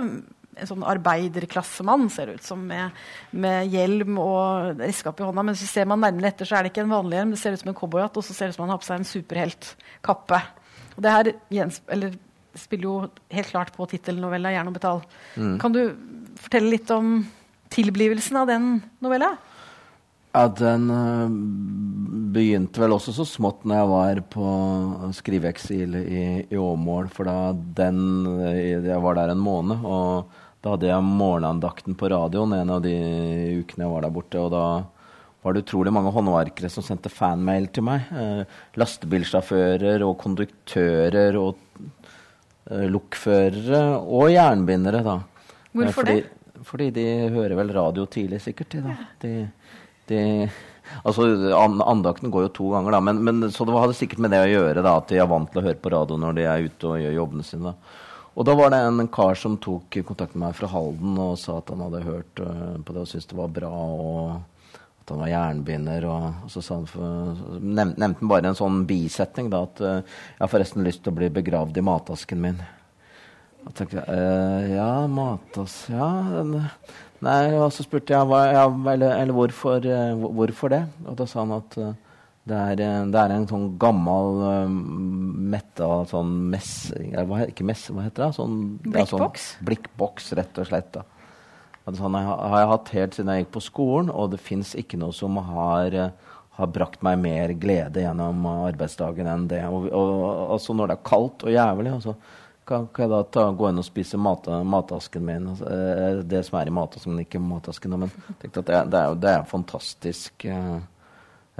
en 0.59 0.67
sånn 0.67 0.83
arbeiderklassemann, 0.87 2.09
ser 2.11 2.29
det 2.29 2.39
ut 2.39 2.47
som, 2.47 2.63
med, 2.67 2.97
med 3.31 3.69
hjelm 3.71 4.17
og 4.21 4.81
redskap 4.81 5.21
i 5.21 5.27
hånda. 5.27 5.45
Men 5.47 5.57
så 5.57 5.67
ser 5.69 5.87
man 5.89 6.03
nærmere 6.03 6.33
etter, 6.33 6.47
så 6.47 6.57
er 6.57 6.65
det 6.65 6.73
ikke 6.73 6.83
en 6.85 6.95
vanlig 6.95 7.19
hjelm, 7.19 7.35
det 7.35 7.41
ser 7.41 7.55
ut 7.55 7.63
som 7.63 7.71
en 7.71 7.77
cowboyhatt, 7.77 8.19
og 8.19 8.27
så 8.27 8.35
ser 8.35 8.49
det 8.49 8.55
ut 8.55 8.59
som 8.59 8.65
han 8.67 8.73
har 8.75 8.81
på 8.81 8.89
seg 8.89 8.99
en 8.99 9.11
superheltkappe. 9.11 10.41
Og 10.95 11.05
det 11.05 11.15
her 11.15 11.31
eller, 11.61 12.17
spiller 12.59 12.89
jo 12.89 12.95
helt 13.31 13.53
klart 13.53 13.71
på 13.75 13.87
tittelnovella 13.87 14.51
'Jern 14.51 14.67
og 14.67 14.75
betal'. 14.75 15.05
Mm. 15.37 15.55
Kan 15.59 15.71
du 15.71 15.83
fortelle 16.35 16.73
litt 16.73 16.91
om 16.91 17.21
tilblivelsen 17.71 18.41
av 18.41 18.51
den 18.51 18.67
novella? 18.99 19.37
Ja, 20.31 20.47
Den 20.47 20.87
uh, 20.91 21.31
begynte 22.31 22.79
vel 22.79 22.95
også 22.95 23.11
så 23.15 23.25
smått 23.27 23.65
når 23.67 23.81
jeg 23.81 23.89
var 23.91 24.21
på 24.31 24.51
skriveeksil 25.17 25.97
i, 25.99 26.21
i 26.47 26.59
Åmål. 26.59 27.09
For 27.11 27.27
da 27.27 27.51
den 27.51 27.99
Jeg 28.55 29.01
var 29.03 29.19
der 29.19 29.33
en 29.33 29.43
måned, 29.43 29.83
og 29.83 30.31
da 30.61 30.75
hadde 30.75 30.89
jeg 30.91 31.05
morgenandakten 31.05 31.95
på 31.97 32.09
radioen 32.13 32.53
en 32.53 32.73
av 32.75 32.83
de 32.85 32.93
ukene 33.63 33.87
jeg 33.87 33.93
var 33.95 34.05
der 34.05 34.13
borte. 34.13 34.41
Og 34.41 34.51
da 34.53 34.65
var 35.41 35.55
det 35.55 35.63
utrolig 35.63 35.93
mange 35.93 36.11
håndverkere 36.13 36.69
som 36.69 36.85
sendte 36.85 37.09
fanmail 37.09 37.65
til 37.73 37.87
meg. 37.87 38.11
Eh, 38.13 38.43
lastebilsjåfører 38.77 40.05
og 40.05 40.19
konduktører 40.21 41.37
og 41.41 41.57
eh, 42.69 42.85
lokførere 42.93 43.81
og 44.05 44.29
jernbindere, 44.35 45.01
da. 45.07 45.17
Hvorfor 45.73 46.03
fordi, 46.03 46.19
det? 46.21 46.61
Fordi 46.67 46.89
de 46.93 47.07
hører 47.33 47.57
vel 47.57 47.73
radio 47.73 48.05
tidlig, 48.05 48.43
sikkert. 48.45 48.77
De. 48.77 48.95
De, 49.23 49.33
de, 50.11 50.21
altså, 51.01 51.25
Andakten 51.57 52.29
går 52.29 52.45
jo 52.45 52.53
to 52.59 52.69
ganger, 52.75 52.99
da. 52.99 53.01
Men, 53.09 53.23
men, 53.25 53.49
så 53.49 53.65
det 53.65 53.81
hadde 53.81 53.97
sikkert 53.97 54.21
med 54.21 54.35
det 54.35 54.45
å 54.45 54.53
gjøre 54.53 54.85
da, 54.85 54.93
at 55.01 55.09
de 55.09 55.17
er 55.17 55.33
vant 55.33 55.49
til 55.49 55.63
å 55.63 55.65
høre 55.71 55.81
på 55.81 55.95
radio 55.95 56.21
når 56.21 56.37
de 56.37 56.47
er 56.53 56.69
ute 56.69 56.93
og 56.93 57.01
gjør 57.01 57.17
jobbene 57.17 57.49
sine. 57.49 57.73
da. 57.73 57.97
Og 58.31 58.47
da 58.47 58.55
var 58.55 58.71
det 58.71 58.79
en 58.87 59.07
kar 59.11 59.35
som 59.35 59.57
tok 59.59 59.97
kontakt 60.07 60.37
med 60.37 60.47
meg 60.47 60.55
fra 60.55 60.69
Halden 60.71 61.17
og 61.19 61.35
sa 61.39 61.57
at 61.59 61.71
han 61.73 61.83
hadde 61.83 62.05
hørt 62.05 62.39
uh, 62.39 62.77
på 62.79 62.95
det 62.95 63.03
og 63.03 63.09
syntes 63.11 63.27
det 63.31 63.37
var 63.39 63.51
bra. 63.51 63.71
og 63.71 64.39
at 65.01 65.09
han 65.09 65.21
var 65.23 65.31
jernbinder. 65.31 66.05
Og, 66.07 66.43
og 66.45 66.53
så 66.53 66.63
han 66.69 66.85
for, 66.89 67.33
nevnte, 67.59 67.99
nevnte 67.99 68.21
han 68.21 68.31
bare 68.31 68.51
en 68.51 68.59
sånn 68.59 68.83
bisetning. 68.89 69.49
da, 69.51 69.65
At 69.67 69.81
uh, 69.83 69.97
jeg 69.97 70.43
har 70.43 70.53
forresten 70.53 70.87
lyst 70.87 71.03
til 71.03 71.13
å 71.13 71.17
bli 71.19 71.31
begravd 71.33 71.81
i 71.81 71.85
matasken 71.85 72.41
min. 72.43 72.61
Og 73.65 73.75
tenkte 73.77 73.99
jeg, 73.99 74.07
uh, 74.07 74.69
ja, 74.71 74.91
matas... 75.11 75.83
Ja, 75.91 76.11
nei, 77.21 77.41
og 77.57 77.67
så 77.75 77.85
spurte 77.85 78.15
jeg 78.15 78.29
hva, 78.29 78.45
ja, 78.49 78.63
eller, 78.93 79.17
eller 79.17 79.35
hvorfor, 79.35 79.85
hvorfor, 80.23 80.73
det. 80.73 80.85
Og 81.05 81.19
da 81.19 81.27
sa 81.29 81.43
han 81.43 81.59
at 81.59 81.77
det 82.49 82.57
er, 82.57 82.79
eh, 82.81 83.03
det 83.13 83.21
er, 83.21 83.33
en 83.35 83.47
sånn 83.49 83.67
gammel 83.81 84.39
uh, 84.41 84.71
metta 85.53 85.89
sånn 86.09 86.33
mess... 86.49 86.73
Hva, 87.13 87.43
ikke 87.51 87.65
mess, 87.67 87.85
hva 87.93 88.07
heter 88.07 88.25
det? 88.25 88.29
Sånn, 88.39 88.55
blikkboks? 88.81 89.43
Ja, 89.45 89.57
sånn, 89.59 89.67
blikkboks, 89.69 90.31
rett 90.39 90.61
og 90.61 90.69
slett. 90.71 90.89
da. 90.95 91.05
Sånn 91.85 92.17
jeg, 92.17 92.25
har 92.25 92.57
jeg 92.57 92.71
hatt 92.71 92.91
helt 92.95 93.17
siden 93.17 93.31
jeg 93.33 93.43
gikk 93.43 93.55
på 93.59 93.65
skolen, 93.67 94.09
og 94.09 94.33
det 94.33 94.41
fins 94.41 94.73
ikke 94.79 94.97
noe 95.01 95.13
som 95.13 95.37
har, 95.51 95.93
uh, 95.93 96.37
har, 96.57 96.71
brakt 96.73 97.05
meg 97.05 97.21
mer 97.21 97.53
glede 97.61 98.07
gjennom 98.07 98.47
arbeidsdagen 98.51 99.29
enn 99.29 99.45
det. 99.51 99.61
Og, 99.69 99.91
og, 99.93 100.21
altså 100.57 100.73
når 100.77 100.89
det 100.89 100.97
er 100.97 101.09
kaldt 101.11 101.45
og 101.45 101.53
jævlig, 101.53 101.93
altså, 101.99 102.15
kan, 102.65 102.87
kan, 102.89 103.05
jeg 103.05 103.11
da 103.11 103.19
ta, 103.37 103.43
gå 103.53 103.69
inn 103.69 103.81
og 103.83 103.85
spise 103.85 104.17
mat, 104.17 104.49
matasken 104.65 105.29
min? 105.29 105.51
Altså, 105.53 105.69
det 106.25 106.41
som 106.47 106.57
er 106.57 106.71
i 106.71 106.73
matasken, 106.73 107.21
ikke 107.21 107.43
matasken. 107.43 107.99
Men 108.01 108.15
det, 108.41 108.65
er, 108.65 108.89
det 108.89 109.35
er 109.35 109.45
fantastisk. 109.49 110.49
Uh, 110.49 110.79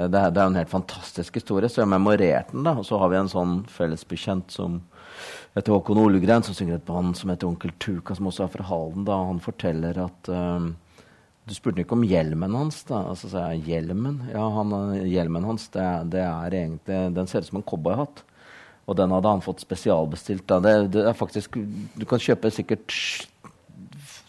Eh, 0.02 0.10
det 0.10 0.22
det 0.34 0.42
er, 0.42 0.48
en 0.48 0.60
helt 0.60 0.72
fantastisk 0.72 1.38
historie, 1.40 1.70
så 1.70 1.84
jeg 1.84 1.92
memorerte 1.92 2.52
den. 2.52 2.64
da, 2.64 2.76
Og 2.78 2.86
så 2.86 2.98
har 3.00 3.10
vi 3.10 3.18
en 3.18 3.30
sånn 3.32 3.66
fellesbekjent 3.68 4.52
som 4.52 4.82
heter 5.56 5.74
Håkon 5.74 6.00
Olegren, 6.02 6.44
som 6.44 6.56
synger 6.56 6.80
et 6.80 6.86
band 6.86 7.16
som 7.18 7.30
heter 7.30 7.48
Onkel 7.48 7.74
Tuka, 7.80 8.16
som 8.16 8.28
også 8.28 8.46
er 8.46 8.56
fra 8.56 8.64
Halden. 8.64 9.06
da, 9.06 9.18
Han 9.26 9.40
forteller 9.40 9.98
at 10.06 10.30
um, 10.30 10.76
Du 11.48 11.56
spurte 11.56 11.82
ikke 11.82 11.98
om 11.98 12.04
hjelmen 12.06 12.54
hans. 12.56 12.84
da, 12.84 13.04
altså 13.10 13.28
så 13.28 13.52
jeg, 13.52 13.64
Hjelmen 13.66 14.30
ja, 14.32 14.44
han, 14.56 14.72
hjelmen 15.10 15.44
hans, 15.44 15.68
det, 15.70 16.12
det, 16.12 16.22
er 16.22 16.54
egentlig, 16.54 17.16
den 17.16 17.28
ser 17.28 17.42
ut 17.42 17.50
som 17.50 17.58
en 17.58 17.64
cowboyhatt. 17.64 18.24
Og 18.88 18.96
den 18.98 19.12
hadde 19.12 19.30
han 19.30 19.42
fått 19.42 19.62
spesialbestilt. 19.62 20.48
da, 20.48 20.60
det, 20.60 20.92
det 20.94 21.06
er 21.08 21.14
faktisk, 21.14 21.58
Du 21.96 22.06
kan 22.06 22.20
kjøpe 22.20 22.52
sikkert 22.52 22.94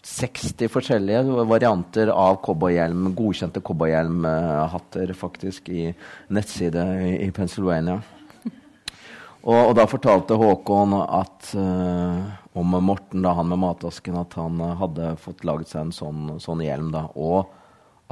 60 0.03 0.67
forskjellige 0.67 1.45
varianter 1.47 2.09
av 2.11 2.41
cowboyhjelm, 2.43 3.13
godkjente 3.15 3.61
cowboyhjelmhatter, 3.63 5.13
faktisk, 5.15 5.69
i 5.69 5.93
nettside 6.27 6.83
i, 7.23 7.29
Pennsylvania. 7.31 8.01
Og, 9.43 9.55
og, 9.55 9.71
da 9.79 9.87
fortalte 9.87 10.35
Håkon 10.39 10.95
at, 11.03 11.53
uh, 11.55 12.19
om 12.59 12.75
Morten, 12.83 13.23
da, 13.23 13.33
han 13.39 13.47
med 13.51 13.59
matasken, 13.63 14.19
at 14.19 14.35
han 14.39 14.59
uh, 14.59 14.75
hadde 14.79 15.15
fått 15.23 15.43
laget 15.47 15.71
seg 15.71 15.85
en 15.85 15.95
sånn, 15.95 16.35
sånn 16.43 16.63
hjelm. 16.63 16.91
Da, 16.95 17.05
og 17.15 17.51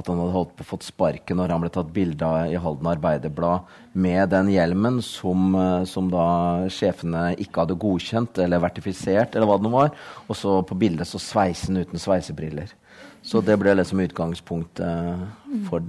at 0.01 0.09
han 0.11 0.19
hadde 0.19 0.35
holdt 0.35 0.51
på 0.57 0.67
fått 0.73 0.87
sparken 0.89 1.39
når 1.39 1.53
han 1.53 1.63
ble 1.63 1.71
tatt 1.73 1.93
bilde 1.95 2.27
av 2.27 2.51
i 2.51 2.59
Halden 2.59 2.89
Arbeiderblad 2.91 3.71
med 3.93 4.31
den 4.33 4.51
hjelmen 4.51 4.99
som, 5.05 5.55
uh, 5.55 5.85
som, 5.89 6.09
da 6.11 6.67
sjefene 6.73 7.31
ikke 7.41 7.63
hadde 7.63 7.79
godkjent 7.81 8.41
eller 8.43 8.63
vertifisert, 8.63 9.35
eller 9.35 9.49
hva 9.49 9.57
det 9.59 9.67
nå 9.67 9.73
var. 9.73 9.91
Og 10.27 10.37
så 10.37 10.59
på 10.67 10.77
bildet 10.79 11.09
så 11.09 11.21
sveisen 11.21 11.79
uten 11.79 12.01
sveisebriller. 12.01 12.73
Så 13.21 13.41
det 13.45 13.57
ble 13.61 13.75
liksom 13.77 14.01
utgangspunktet 14.01 15.27
for 15.67 15.83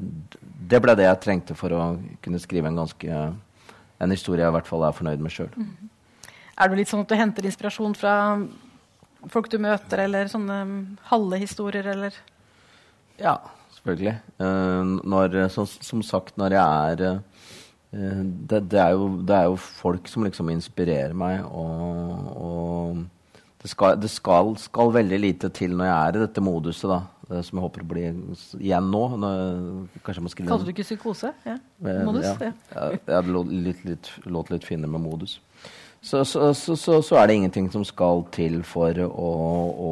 Det 0.73 0.81
ble 0.85 0.95
det 0.97 1.07
jeg 1.07 1.21
trengte 1.25 1.57
for 1.57 1.73
å 1.73 1.87
kunne 2.25 2.41
skrive 2.41 2.69
en 2.69 2.83
ganske 2.83 3.23
en 4.03 4.13
historie 4.13 4.43
jeg 4.43 4.51
i 4.51 4.57
hvert 4.57 4.69
fall 4.69 4.85
er 4.87 4.97
fornøyd 4.97 5.23
med 5.23 5.33
sjøl. 5.33 5.51
Mm. 5.55 5.91
Er 6.59 6.69
det 6.69 6.79
litt 6.81 6.91
sånn 6.91 7.05
at 7.05 7.11
du 7.11 7.17
henter 7.19 7.47
inspirasjon 7.49 7.95
fra 7.99 8.15
folk 9.31 9.49
du 9.51 9.59
møter, 9.63 10.05
eller 10.05 10.31
sånne 10.31 10.59
halve 11.11 11.39
historier, 11.43 11.87
eller? 11.95 12.17
Ja, 13.21 13.37
selvfølgelig. 13.83 14.15
Uh, 14.39 14.99
når, 15.05 15.49
så, 15.53 15.67
som 15.67 16.03
sagt, 16.07 16.37
når 16.39 16.57
jeg 16.57 16.93
er 16.93 17.19
uh, 17.19 17.21
det, 17.93 18.63
det, 18.71 18.79
er 18.81 18.95
jo, 18.95 19.09
det, 19.21 19.37
er 19.37 19.49
jo, 19.51 19.57
folk 19.57 20.09
som 20.09 20.25
liksom 20.25 20.49
inspirerer 20.49 21.13
meg, 21.13 21.43
og, 21.45 22.31
og 22.41 23.03
det, 23.63 23.71
skal, 23.71 23.99
det 24.01 24.11
skal, 24.11 24.55
skal, 24.57 24.95
veldig 24.95 25.19
lite 25.21 25.51
til 25.53 25.77
når 25.77 25.91
jeg 25.91 25.97
er 25.99 26.17
i 26.17 26.23
dette 26.27 26.45
moduset, 26.45 26.89
da. 26.91 27.03
Som 27.33 27.57
jeg 27.57 27.65
håper 27.65 27.85
blir 27.89 28.17
igjen 28.59 28.89
nå. 28.93 29.03
Kalte 30.05 30.59
du 30.67 30.73
ikke 30.73 30.85
psykose? 30.85 31.31
Ja. 31.49 31.55
Modus? 31.81 32.27
Ja. 32.27 32.51
ja. 32.75 32.89
ja 33.09 33.21
det 33.25 33.33
låt 33.33 33.49
litt, 33.49 33.85
litt, 33.89 34.11
låt 34.29 34.51
litt 34.53 34.67
finere 34.69 34.91
med 34.93 35.01
modus. 35.01 35.39
Så, 36.03 36.25
så, 36.25 36.49
så, 36.55 36.77
så, 37.03 37.17
er 37.17 37.29
det 37.29 37.35
ingenting 37.39 37.69
som 37.71 37.85
skal 37.87 38.25
til 38.35 38.57
for 38.67 38.97
å, 39.05 39.09
å, 39.87 39.91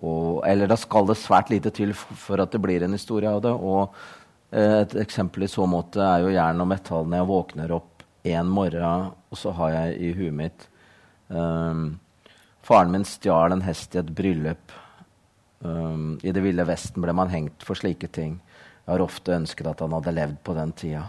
å, 0.00 0.12
Eller 0.48 0.70
da 0.70 0.78
skal 0.80 1.10
det 1.10 1.18
svært 1.20 1.50
lite 1.52 1.68
til 1.74 1.92
for 1.94 2.40
at 2.40 2.54
det 2.54 2.62
blir 2.64 2.86
en 2.86 2.96
historie 2.96 3.28
av 3.28 3.42
det. 3.44 3.52
Og 3.52 3.92
eh, 4.48 4.78
et 4.80 4.94
eksempel 5.04 5.44
i 5.44 5.50
så 5.52 5.66
måte 5.68 6.00
er 6.00 6.24
jo 6.24 6.32
jern 6.32 6.64
og 6.64 6.70
metall 6.72 7.04
når 7.04 7.20
jeg 7.20 7.30
våkner 7.34 7.74
opp 7.76 8.06
en 8.24 8.48
morgen, 8.48 9.10
og 9.28 9.36
så 9.36 9.52
har 9.58 9.74
jeg 9.74 9.98
i 10.00 10.14
huet 10.16 10.32
mitt 10.32 10.64
um, 11.28 11.98
Faren 12.64 12.94
min 12.94 13.04
stjal 13.04 13.52
en 13.52 13.66
hest 13.66 13.92
i 13.92 14.00
et 14.00 14.12
bryllup. 14.16 14.72
Um, 15.60 16.14
I 16.24 16.32
Det 16.32 16.40
ville 16.40 16.64
Vesten 16.64 17.04
ble 17.04 17.12
man 17.12 17.28
hengt 17.28 17.66
for 17.68 17.76
slike 17.76 18.08
ting. 18.08 18.38
Jeg 18.86 18.94
har 18.94 19.04
ofte 19.04 19.36
ønsket 19.36 19.68
at 19.68 19.84
han 19.84 19.92
hadde 19.92 20.16
levd 20.16 20.40
på 20.40 20.56
den 20.56 20.72
tida. 20.72 21.04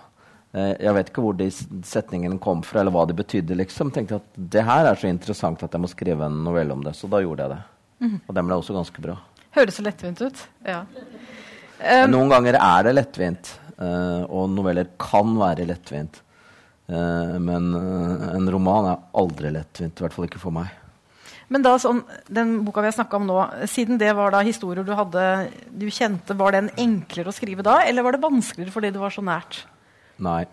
Uh, 0.56 0.72
jeg 0.80 0.96
vet 0.96 1.10
ikke 1.12 1.24
hvor 1.26 1.36
de 1.36 1.50
setningene 1.52 2.40
kom 2.40 2.62
fra, 2.64 2.80
eller 2.82 2.96
hva 2.96 3.04
de 3.10 3.18
betydde. 3.18 3.58
liksom. 3.60 3.92
Tenkte 3.96 4.22
at 4.22 4.28
det 4.56 4.64
her 4.64 4.88
er 4.88 5.00
så 5.00 5.10
interessant 5.12 5.64
at 5.66 5.76
jeg 5.76 5.84
må 5.84 5.92
skrive 5.92 6.30
en 6.30 6.44
novelle 6.46 6.76
om 6.76 6.84
det. 6.86 6.96
Så 6.96 7.12
da 7.12 7.20
gjorde 7.24 7.44
jeg 7.44 7.56
det. 7.58 7.62
Mm. 8.06 8.20
Og 8.22 8.38
den 8.38 8.48
ble 8.48 8.60
også 8.62 8.76
ganske 8.76 9.04
bra. 9.04 9.18
Høres 9.56 9.80
så 9.80 9.84
lettvint 9.84 10.22
ut. 10.24 10.46
Ja. 10.68 10.86
Um, 11.80 12.08
Noen 12.14 12.32
ganger 12.32 12.58
er 12.60 12.88
det 12.88 12.96
lettvint, 12.96 13.52
uh, 13.82 14.24
og 14.32 14.48
noveller 14.52 14.94
kan 15.00 15.36
være 15.40 15.68
lettvint. 15.68 16.22
Uh, 16.88 17.36
men 17.42 17.72
en 17.76 18.50
roman 18.54 18.92
er 18.94 19.06
aldri 19.18 19.52
lettvint, 19.52 19.96
i 20.00 20.06
hvert 20.06 20.16
fall 20.16 20.28
ikke 20.30 20.42
for 20.42 20.56
meg. 20.56 20.72
Men 21.52 21.62
da, 21.66 21.76
sånn, 21.82 22.02
den 22.32 22.58
boka 22.66 22.82
vi 22.82 22.90
har 22.90 22.96
snakka 22.98 23.20
om 23.20 23.28
nå, 23.30 23.38
siden 23.70 24.00
det 24.02 24.10
var 24.18 24.34
da 24.34 24.42
historier 24.46 24.86
du 24.86 24.96
hadde 24.98 25.24
du 25.70 25.86
kjente, 25.94 26.38
var 26.38 26.56
den 26.56 26.72
enklere 26.82 27.30
å 27.30 27.36
skrive 27.36 27.66
da, 27.66 27.82
eller 27.86 28.06
var 28.06 28.16
det 28.16 28.24
vanskeligere 28.24 28.74
fordi 28.74 28.94
det 28.96 29.02
var 29.04 29.14
så 29.14 29.24
nært? 29.26 29.62
Nei. 30.22 30.46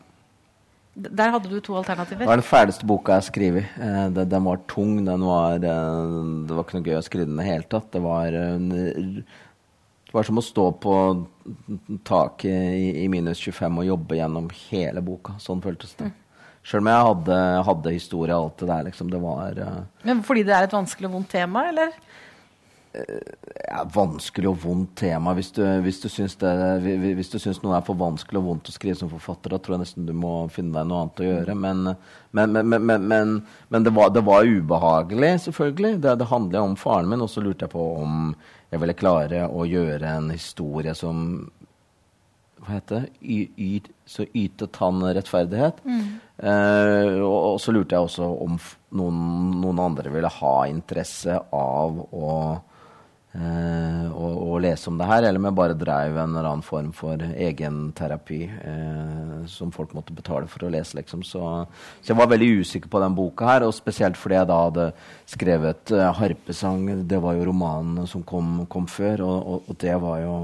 Der 0.92 1.32
hadde 1.32 1.48
du 1.48 1.60
to 1.64 1.76
alternativer. 1.78 2.20
Det 2.20 2.28
var 2.28 2.40
den 2.40 2.44
ferdigste 2.44 2.86
boka 2.88 3.14
jeg 3.14 3.22
har 3.22 3.28
skrevet. 3.28 3.76
Eh, 3.80 4.08
den, 4.12 4.28
den, 4.28 4.44
var 4.44 4.60
tung. 4.68 4.98
Den 5.06 5.24
var, 5.24 5.56
eh, 5.56 6.16
det 6.48 6.56
var 6.56 6.66
ikke 6.66 6.80
noe 6.80 6.90
gøy 6.90 6.98
å 6.98 7.04
skrive 7.06 7.28
den 7.30 7.38
i 7.38 7.42
det 7.42 7.48
hele 7.48 7.68
tatt. 7.72 7.88
Det 7.94 8.02
var, 8.04 8.36
det 8.36 10.12
var 10.12 10.28
som 10.28 10.40
å 10.40 10.44
stå 10.44 10.66
på 10.82 10.96
taket 12.04 12.74
i, 12.76 13.04
i 13.04 13.06
minus 13.12 13.40
25 13.40 13.80
og 13.80 13.88
jobbe 13.88 14.18
gjennom 14.20 14.50
hele 14.66 15.04
boka. 15.04 15.38
Sånn 15.40 15.64
føltes 15.64 15.96
det. 15.96 16.10
Mm. 16.10 16.18
Sjøl 16.62 16.84
om 16.84 16.90
jeg 16.92 17.06
hadde, 17.08 17.38
hadde, 17.66 17.92
historie 17.96 18.34
og 18.36 18.44
alt 18.44 18.60
det 18.60 18.68
der. 18.70 18.84
Liksom, 18.90 19.08
det 19.10 19.20
var 19.22 19.56
uh, 19.58 19.78
Men 20.06 20.22
Fordi 20.26 20.44
det 20.46 20.54
er 20.54 20.68
et 20.68 20.76
vanskelig 20.76 21.08
og 21.08 21.16
vondt 21.16 21.32
tema, 21.34 21.64
eller? 21.72 21.96
Ja, 22.92 23.82
vanskelig 23.88 24.50
og 24.50 24.58
vondt 24.66 24.96
tema. 25.00 25.32
Hvis 25.36 25.52
du, 25.56 25.62
hvis, 25.84 26.00
du 26.02 26.10
syns 26.12 26.34
det, 26.40 26.50
hvis 27.16 27.30
du 27.32 27.38
syns 27.40 27.62
noe 27.62 27.78
er 27.78 27.86
for 27.86 27.96
vanskelig 27.96 28.42
og 28.42 28.50
vondt 28.50 28.68
å 28.68 28.74
skrive 28.74 28.98
som 28.98 29.10
forfatter, 29.12 29.54
da 29.54 29.60
tror 29.62 29.78
jeg 29.78 29.84
nesten 29.86 30.08
du 30.08 30.12
må 30.16 30.34
finne 30.52 30.76
deg 30.76 30.90
noe 30.90 31.06
annet 31.06 31.22
å 31.22 31.28
gjøre. 31.30 31.56
Men, 31.56 31.94
men, 32.36 32.60
men, 32.68 33.32
men 33.72 33.86
det, 33.86 33.94
var, 33.96 34.12
det, 34.12 34.24
var, 34.28 34.44
ubehagelig, 34.44 35.32
selvfølgelig. 35.46 36.02
Det, 36.04 36.18
det 36.20 36.28
handler 36.28 36.68
om 36.68 36.76
faren 36.80 37.08
min. 37.08 37.24
Og 37.24 37.32
så 37.32 37.44
lurte 37.44 37.64
jeg 37.64 37.72
på 37.72 37.88
om 38.02 38.34
jeg 38.72 38.80
ville 38.84 38.96
klare 38.96 39.46
å 39.48 39.64
gjøre 39.68 40.16
en 40.18 40.32
historie 40.32 40.94
som 40.96 41.26
hva 42.62 42.76
heter 42.76 43.00
det? 43.00 43.08
Y, 43.20 43.38
y, 43.56 43.70
så 44.06 44.24
ytet 44.38 44.76
han 44.78 45.02
rettferdighet. 45.02 45.80
Mm. 45.82 46.02
Eh, 46.38 47.16
og, 47.18 47.38
og, 47.38 47.56
så 47.62 47.74
lurte 47.74 47.96
jeg 47.96 48.06
også 48.06 48.28
om 48.44 48.58
noen, 48.98 49.16
noen 49.62 49.80
andre 49.82 50.12
ville 50.14 50.30
ha 50.30 50.52
interesse 50.70 51.40
av 51.56 51.98
å, 52.06 52.28
eh, 53.38 54.08
å, 54.12 54.30
å, 54.52 54.58
lese 54.62 54.90
om 54.90 54.98
det 55.00 55.08
her, 55.08 55.26
eller 55.26 55.40
om 55.40 55.48
jeg 55.48 55.58
bare 55.58 55.76
drev 55.78 56.16
en 56.16 56.34
eller 56.34 56.48
annen 56.50 56.66
form 56.66 56.90
for 56.96 57.22
egenterapi 57.32 58.40
eh, 58.48 59.36
som 59.50 59.72
folk 59.74 59.94
måtte 59.96 60.16
betale 60.16 60.50
for 60.50 60.66
å 60.66 60.72
lese. 60.72 60.98
Liksom. 61.00 61.24
Så, 61.26 61.44
så, 62.00 62.10
jeg 62.12 62.18
var 62.18 62.32
veldig 62.32 62.50
usikker 62.62 62.92
på 62.92 63.02
den 63.04 63.16
boka 63.18 63.48
her, 63.54 63.66
og 63.66 63.76
spesielt 63.76 64.20
fordi 64.20 64.40
jeg 64.40 64.50
da 64.50 64.58
hadde 64.66 64.90
skrevet 65.36 65.94
eh, 65.94 66.10
'Harpesang'. 66.18 67.06
Det 67.08 67.22
var 67.22 67.38
jo 67.38 67.48
romanen 67.52 68.06
som 68.10 68.26
kom, 68.26 68.66
kom 68.72 68.90
før, 68.90 69.24
og, 69.28 69.38
og, 69.40 69.72
og 69.72 69.80
det 69.82 69.96
var 70.02 70.20
jo 70.24 70.36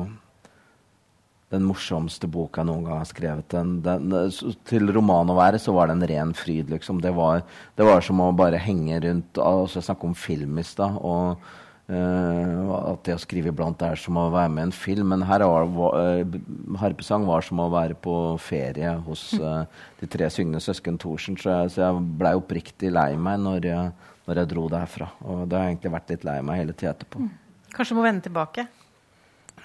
den 1.48 1.64
morsomste 1.64 2.28
boka 2.28 2.60
jeg 2.60 2.68
noen 2.68 2.84
gang 2.84 2.98
har 3.00 3.08
skrevet. 3.08 3.46
Den, 3.54 3.78
den, 3.84 4.10
til 4.68 4.90
roman 4.92 5.30
å 5.32 5.38
være 5.38 5.60
så 5.62 5.72
var 5.76 5.88
det 5.88 5.96
en 5.96 6.08
ren 6.10 6.34
fryd. 6.36 6.68
Liksom. 6.72 7.00
Det, 7.04 7.12
var, 7.16 7.40
det 7.78 7.86
var 7.88 8.04
som 8.04 8.20
å 8.20 8.34
bare 8.36 8.60
henge 8.60 9.00
rundt 9.06 9.40
altså 9.40 9.80
Jeg 9.80 9.88
snakker 9.88 10.10
om 10.10 10.18
film 10.18 10.60
i 10.60 10.66
stad. 10.66 10.98
Og 11.00 11.40
at 11.88 13.00
det 13.06 13.14
å 13.16 13.20
skrive 13.22 13.48
iblant 13.48 13.80
er 13.86 13.96
som 13.96 14.18
å 14.20 14.26
være 14.32 14.52
med 14.52 14.60
i 14.60 14.66
en 14.68 14.74
film. 14.76 15.14
Men 15.14 15.24
her 15.28 15.44
uh, 15.44 16.36
harpesang 16.82 17.24
var 17.28 17.46
som 17.46 17.62
å 17.64 17.70
være 17.72 17.96
på 17.96 18.14
ferie 18.44 18.92
hos 19.06 19.30
uh, 19.40 19.64
de 20.00 20.08
tre 20.10 20.28
syngende 20.32 20.60
søsken 20.60 21.00
Thorsen. 21.00 21.38
Så 21.40 21.48
jeg, 21.52 21.74
så 21.74 21.86
jeg 21.86 22.02
blei 22.20 22.34
oppriktig 22.36 22.92
lei 22.92 23.14
meg 23.16 23.40
når 23.44 23.70
jeg, 23.70 23.94
når 24.28 24.42
jeg 24.42 24.52
dro 24.52 24.66
derfra. 24.72 25.08
Og 25.24 25.46
det 25.48 25.56
har 25.56 25.68
jeg 25.68 25.78
egentlig 25.78 25.94
vært 25.96 26.12
litt 26.14 26.28
lei 26.28 26.40
meg 26.44 26.60
hele 26.62 26.76
tida 26.76 26.92
etterpå. 26.92 27.24
Mm. 27.24 27.32
Kanskje 27.72 27.96
må 27.96 28.04
vende 28.04 28.28
tilbake? 28.28 28.68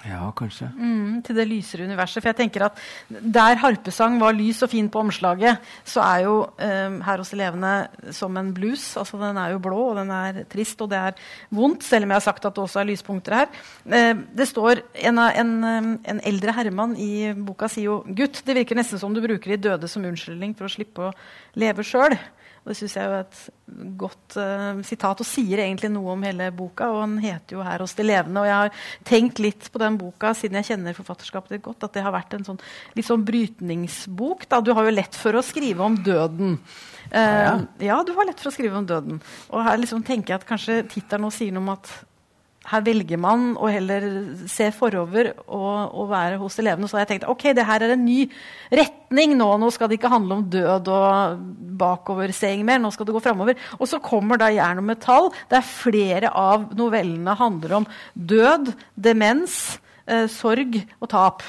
Ja, 0.04 0.26
kanskje. 0.36 0.68
Mm, 0.76 1.22
til 1.24 1.38
det 1.38 1.46
lysere 1.48 1.86
universet. 1.88 2.20
For 2.20 2.30
jeg 2.34 2.36
tenker 2.42 2.66
at 2.66 2.80
Der 3.08 3.56
harpesang 3.62 4.20
var 4.20 4.36
lys 4.36 4.62
og 4.66 4.70
fin 4.70 4.90
på 4.92 5.00
omslaget, 5.00 5.58
så 5.86 6.02
er 6.02 6.26
jo 6.26 6.36
um, 6.44 6.98
Her 7.02 7.18
hos 7.18 7.32
elevene 7.34 7.88
som 8.12 8.36
en 8.38 8.54
blues. 8.54 8.98
altså 8.98 9.18
Den 9.18 9.38
er 9.38 9.54
jo 9.54 9.60
blå, 9.60 9.92
og 9.92 9.96
den 9.96 10.12
er 10.12 10.44
trist, 10.44 10.82
og 10.82 10.90
det 10.90 10.98
er 10.98 11.12
vondt, 11.50 11.84
selv 11.84 12.04
om 12.04 12.12
jeg 12.12 12.16
har 12.16 12.28
sagt 12.28 12.46
at 12.46 12.56
det 12.56 12.64
også 12.64 12.80
er 12.80 12.90
lyspunkter 12.92 13.36
her. 13.36 13.48
Uh, 13.86 14.24
det 14.36 14.48
står 14.48 14.84
en, 14.96 15.20
en, 15.20 15.64
en, 16.04 16.22
eldre 16.24 16.52
herremann 16.52 16.98
i 16.98 17.34
boka 17.34 17.68
sier 17.68 17.86
jo 17.86 18.04
Gutt, 18.08 18.44
det 18.46 18.56
virker 18.56 18.76
nesten 18.76 19.00
som 19.00 19.14
du 19.14 19.22
bruker 19.22 19.56
de 19.56 19.70
døde 19.70 19.88
som 19.88 20.04
unnskyldning 20.04 20.54
for 20.58 20.68
å 20.68 20.74
slippe 20.74 21.10
å 21.10 21.14
leve 21.56 21.84
sjøl. 21.84 22.18
Og 22.64 22.72
det 22.72 22.78
syns 22.80 22.94
jeg 22.96 23.10
er 23.12 23.26
et 23.26 23.40
godt 24.00 24.38
uh, 24.40 24.80
sitat, 24.88 25.20
og 25.20 25.28
sier 25.28 25.60
egentlig 25.66 25.90
noe 25.92 26.14
om 26.14 26.24
hele 26.24 26.48
boka. 26.56 26.88
Og 26.94 27.02
den 27.04 27.18
heter 27.26 27.58
jo 27.58 27.66
'Her 27.66 27.84
hos 27.84 27.96
de 27.98 28.06
levende'. 28.08 28.40
Og 28.40 28.48
jeg 28.48 28.56
har 28.56 28.72
tenkt 29.04 29.42
litt 29.44 29.68
på 29.72 29.82
den 29.84 29.98
boka 30.00 30.32
siden 30.34 30.56
jeg 30.62 30.70
kjenner 30.72 30.96
forfatterskapet 30.96 31.58
ditt 31.58 31.66
godt, 31.66 31.84
at 31.84 31.94
det 31.94 32.06
har 32.06 32.16
vært 32.16 32.38
en 32.38 32.48
sånn, 32.48 32.62
litt 32.96 33.10
sånn 33.10 33.26
brytningsbok. 33.28 34.48
Da. 34.48 34.62
Du 34.62 34.72
har 34.74 34.88
jo 34.88 34.96
lett 34.96 35.16
for 35.16 35.36
å 35.36 35.44
skrive 35.44 35.84
om 35.84 36.00
døden. 36.00 36.60
Uh, 37.12 37.20
ja. 37.20 37.54
ja, 37.92 38.00
du 38.08 38.14
har 38.16 38.26
lett 38.26 38.40
for 38.40 38.50
å 38.50 38.56
skrive 38.56 38.80
om 38.80 38.88
døden. 38.88 39.20
Og 39.52 39.64
her 39.68 39.78
liksom 39.78 40.04
tenker 40.08 40.34
jeg 40.34 40.42
at 40.42 40.48
kanskje 40.48 40.82
tittelen 40.88 41.28
nå 41.28 41.36
sier 41.36 41.52
noe 41.52 41.68
om 41.68 41.76
at 41.76 41.92
her 42.72 42.84
velger 42.86 43.20
man 43.20 43.54
å 43.60 43.68
heller 43.72 44.06
se 44.48 44.70
forover 44.76 45.34
og, 45.44 45.92
og, 45.92 46.06
være 46.12 46.38
hos 46.40 46.56
elevene. 46.62 46.88
Så 46.88 46.98
har 46.98 47.04
jeg 47.04 47.14
tenkt 47.14 47.30
ok, 47.32 47.50
det 47.58 47.66
her 47.68 47.84
er 47.84 47.96
en 47.96 48.06
ny 48.06 48.22
retning 48.72 49.36
nå. 49.40 49.50
Nå 49.60 49.72
skal 49.76 49.92
det 49.92 49.98
ikke 50.00 50.12
handle 50.14 50.40
om 50.40 50.46
død 50.54 50.92
og 50.94 51.42
bakoverseing 51.82 52.64
mer. 52.68 52.80
Nå 52.80 52.94
skal 52.96 53.10
det 53.10 53.16
gå 53.18 53.24
framover. 53.24 53.60
Og 53.80 53.90
så 53.92 54.00
kommer 54.04 54.40
da 54.40 54.52
jern 54.54 54.80
og 54.80 54.88
metall, 54.94 55.28
der 55.52 55.66
flere 55.68 56.32
av 56.32 56.70
novellene 56.80 57.36
handler 57.40 57.82
om 57.82 57.90
død, 58.14 58.72
demens, 58.96 59.76
eh, 60.08 60.30
sorg 60.32 60.80
og 61.02 61.12
tap. 61.12 61.44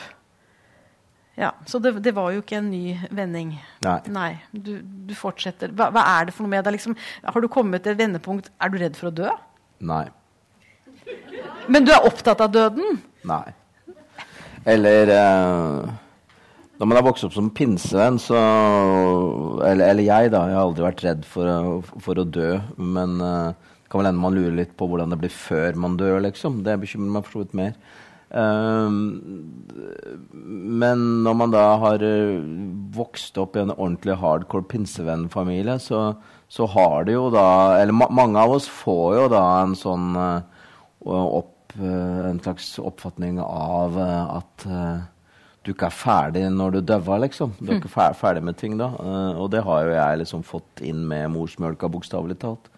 Ja, 1.38 1.52
Så 1.66 1.80
det, 1.82 1.96
det, 2.02 2.14
var 2.14 2.30
jo 2.30 2.42
ikke 2.42 2.58
en 2.60 2.70
ny 2.70 2.98
vending. 3.10 3.56
Nei. 3.86 3.96
Nei 4.14 4.28
du, 4.50 4.76
du, 4.82 5.14
fortsetter. 5.18 5.70
Hva, 5.74 5.88
hva, 5.94 6.04
er 6.18 6.28
det 6.28 6.34
for 6.34 6.46
noe 6.46 6.54
med 6.54 6.66
deg? 6.66 6.76
Liksom? 6.76 6.94
Har 7.26 7.42
du 7.42 7.50
kommet 7.50 7.82
til 7.82 7.94
et 7.94 8.02
vendepunkt? 8.02 8.52
Er 8.62 8.70
du 8.70 8.78
redd 8.82 8.98
for 8.98 9.10
å 9.10 9.16
dø? 9.22 9.32
Nei. 9.82 10.04
Men 11.68 11.86
du 11.86 11.92
er 11.94 12.06
opptatt 12.06 12.42
av 12.44 12.52
døden? 12.52 12.98
Nei. 13.28 13.46
Eller 14.68 15.12
eh, 15.12 15.92
Når 16.80 16.88
man 16.88 16.98
har 16.98 17.06
vokst 17.06 17.26
opp 17.28 17.34
som 17.36 17.50
pinsevenn, 17.54 18.18
så 18.20 18.38
eller, 19.64 19.86
eller, 19.90 20.04
jeg, 20.04 20.32
da. 20.34 20.46
Jeg 20.48 20.58
har 20.58 20.64
aldri 20.64 20.86
vært 20.86 21.04
redd 21.06 21.28
for, 21.28 21.48
å, 21.48 22.00
for 22.04 22.20
å 22.20 22.26
dø. 22.28 22.54
Men 22.76 23.18
eh, 23.20 23.52
det 23.84 23.92
kan 23.92 24.02
vel 24.02 24.10
hende 24.10 24.24
man 24.24 24.36
lurer 24.36 24.56
litt 24.58 24.74
på 24.78 24.88
hvordan 24.90 25.14
det 25.14 25.20
blir 25.22 25.34
før 25.34 25.78
man 25.80 25.98
dør, 26.00 26.18
liksom. 26.24 26.62
Det 26.66 26.80
bekymrer 26.82 27.18
meg 27.18 27.28
for 27.28 27.38
så 27.38 27.44
vidt 27.44 27.56
mer. 27.60 27.76
Um, 28.34 28.96
men 30.82 31.02
når 31.22 31.34
man 31.38 31.52
da 31.54 31.66
har 31.78 32.02
uh, 32.02 32.40
vokst 32.96 33.36
opp 33.38 33.54
i 33.54 33.62
en 33.62 33.70
ordentlig 33.76 34.16
hardcore 34.18 34.66
pinsevennfamilie, 34.72 35.76
så, 35.78 36.00
så 36.50 36.66
har 36.72 37.06
det 37.06 37.14
jo 37.14 37.28
da 37.30 37.44
Eller 37.78 37.94
ma 37.94 38.08
mange 38.10 38.40
av 38.40 38.56
oss 38.56 38.66
får 38.66 39.20
jo 39.20 39.28
da 39.30 39.44
en 39.60 39.76
sånn 39.78 40.18
uh, 40.18 40.42
opp 41.04 41.53
Eh, 41.80 42.26
en 42.30 42.40
slags 42.40 42.78
oppfatning 42.78 43.40
av 43.42 43.96
eh, 43.98 44.36
at 44.36 44.66
eh, 44.68 45.00
du 45.66 45.72
ikke 45.72 45.88
er 45.88 45.96
ferdig 45.96 46.44
når 46.54 46.76
du 46.76 46.80
dauer, 46.86 47.24
liksom. 47.24 47.56
Du 47.58 47.72
er 47.72 47.80
ikke 47.80 47.90
ferdig, 47.90 48.20
ferdig 48.20 48.44
med 48.46 48.58
ting 48.60 48.76
da. 48.78 48.90
og 49.40 49.48
det 49.50 49.64
har 49.64 49.86
jo 49.86 49.94
jeg 49.96 50.20
liksom 50.20 50.44
fått 50.46 50.82
inn 50.84 51.00
med 51.08 51.32
morsmjølka, 51.32 51.88
bokstavelig 51.88 52.36
talt. 52.42 52.68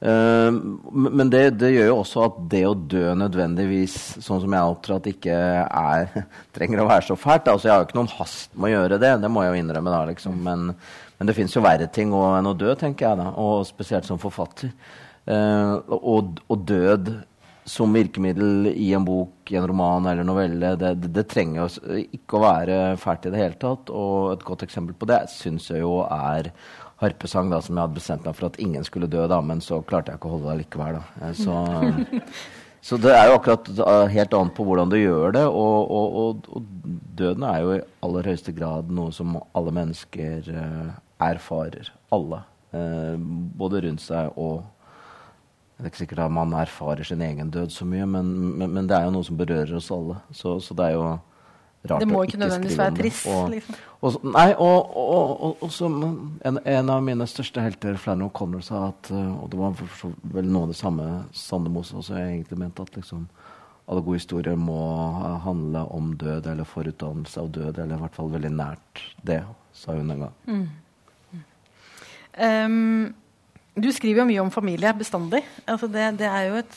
men 0.00 1.30
det, 1.32 1.42
det, 1.60 1.70
gjør 1.74 1.90
jo 1.90 1.98
også 1.98 2.22
at 2.24 2.38
det 2.54 2.62
å 2.64 2.72
dø 2.74 3.12
nødvendigvis, 3.20 3.98
sånn 4.24 4.40
som 4.40 4.56
jeg 4.56 4.72
opptrer, 4.72 5.10
ikke 5.12 5.36
er, 5.68 6.08
trenger 6.56 6.80
å 6.80 6.88
være 6.88 7.06
så 7.10 7.18
fælt. 7.20 7.52
Altså, 7.52 7.68
jeg 7.68 7.74
har 7.74 7.84
jo 7.84 7.90
ikke 7.90 8.00
noen 8.00 8.16
hast 8.16 8.56
med 8.56 8.70
å 8.70 8.72
gjøre 8.72 9.00
det, 9.04 9.12
det 9.20 9.30
må 9.30 9.44
jeg 9.44 9.52
jo 9.52 9.60
innrømme. 9.60 9.92
da, 9.92 10.00
liksom. 10.08 10.40
Men, 10.48 10.72
men 11.18 11.28
det 11.28 11.36
fins 11.36 11.58
jo 11.58 11.66
verre 11.66 11.90
ting 11.92 12.16
enn 12.16 12.50
å 12.50 12.56
dø, 12.56 12.72
tenker 12.80 13.10
jeg, 13.10 13.20
da. 13.20 13.28
Og 13.36 13.68
spesielt 13.68 14.08
som 14.08 14.22
forfatter. 14.22 14.72
og, 15.28 16.40
og 16.48 16.66
død 16.68 17.12
som 17.64 17.94
virkemiddel 17.96 18.68
i 18.74 18.90
en 18.94 19.04
bok, 19.06 19.48
i 19.50 19.56
en 19.56 19.66
roman 19.68 20.06
eller 20.10 20.26
novelle. 20.26 20.74
Det, 20.76 20.90
det, 21.00 21.12
det 21.16 21.26
trenger 21.32 21.62
jo 21.64 22.00
ikke 22.04 22.36
å 22.36 22.42
være 22.44 22.80
fælt 23.00 23.28
i 23.28 23.32
det 23.32 23.40
hele 23.40 23.60
tatt. 23.60 23.92
Og 23.92 24.34
et 24.34 24.44
godt 24.44 24.66
eksempel 24.66 24.96
på 24.98 25.08
det 25.08 25.22
syns 25.32 25.70
jeg 25.72 25.80
jo 25.80 26.02
er 26.04 26.52
harpesang, 27.02 27.48
da, 27.52 27.60
som 27.64 27.76
jeg 27.76 27.86
hadde 27.86 27.98
bestemt 27.98 28.26
meg 28.26 28.36
for 28.38 28.50
at 28.50 28.60
ingen 28.62 28.84
skulle 28.86 29.10
dø, 29.10 29.24
da, 29.30 29.40
men 29.44 29.62
så 29.64 29.80
klarte 29.86 30.12
jeg 30.12 30.20
ikke 30.20 30.30
å 30.30 30.36
holde 30.36 30.50
det 30.50 30.58
likevel. 30.62 31.00
Da. 31.00 31.28
Eh, 31.28 31.34
så, 31.40 31.56
så, 32.88 33.00
det 33.00 33.14
er 33.16 33.30
jo 33.30 33.38
akkurat 33.38 33.70
eh, 33.74 34.14
helt 34.14 34.36
annet 34.38 34.56
på 34.56 34.66
hvordan 34.68 34.92
du 34.92 34.98
gjør 35.00 35.36
det. 35.38 35.46
Og, 35.48 35.94
og, 35.98 36.20
og, 36.20 36.50
og, 36.58 36.92
døden 37.14 37.46
er 37.48 37.62
jo 37.62 37.76
i 37.76 37.82
aller 38.06 38.30
høyeste 38.32 38.54
grad 38.56 38.92
noe 38.92 39.14
som 39.14 39.38
alle 39.54 39.72
mennesker 39.74 40.48
uh, 40.50 40.94
erfarer. 41.22 41.92
Alle. 42.14 42.42
Uh, 42.74 43.14
både 43.54 43.84
rundt 43.84 44.02
seg 44.02 44.34
og 44.34 44.64
det 45.74 45.88
er 45.88 45.90
ikke 45.90 46.04
sikkert 46.04 46.24
at 46.28 46.30
man 46.32 46.52
erfarer 46.54 47.02
sin 47.02 47.22
egen 47.22 47.50
død 47.50 47.72
så 47.74 47.84
mye, 47.84 48.06
men, 48.06 48.28
men, 48.58 48.70
men 48.70 48.88
det 48.88 48.94
er 48.94 49.08
jo 49.08 49.14
noe 49.16 49.26
som 49.26 49.38
berører 49.38 49.74
oss 49.74 49.90
alle. 49.90 50.20
Så, 50.30 50.60
så 50.62 50.74
det 50.78 50.84
er 50.86 50.92
jo 50.94 51.06
rart 51.08 51.16
å 51.18 51.88
ikke 51.88 51.88
skrive 51.88 51.94
om 51.94 51.98
Det 51.98 52.04
Det 52.04 52.10
må 52.12 52.20
ikke 52.28 52.40
nødvendigvis 52.42 52.78
være 52.78 52.94
trist. 53.00 53.26
Og, 53.26 53.48
liksom. 53.50 53.80
og, 54.00 54.28
nei, 54.36 54.46
og, 54.54 54.94
og, 55.64 55.64
som 55.74 55.96
en, 56.04 56.60
en, 56.62 56.92
av 56.94 57.02
mine 57.02 57.26
største 57.26 57.64
helter, 57.64 57.98
Flannery 57.98 58.30
O'Connor, 58.30 58.62
sa 58.62 58.84
at 58.92 59.10
uh, 59.10 59.42
Og 59.42 59.50
det 59.50 59.58
var 59.58 59.74
vel 60.36 60.46
noe 60.46 60.68
av 60.68 60.76
det 60.76 60.78
samme 60.78 61.08
Sandemos 61.34 61.90
også 61.92 62.20
egentlig 62.22 62.60
mente, 62.62 62.86
at 62.86 62.94
liksom 63.00 63.26
alle 63.84 64.00
gode 64.00 64.16
historier 64.16 64.56
må 64.56 64.78
handle 65.44 65.82
om 65.92 66.14
død 66.16 66.46
eller 66.48 66.64
forutdannelse 66.64 67.42
av 67.42 67.50
død, 67.52 67.82
eller 67.82 67.98
i 67.98 68.00
hvert 68.06 68.16
fall 68.16 68.30
veldig 68.32 68.54
nært 68.54 69.02
det, 69.28 69.42
sa 69.76 69.98
hun 69.98 70.14
en 70.14 70.24
gang. 70.24 70.38
Mm. 70.48 70.64
Um, 72.34 73.14
du 73.74 73.90
skriver 73.92 74.22
jo 74.22 74.28
mye 74.28 74.42
om 74.42 74.52
familie 74.54 74.92
bestandig. 74.94 75.42
Altså 75.66 75.88
det, 75.90 76.18
det, 76.20 76.28
er 76.28 76.48
jo 76.48 76.58
et, 76.60 76.76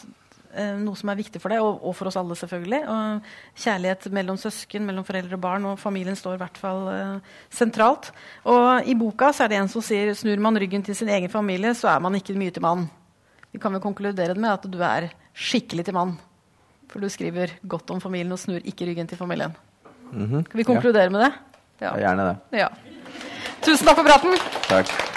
eh, 0.57 0.73
noe 0.81 0.97
som 0.97 1.11
er 1.11 1.19
viktig 1.19 1.41
for 1.41 1.53
deg, 1.53 1.61
og, 1.61 1.81
og, 1.83 1.93
for 1.97 2.09
oss 2.09 2.17
alle, 2.17 2.37
selvfølgelig. 2.39 2.79
Og 2.89 3.61
kjærlighet 3.63 4.07
mellom 4.17 4.39
søsken, 4.41 4.85
mellom 4.87 5.05
foreldre 5.05 5.37
og 5.37 5.43
barn, 5.43 5.67
og 5.69 5.81
familien 5.81 6.17
står 6.17 6.37
i 6.37 6.41
hvert 6.41 6.57
fall 6.61 6.87
eh, 6.93 7.35
sentralt. 7.53 8.09
Og 8.49 8.89
i 8.89 8.97
boka 8.97 9.29
så 9.29 9.45
er 9.45 9.53
det 9.53 9.59
en 9.61 9.71
som 9.71 9.85
sier 9.85 10.13
snur 10.17 10.41
man 10.41 10.57
ryggen 10.57 10.85
til 10.85 10.97
sin 10.97 11.11
egen 11.13 11.31
familie, 11.33 11.75
så 11.77 11.91
er 11.93 12.01
man 12.03 12.17
ikke 12.17 12.37
mye 12.37 12.55
til 12.55 12.65
mann. 12.65 12.87
Vi 13.53 13.61
kan 13.61 13.73
vel 13.73 13.83
konkludere 13.83 14.35
med 14.37 14.55
at 14.55 14.65
du 14.69 14.81
er 14.81 15.11
skikkelig 15.37 15.85
til 15.87 15.97
mann. 15.97 16.17
For 16.87 17.03
du 17.03 17.09
skriver 17.11 17.57
godt 17.67 17.91
om 17.93 18.01
familien 18.01 18.33
og 18.33 18.41
snur 18.41 18.63
ikke 18.65 18.87
ryggen 18.89 19.07
til 19.07 19.17
familien. 19.17 19.53
Mm 20.11 20.25
-hmm. 20.25 20.43
Kan 20.49 20.57
vi 20.57 20.63
konkludere 20.63 21.03
ja. 21.03 21.09
med 21.09 21.19
det? 21.19 21.31
Ja. 21.81 21.97
Gjerne 21.97 22.23
det. 22.23 22.59
Ja. 22.59 22.67
Tusen 23.61 23.87
takk 23.87 23.97
for 23.97 24.03
praten. 24.03 24.37
Takk. 24.69 25.16